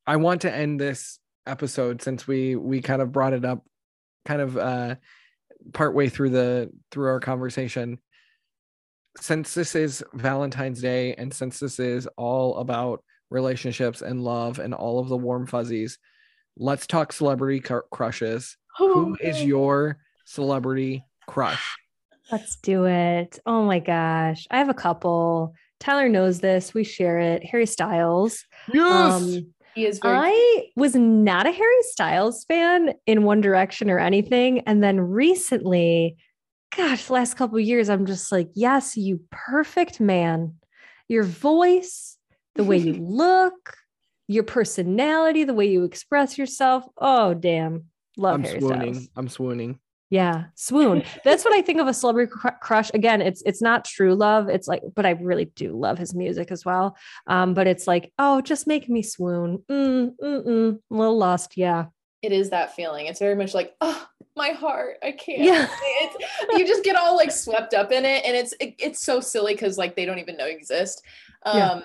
i 0.07 0.17
want 0.17 0.43
to 0.43 0.53
end 0.53 0.81
this 0.81 1.19
episode 1.47 2.03
since 2.03 2.27
we 2.27 2.57
we 2.57 2.81
kind 2.81 3.03
of 3.03 3.13
brought 3.13 3.33
it 3.33 3.45
up 3.45 3.65
kind 4.25 4.41
of 4.41 4.57
uh 4.57 4.95
partway 5.73 6.09
through 6.09 6.31
the 6.31 6.71
through 6.91 7.09
our 7.09 7.21
conversation. 7.21 7.99
Since 9.19 9.55
this 9.55 9.75
is 9.75 10.03
valentine's 10.15 10.81
day 10.81 11.15
and 11.15 11.33
since 11.33 11.61
this 11.61 11.79
is 11.79 12.09
all 12.17 12.57
about 12.59 13.05
relationships 13.31 14.03
and 14.03 14.23
love 14.23 14.59
and 14.59 14.75
all 14.75 14.99
of 14.99 15.09
the 15.09 15.17
warm 15.17 15.47
fuzzies 15.47 15.99
let's 16.59 16.87
talk 16.87 17.13
celebrity 17.13 17.61
cr- 17.61 17.79
crushes. 17.91 18.57
Oh, 18.79 18.93
who 18.93 19.17
is 19.21 19.43
your 19.43 19.99
celebrity 20.25 21.05
crush? 21.27 21.77
Let's 22.31 22.57
do 22.57 22.87
it. 22.87 23.39
Oh 23.47 23.65
my 23.65 23.79
gosh. 23.79 24.47
I 24.51 24.59
have 24.59 24.69
a 24.69 24.75
couple. 24.75 25.55
Tyler 25.81 26.09
knows 26.09 26.41
this. 26.41 26.73
We 26.73 26.85
share 26.85 27.19
it. 27.19 27.45
Harry 27.45 27.67
styles. 27.67 28.45
Yes! 28.73 29.23
Um, 29.23 29.55
he 29.75 29.87
is 29.87 29.99
very 29.99 30.17
I 30.17 30.65
was 30.77 30.95
not 30.95 31.47
a 31.47 31.53
Harry 31.53 31.83
Styles 31.83 32.45
fan 32.45 32.95
in 33.07 33.25
One 33.25 33.41
Direction 33.41 33.91
or 33.91 33.99
anything. 33.99 34.61
And 34.61 34.83
then 34.83 35.01
recently, 35.01 36.17
gosh, 36.77 37.11
last 37.11 37.35
couple 37.35 37.59
years, 37.59 37.89
I'm 37.89 38.07
just 38.07 38.31
like, 38.33 38.51
yes, 38.55 38.97
you 38.97 39.21
perfect 39.31 40.01
man. 40.01 40.55
Your 41.09 41.25
voice, 41.25 42.19
the 42.55 42.65
way 42.65 42.79
you 42.79 42.93
look, 43.01 43.75
your 44.29 44.45
personality, 44.45 45.45
the 45.45 45.55
way 45.55 45.67
you 45.67 45.85
express 45.85 46.39
yourself. 46.39 46.85
Oh, 46.99 47.35
damn. 47.35 47.87
Love 48.17 48.35
I'm 48.35 48.43
Harry 48.45 48.61
swooning. 48.61 48.95
Styles. 48.95 49.09
I'm 49.17 49.29
swooning. 49.29 49.81
Yeah, 50.13 50.45
swoon. 50.57 51.05
That's 51.25 51.43
what 51.43 51.55
I 51.55 51.63
think 51.63 51.81
of 51.81 51.89
a 51.89 51.95
celebrity 51.95 52.31
cr- 52.31 52.49
crush. 52.61 52.91
Again, 52.93 53.23
it's 53.23 53.43
it's 53.47 53.63
not 53.63 53.87
true 53.87 54.15
love. 54.15 54.51
It's 54.51 54.69
like, 54.69 54.83
but 54.95 55.07
I 55.07 55.13
really 55.13 55.47
do 55.47 55.73
love 55.73 55.97
his 55.97 56.15
music 56.15 56.53
as 56.53 56.67
well. 56.67 56.99
Um, 57.27 57.55
but 57.55 57.67
it's 57.67 57.87
like, 57.87 58.13
oh, 58.19 58.43
just 58.43 58.67
make 58.67 58.91
me 58.91 59.01
swoon. 59.03 59.65
Mm, 59.71 60.15
mm, 60.23 60.47
mm. 60.47 60.79
A 60.91 60.95
little 60.95 61.17
lost. 61.17 61.57
Yeah. 61.57 61.87
It 62.21 62.31
is 62.31 62.51
that 62.51 62.77
feeling. 62.77 63.07
It's 63.07 63.21
very 63.21 63.35
much 63.35 63.55
like, 63.55 63.75
oh, 63.81 64.07
my 64.37 64.51
heart. 64.51 64.99
I 65.03 65.13
can't. 65.13 65.45
Yeah. 65.45 65.67
It's, 66.03 66.59
you 66.59 66.67
just 66.67 66.85
get 66.85 66.97
all 66.97 67.17
like 67.17 67.33
swept 67.33 67.73
up 67.73 67.91
in 67.91 68.05
it, 68.05 68.23
and 68.27 68.37
it's 68.37 68.53
it, 68.61 68.75
it's 68.79 69.03
so 69.03 69.19
silly 69.19 69.55
because 69.55 69.79
like 69.79 69.97
they 69.97 70.05
don't 70.05 70.19
even 70.19 70.37
know 70.37 70.45
exist. 70.45 71.03
Um, 71.47 71.57
yeah. 71.57 71.81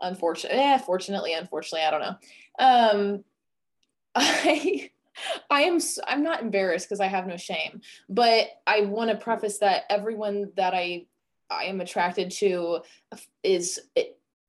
unfortunately, 0.00 0.58
yeah, 0.58 0.78
fortunately, 0.78 1.34
unfortunately, 1.34 1.86
I 1.86 1.90
don't 1.92 2.00
know. 2.00 2.16
Um, 2.58 3.24
I 4.16 4.90
I 5.50 5.62
am 5.62 5.78
I'm 6.06 6.22
not 6.22 6.42
embarrassed 6.42 6.88
because 6.88 7.00
I 7.00 7.06
have 7.06 7.26
no 7.26 7.36
shame, 7.36 7.80
but 8.08 8.48
I 8.66 8.82
want 8.82 9.10
to 9.10 9.16
preface 9.16 9.58
that 9.58 9.84
everyone 9.90 10.50
that 10.56 10.74
I 10.74 11.06
I 11.50 11.64
am 11.64 11.80
attracted 11.80 12.30
to 12.32 12.80
is 13.42 13.80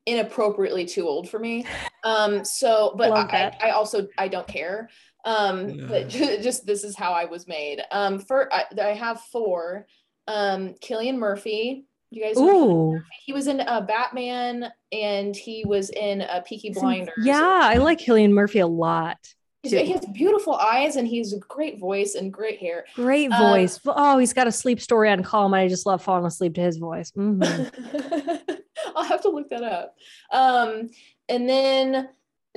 inappropriately 0.06 0.86
too 0.86 1.08
old 1.08 1.30
for 1.30 1.40
me. 1.40 1.66
Um 2.04 2.44
so 2.44 2.94
but 2.98 3.12
I, 3.12 3.56
I, 3.62 3.70
also 3.72 4.08
I 4.18 4.28
don't 4.28 4.48
care. 4.48 4.90
Um 5.26 5.70
yeah. 5.70 5.86
but 5.88 6.10
just, 6.10 6.66
this 6.66 6.84
is 6.84 6.96
how 6.96 7.14
I 7.14 7.26
was 7.26 7.48
made. 7.48 7.82
Um 7.92 8.20
for 8.20 8.54
I, 8.54 8.66
I 8.82 8.94
have 8.94 9.22
four 9.32 9.88
um 10.28 10.76
Cillian 10.82 11.18
Murphy 11.18 11.86
you 12.14 12.24
guys 12.24 12.38
Ooh. 12.38 13.02
He 13.26 13.34
was 13.34 13.48
in 13.48 13.60
a 13.60 13.64
uh, 13.64 13.82
Batman 13.82 14.72
and 14.92 15.36
he 15.36 15.66
was 15.66 15.90
in 15.90 16.22
a 16.22 16.26
uh, 16.26 16.42
Peaky 16.42 16.70
Blinders. 16.70 17.16
Yeah, 17.24 17.60
I 17.64 17.78
like 17.78 18.00
Cillian 18.00 18.32
Murphy 18.32 18.60
a 18.60 18.68
lot. 18.68 19.18
He 19.64 19.92
has 19.92 20.06
beautiful 20.08 20.56
eyes 20.56 20.98
and 20.98 21.08
he's 21.08 21.32
a 21.32 21.40
great 21.40 21.80
voice 21.80 22.16
and 22.16 22.34
great 22.34 22.60
hair. 22.60 22.86
Great 22.96 23.32
um, 23.32 23.40
voice. 23.40 23.80
Um, 23.88 23.94
oh, 23.96 24.18
he's 24.18 24.34
got 24.34 24.46
a 24.46 24.52
sleep 24.52 24.82
story 24.82 25.10
on 25.10 25.24
Calm. 25.24 25.54
And 25.54 25.62
I 25.62 25.70
just 25.70 25.86
love 25.86 26.04
falling 26.04 26.26
asleep 26.26 26.56
to 26.56 26.62
his 26.62 26.78
voice. 26.78 27.12
Mm-hmm. 27.12 28.54
I'll 28.96 29.06
have 29.06 29.22
to 29.22 29.30
look 29.30 29.50
that 29.50 29.64
up. 29.64 29.96
Um, 30.32 30.90
and 31.30 31.48
then 31.48 32.10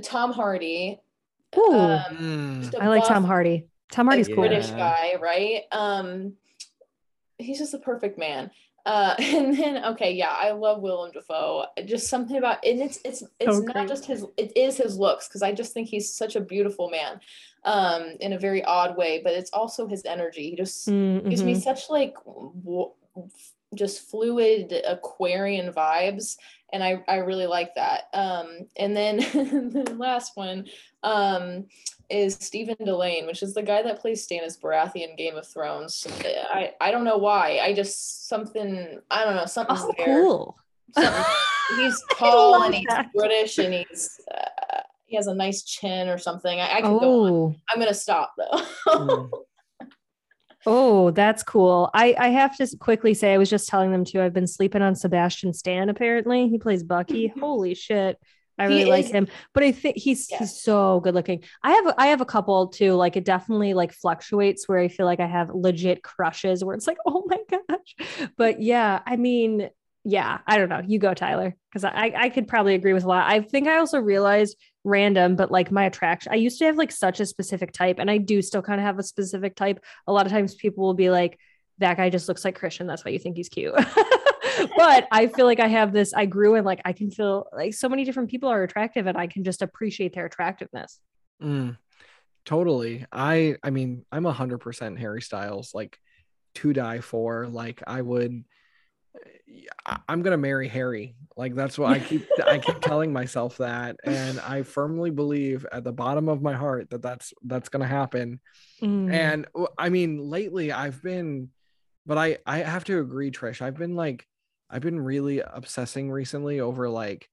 Tom 0.02 0.32
Hardy. 0.32 1.00
Ooh, 1.56 1.72
um, 1.72 2.70
I 2.80 2.88
like 2.88 3.06
Tom 3.06 3.22
Hardy. 3.22 3.68
Tom 3.90 4.06
Hardy's 4.06 4.26
cool. 4.26 4.36
British 4.36 4.70
guy, 4.70 5.14
right? 5.20 5.62
Um, 5.70 6.34
he's 7.38 7.58
just 7.58 7.72
the 7.72 7.78
perfect 7.78 8.18
man. 8.18 8.50
Uh, 8.86 9.16
and 9.18 9.58
then 9.58 9.84
okay, 9.84 10.12
yeah, 10.12 10.30
I 10.30 10.52
love 10.52 10.80
Willem 10.80 11.10
Dafoe. 11.10 11.66
Just 11.84 12.08
something 12.08 12.36
about 12.36 12.64
and 12.64 12.80
it's 12.80 13.00
it's 13.04 13.22
it's 13.40 13.58
not 13.58 13.88
just 13.88 14.06
his 14.06 14.24
it 14.36 14.56
is 14.56 14.76
his 14.76 14.96
looks 14.96 15.28
because 15.28 15.42
I 15.42 15.52
just 15.52 15.74
think 15.74 15.88
he's 15.88 16.12
such 16.12 16.36
a 16.36 16.40
beautiful 16.40 16.88
man, 16.88 17.20
um, 17.64 18.14
in 18.20 18.32
a 18.32 18.38
very 18.38 18.64
odd 18.64 18.96
way. 18.96 19.20
But 19.22 19.34
it's 19.34 19.50
also 19.50 19.88
his 19.88 20.04
energy. 20.04 20.50
He 20.50 20.56
just 20.56 20.88
mm-hmm. 20.88 21.28
gives 21.28 21.42
me 21.42 21.52
mm-hmm. 21.52 21.62
such 21.62 21.90
like 21.90 22.14
w- 22.24 22.92
just 23.74 24.08
fluid 24.08 24.72
Aquarian 24.86 25.72
vibes, 25.72 26.36
and 26.72 26.84
I 26.84 27.02
I 27.08 27.16
really 27.16 27.46
like 27.46 27.74
that. 27.74 28.04
Um, 28.14 28.68
and 28.76 28.96
then 28.96 29.16
the 29.72 29.96
last 29.98 30.36
one, 30.36 30.66
um, 31.02 31.66
is 32.08 32.34
Stephen 32.34 32.76
Dillane, 32.76 33.26
which 33.26 33.42
is 33.42 33.54
the 33.54 33.62
guy 33.62 33.82
that 33.82 34.00
plays 34.00 34.26
Stannis 34.26 34.58
Baratheon 34.58 35.10
in 35.10 35.16
Game 35.16 35.36
of 35.36 35.46
Thrones. 35.46 36.06
I, 36.24 36.72
I 36.80 36.90
don't 36.90 37.04
know 37.04 37.18
why. 37.18 37.58
I 37.58 37.72
just 37.72 38.28
something 38.28 39.00
I 39.10 39.24
don't 39.24 39.36
know 39.36 39.46
something. 39.46 39.76
Oh, 39.78 39.92
there. 39.96 40.06
cool. 40.06 40.56
Something, 40.94 41.24
he's 41.76 42.02
tall 42.12 42.62
and 42.62 42.74
he's 42.74 42.86
that. 42.88 43.12
British 43.14 43.58
and 43.58 43.74
he's 43.74 44.20
uh, 44.32 44.80
he 45.06 45.16
has 45.16 45.26
a 45.26 45.34
nice 45.34 45.62
chin 45.62 46.08
or 46.08 46.18
something. 46.18 46.60
I, 46.60 46.76
I 46.76 46.80
could 46.80 46.90
oh. 46.90 47.00
go 47.00 47.24
on. 47.24 47.32
Oh. 47.32 47.54
I'm 47.72 47.80
gonna 47.80 47.94
stop 47.94 48.34
though. 48.36 49.30
Oh, 50.68 51.12
that's 51.12 51.44
cool. 51.44 51.90
I, 51.94 52.16
I 52.18 52.28
have 52.30 52.56
to 52.56 52.68
quickly 52.78 53.14
say, 53.14 53.32
I 53.32 53.38
was 53.38 53.48
just 53.48 53.68
telling 53.68 53.92
them 53.92 54.04
too. 54.04 54.20
I've 54.20 54.32
been 54.32 54.48
sleeping 54.48 54.82
on 54.82 54.96
Sebastian 54.96 55.52
Stan. 55.52 55.88
Apparently, 55.88 56.48
he 56.48 56.58
plays 56.58 56.82
Bucky. 56.82 57.28
Holy 57.40 57.74
shit! 57.74 58.18
I 58.58 58.66
really 58.66 58.86
like 58.86 59.06
him, 59.06 59.28
but 59.52 59.62
I 59.62 59.72
think 59.72 59.98
he's 59.98 60.30
yeah. 60.30 60.38
he's 60.38 60.60
so 60.60 61.00
good 61.00 61.14
looking. 61.14 61.44
I 61.62 61.72
have 61.72 61.94
I 61.98 62.06
have 62.08 62.20
a 62.20 62.26
couple 62.26 62.68
too. 62.68 62.94
Like 62.94 63.16
it 63.16 63.24
definitely 63.24 63.74
like 63.74 63.92
fluctuates 63.92 64.68
where 64.68 64.78
I 64.78 64.88
feel 64.88 65.06
like 65.06 65.20
I 65.20 65.26
have 65.26 65.50
legit 65.52 66.02
crushes 66.02 66.64
where 66.64 66.74
it's 66.74 66.86
like, 66.86 66.98
oh 67.06 67.24
my 67.26 67.38
gosh. 67.50 68.30
But 68.36 68.62
yeah, 68.62 69.00
I 69.04 69.16
mean, 69.16 69.68
yeah, 70.04 70.38
I 70.46 70.56
don't 70.56 70.68
know. 70.68 70.82
You 70.86 70.98
go, 70.98 71.12
Tyler, 71.12 71.54
because 71.70 71.84
I 71.84 72.12
I 72.16 72.28
could 72.30 72.48
probably 72.48 72.74
agree 72.74 72.94
with 72.94 73.04
a 73.04 73.08
lot. 73.08 73.30
I 73.30 73.40
think 73.40 73.68
I 73.68 73.78
also 73.78 73.98
realized 74.00 74.56
random, 74.84 75.36
but 75.36 75.50
like 75.50 75.70
my 75.70 75.84
attraction. 75.84 76.32
I 76.32 76.36
used 76.36 76.58
to 76.60 76.64
have 76.64 76.76
like 76.76 76.92
such 76.92 77.20
a 77.20 77.26
specific 77.26 77.72
type, 77.72 77.98
and 77.98 78.10
I 78.10 78.18
do 78.18 78.40
still 78.40 78.62
kind 78.62 78.80
of 78.80 78.86
have 78.86 78.98
a 78.98 79.02
specific 79.02 79.54
type. 79.56 79.80
A 80.06 80.12
lot 80.12 80.24
of 80.24 80.32
times 80.32 80.54
people 80.54 80.84
will 80.84 80.94
be 80.94 81.10
like, 81.10 81.38
that 81.78 81.96
guy 81.96 82.08
just 82.08 82.28
looks 82.28 82.44
like 82.44 82.54
Christian. 82.54 82.86
That's 82.86 83.04
why 83.04 83.10
you 83.10 83.18
think 83.18 83.36
he's 83.36 83.48
cute. 83.48 83.74
but 84.76 85.08
I 85.10 85.26
feel 85.28 85.46
like 85.46 85.60
I 85.60 85.68
have 85.68 85.92
this, 85.92 86.12
I 86.14 86.26
grew 86.26 86.54
and 86.54 86.64
like 86.64 86.80
I 86.84 86.92
can 86.92 87.10
feel 87.10 87.46
like 87.52 87.74
so 87.74 87.88
many 87.88 88.04
different 88.04 88.30
people 88.30 88.48
are 88.48 88.62
attractive 88.62 89.06
and 89.06 89.16
I 89.16 89.26
can 89.26 89.44
just 89.44 89.62
appreciate 89.62 90.14
their 90.14 90.26
attractiveness. 90.26 91.00
Mm, 91.42 91.76
totally. 92.44 93.06
I 93.12 93.56
I 93.62 93.70
mean, 93.70 94.04
I'm 94.10 94.26
a 94.26 94.32
hundred 94.32 94.58
percent 94.58 94.98
Harry 94.98 95.22
Styles, 95.22 95.72
like 95.74 95.98
to 96.56 96.72
die 96.72 97.00
for. 97.00 97.46
Like 97.46 97.82
I 97.86 98.02
would 98.02 98.44
I'm 100.08 100.22
gonna 100.22 100.36
marry 100.36 100.68
Harry. 100.68 101.14
Like 101.36 101.54
that's 101.54 101.78
what 101.78 101.92
I 101.92 101.98
keep 101.98 102.26
I 102.46 102.58
keep 102.58 102.80
telling 102.80 103.12
myself 103.12 103.58
that, 103.58 103.96
and 104.04 104.40
I 104.40 104.62
firmly 104.62 105.10
believe 105.10 105.66
at 105.70 105.84
the 105.84 105.92
bottom 105.92 106.28
of 106.28 106.42
my 106.42 106.54
heart 106.54 106.90
that 106.90 107.02
that's 107.02 107.32
that's 107.44 107.68
gonna 107.68 107.86
happen. 107.86 108.40
Mm. 108.82 109.12
And 109.12 109.46
I 109.78 109.88
mean, 109.88 110.18
lately 110.18 110.72
I've 110.72 111.02
been, 111.02 111.50
but 112.04 112.18
I 112.18 112.38
I 112.46 112.58
have 112.58 112.84
to 112.84 113.00
agree, 113.00 113.30
Trish. 113.30 113.62
I've 113.62 113.76
been 113.76 113.96
like 113.96 114.26
I've 114.70 114.82
been 114.82 115.00
really 115.00 115.40
obsessing 115.40 116.10
recently 116.10 116.60
over 116.60 116.88
like 116.88 117.28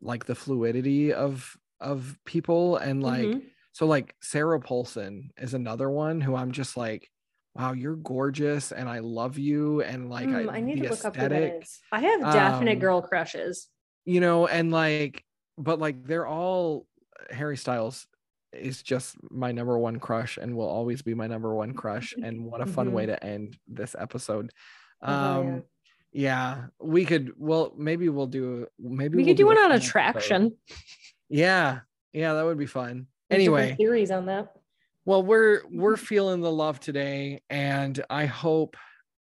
like 0.00 0.26
the 0.26 0.34
fluidity 0.34 1.12
of 1.12 1.56
of 1.80 2.18
people 2.24 2.76
and 2.76 3.02
like 3.02 3.24
mm-hmm. 3.24 3.46
so 3.72 3.86
like 3.86 4.14
Sarah 4.20 4.60
Paulson 4.60 5.30
is 5.38 5.54
another 5.54 5.90
one 5.90 6.20
who 6.20 6.34
I'm 6.34 6.52
just 6.52 6.76
like 6.76 7.08
wow 7.54 7.72
you're 7.72 7.96
gorgeous 7.96 8.72
and 8.72 8.88
I 8.88 9.00
love 9.00 9.38
you 9.38 9.82
and 9.82 10.10
like 10.10 10.28
mm, 10.28 10.48
I, 10.48 10.56
I, 10.56 10.60
need 10.60 10.76
to 10.76 10.84
look 10.84 10.92
aesthetic, 10.92 11.06
up 11.06 11.22
who 11.22 11.28
that 11.28 11.62
is. 11.62 11.80
I 11.92 12.00
have 12.00 12.20
definite 12.20 12.74
um, 12.74 12.78
girl 12.78 13.02
crushes. 13.02 13.68
You 14.04 14.20
know 14.20 14.46
and 14.46 14.72
like 14.72 15.24
but 15.58 15.78
like 15.78 16.04
they're 16.04 16.26
all 16.26 16.86
Harry 17.30 17.56
Styles 17.56 18.06
is 18.52 18.82
just 18.82 19.16
my 19.30 19.52
number 19.52 19.78
one 19.78 19.98
crush 20.00 20.36
and 20.36 20.56
will 20.56 20.68
always 20.68 21.02
be 21.02 21.14
my 21.14 21.26
number 21.26 21.54
one 21.54 21.74
crush 21.74 22.14
and 22.22 22.44
what 22.44 22.60
a 22.60 22.66
fun 22.66 22.86
mm-hmm. 22.86 22.96
way 22.96 23.06
to 23.06 23.24
end 23.24 23.56
this 23.68 23.94
episode. 23.98 24.50
Oh, 25.02 25.12
um 25.12 25.46
yeah 25.46 25.60
Yeah, 26.12 26.64
we 26.80 27.04
could. 27.04 27.32
Well, 27.38 27.72
maybe 27.76 28.08
we'll 28.08 28.26
do. 28.26 28.66
Maybe 28.78 29.16
we 29.16 29.22
we'll 29.22 29.30
could 29.30 29.36
do 29.38 29.46
one 29.46 29.58
on 29.58 29.72
attraction. 29.72 30.56
episode. 30.68 30.78
Yeah, 31.28 31.80
yeah, 32.12 32.34
that 32.34 32.44
would 32.44 32.58
be 32.58 32.66
fun. 32.66 33.06
There's 33.30 33.40
Anyway, 33.40 33.74
theories 33.76 34.10
on 34.10 34.26
that. 34.26 34.52
well, 35.06 35.22
we're 35.22 35.62
we're 35.70 35.96
feeling 35.96 36.40
the 36.42 36.50
love 36.52 36.80
today, 36.80 37.40
and 37.48 38.02
I 38.10 38.26
hope 38.26 38.76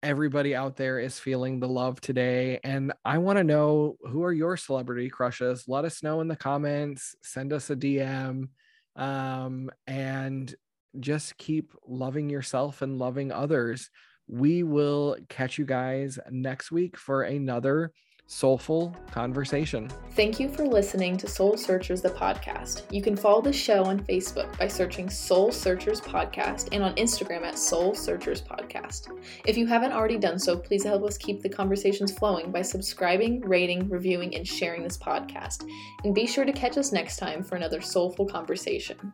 everybody 0.04 0.54
out 0.56 0.76
there 0.76 1.00
is 1.00 1.18
feeling 1.18 1.60
the 1.60 1.68
love 1.68 2.00
today. 2.00 2.60
And 2.64 2.94
I 3.04 3.18
want 3.18 3.38
to 3.38 3.44
know 3.44 3.98
who 4.08 4.24
are 4.24 4.32
your 4.34 4.56
celebrity 4.56 5.10
crushes. 5.10 5.64
Let 5.68 5.86
us 5.86 6.04
know 6.04 6.22
in 6.22 6.28
the 6.28 6.36
comments. 6.36 7.16
Send 7.24 7.52
us 7.52 7.72
a 7.72 7.76
DM, 7.76 8.50
um, 8.96 9.72
and 9.88 10.54
just 11.00 11.36
keep 11.40 11.74
loving 11.88 12.30
yourself 12.30 12.84
and 12.84 13.00
loving 13.00 13.32
others. 13.32 13.90
We 14.28 14.64
will 14.64 15.18
catch 15.30 15.58
you 15.58 15.66
guys 15.66 16.20
next 16.30 16.72
week 16.72 16.98
for 16.98 17.24
another 17.24 17.92
soulful 18.28 18.96
conversation. 19.12 19.90
Thank 20.12 20.40
you 20.40 20.50
for 20.50 20.66
listening 20.66 21.18
to 21.18 21.28
Soul 21.28 21.58
Searchers, 21.58 22.02
the 22.02 22.10
podcast. 22.10 22.84
You 22.92 23.02
can 23.02 23.16
follow 23.16 23.42
the 23.42 23.54
show 23.54 23.84
on 23.84 24.04
Facebook 24.04 24.58
by 24.58 24.68
searching 24.68 25.10
Soul 25.10 25.52
Searchers 25.52 26.02
Podcast 26.02 26.70
and 26.72 26.84
on 26.84 26.96
Instagram 26.96 27.44
at 27.44 27.58
Soul 27.58 27.94
Searchers 27.94 28.42
Podcast. 28.42 29.16
If 29.46 29.58
you 29.58 29.68
haven't 29.68 29.92
already 29.92 30.18
done 30.18 30.40
so, 30.40 30.58
please 30.58 30.84
help 30.84 31.04
us 31.04 31.18
keep 31.18 31.42
the 31.42 31.50
conversations 31.50 32.12
flowing 32.12 32.52
by 32.52 32.62
subscribing, 32.62 33.42
rating, 33.42 33.90
reviewing, 33.90 34.36
and 34.36 34.48
sharing 34.48 34.84
this 34.84 34.98
podcast. 34.98 35.70
And 36.04 36.16
be 36.16 36.26
sure 36.26 36.46
to 36.46 36.54
catch 36.54 36.78
us 36.78 36.92
next 36.92 37.18
time 37.18 37.44
for 37.44 37.56
another 37.56 37.82
soulful 37.82 38.26
conversation. 38.26 39.14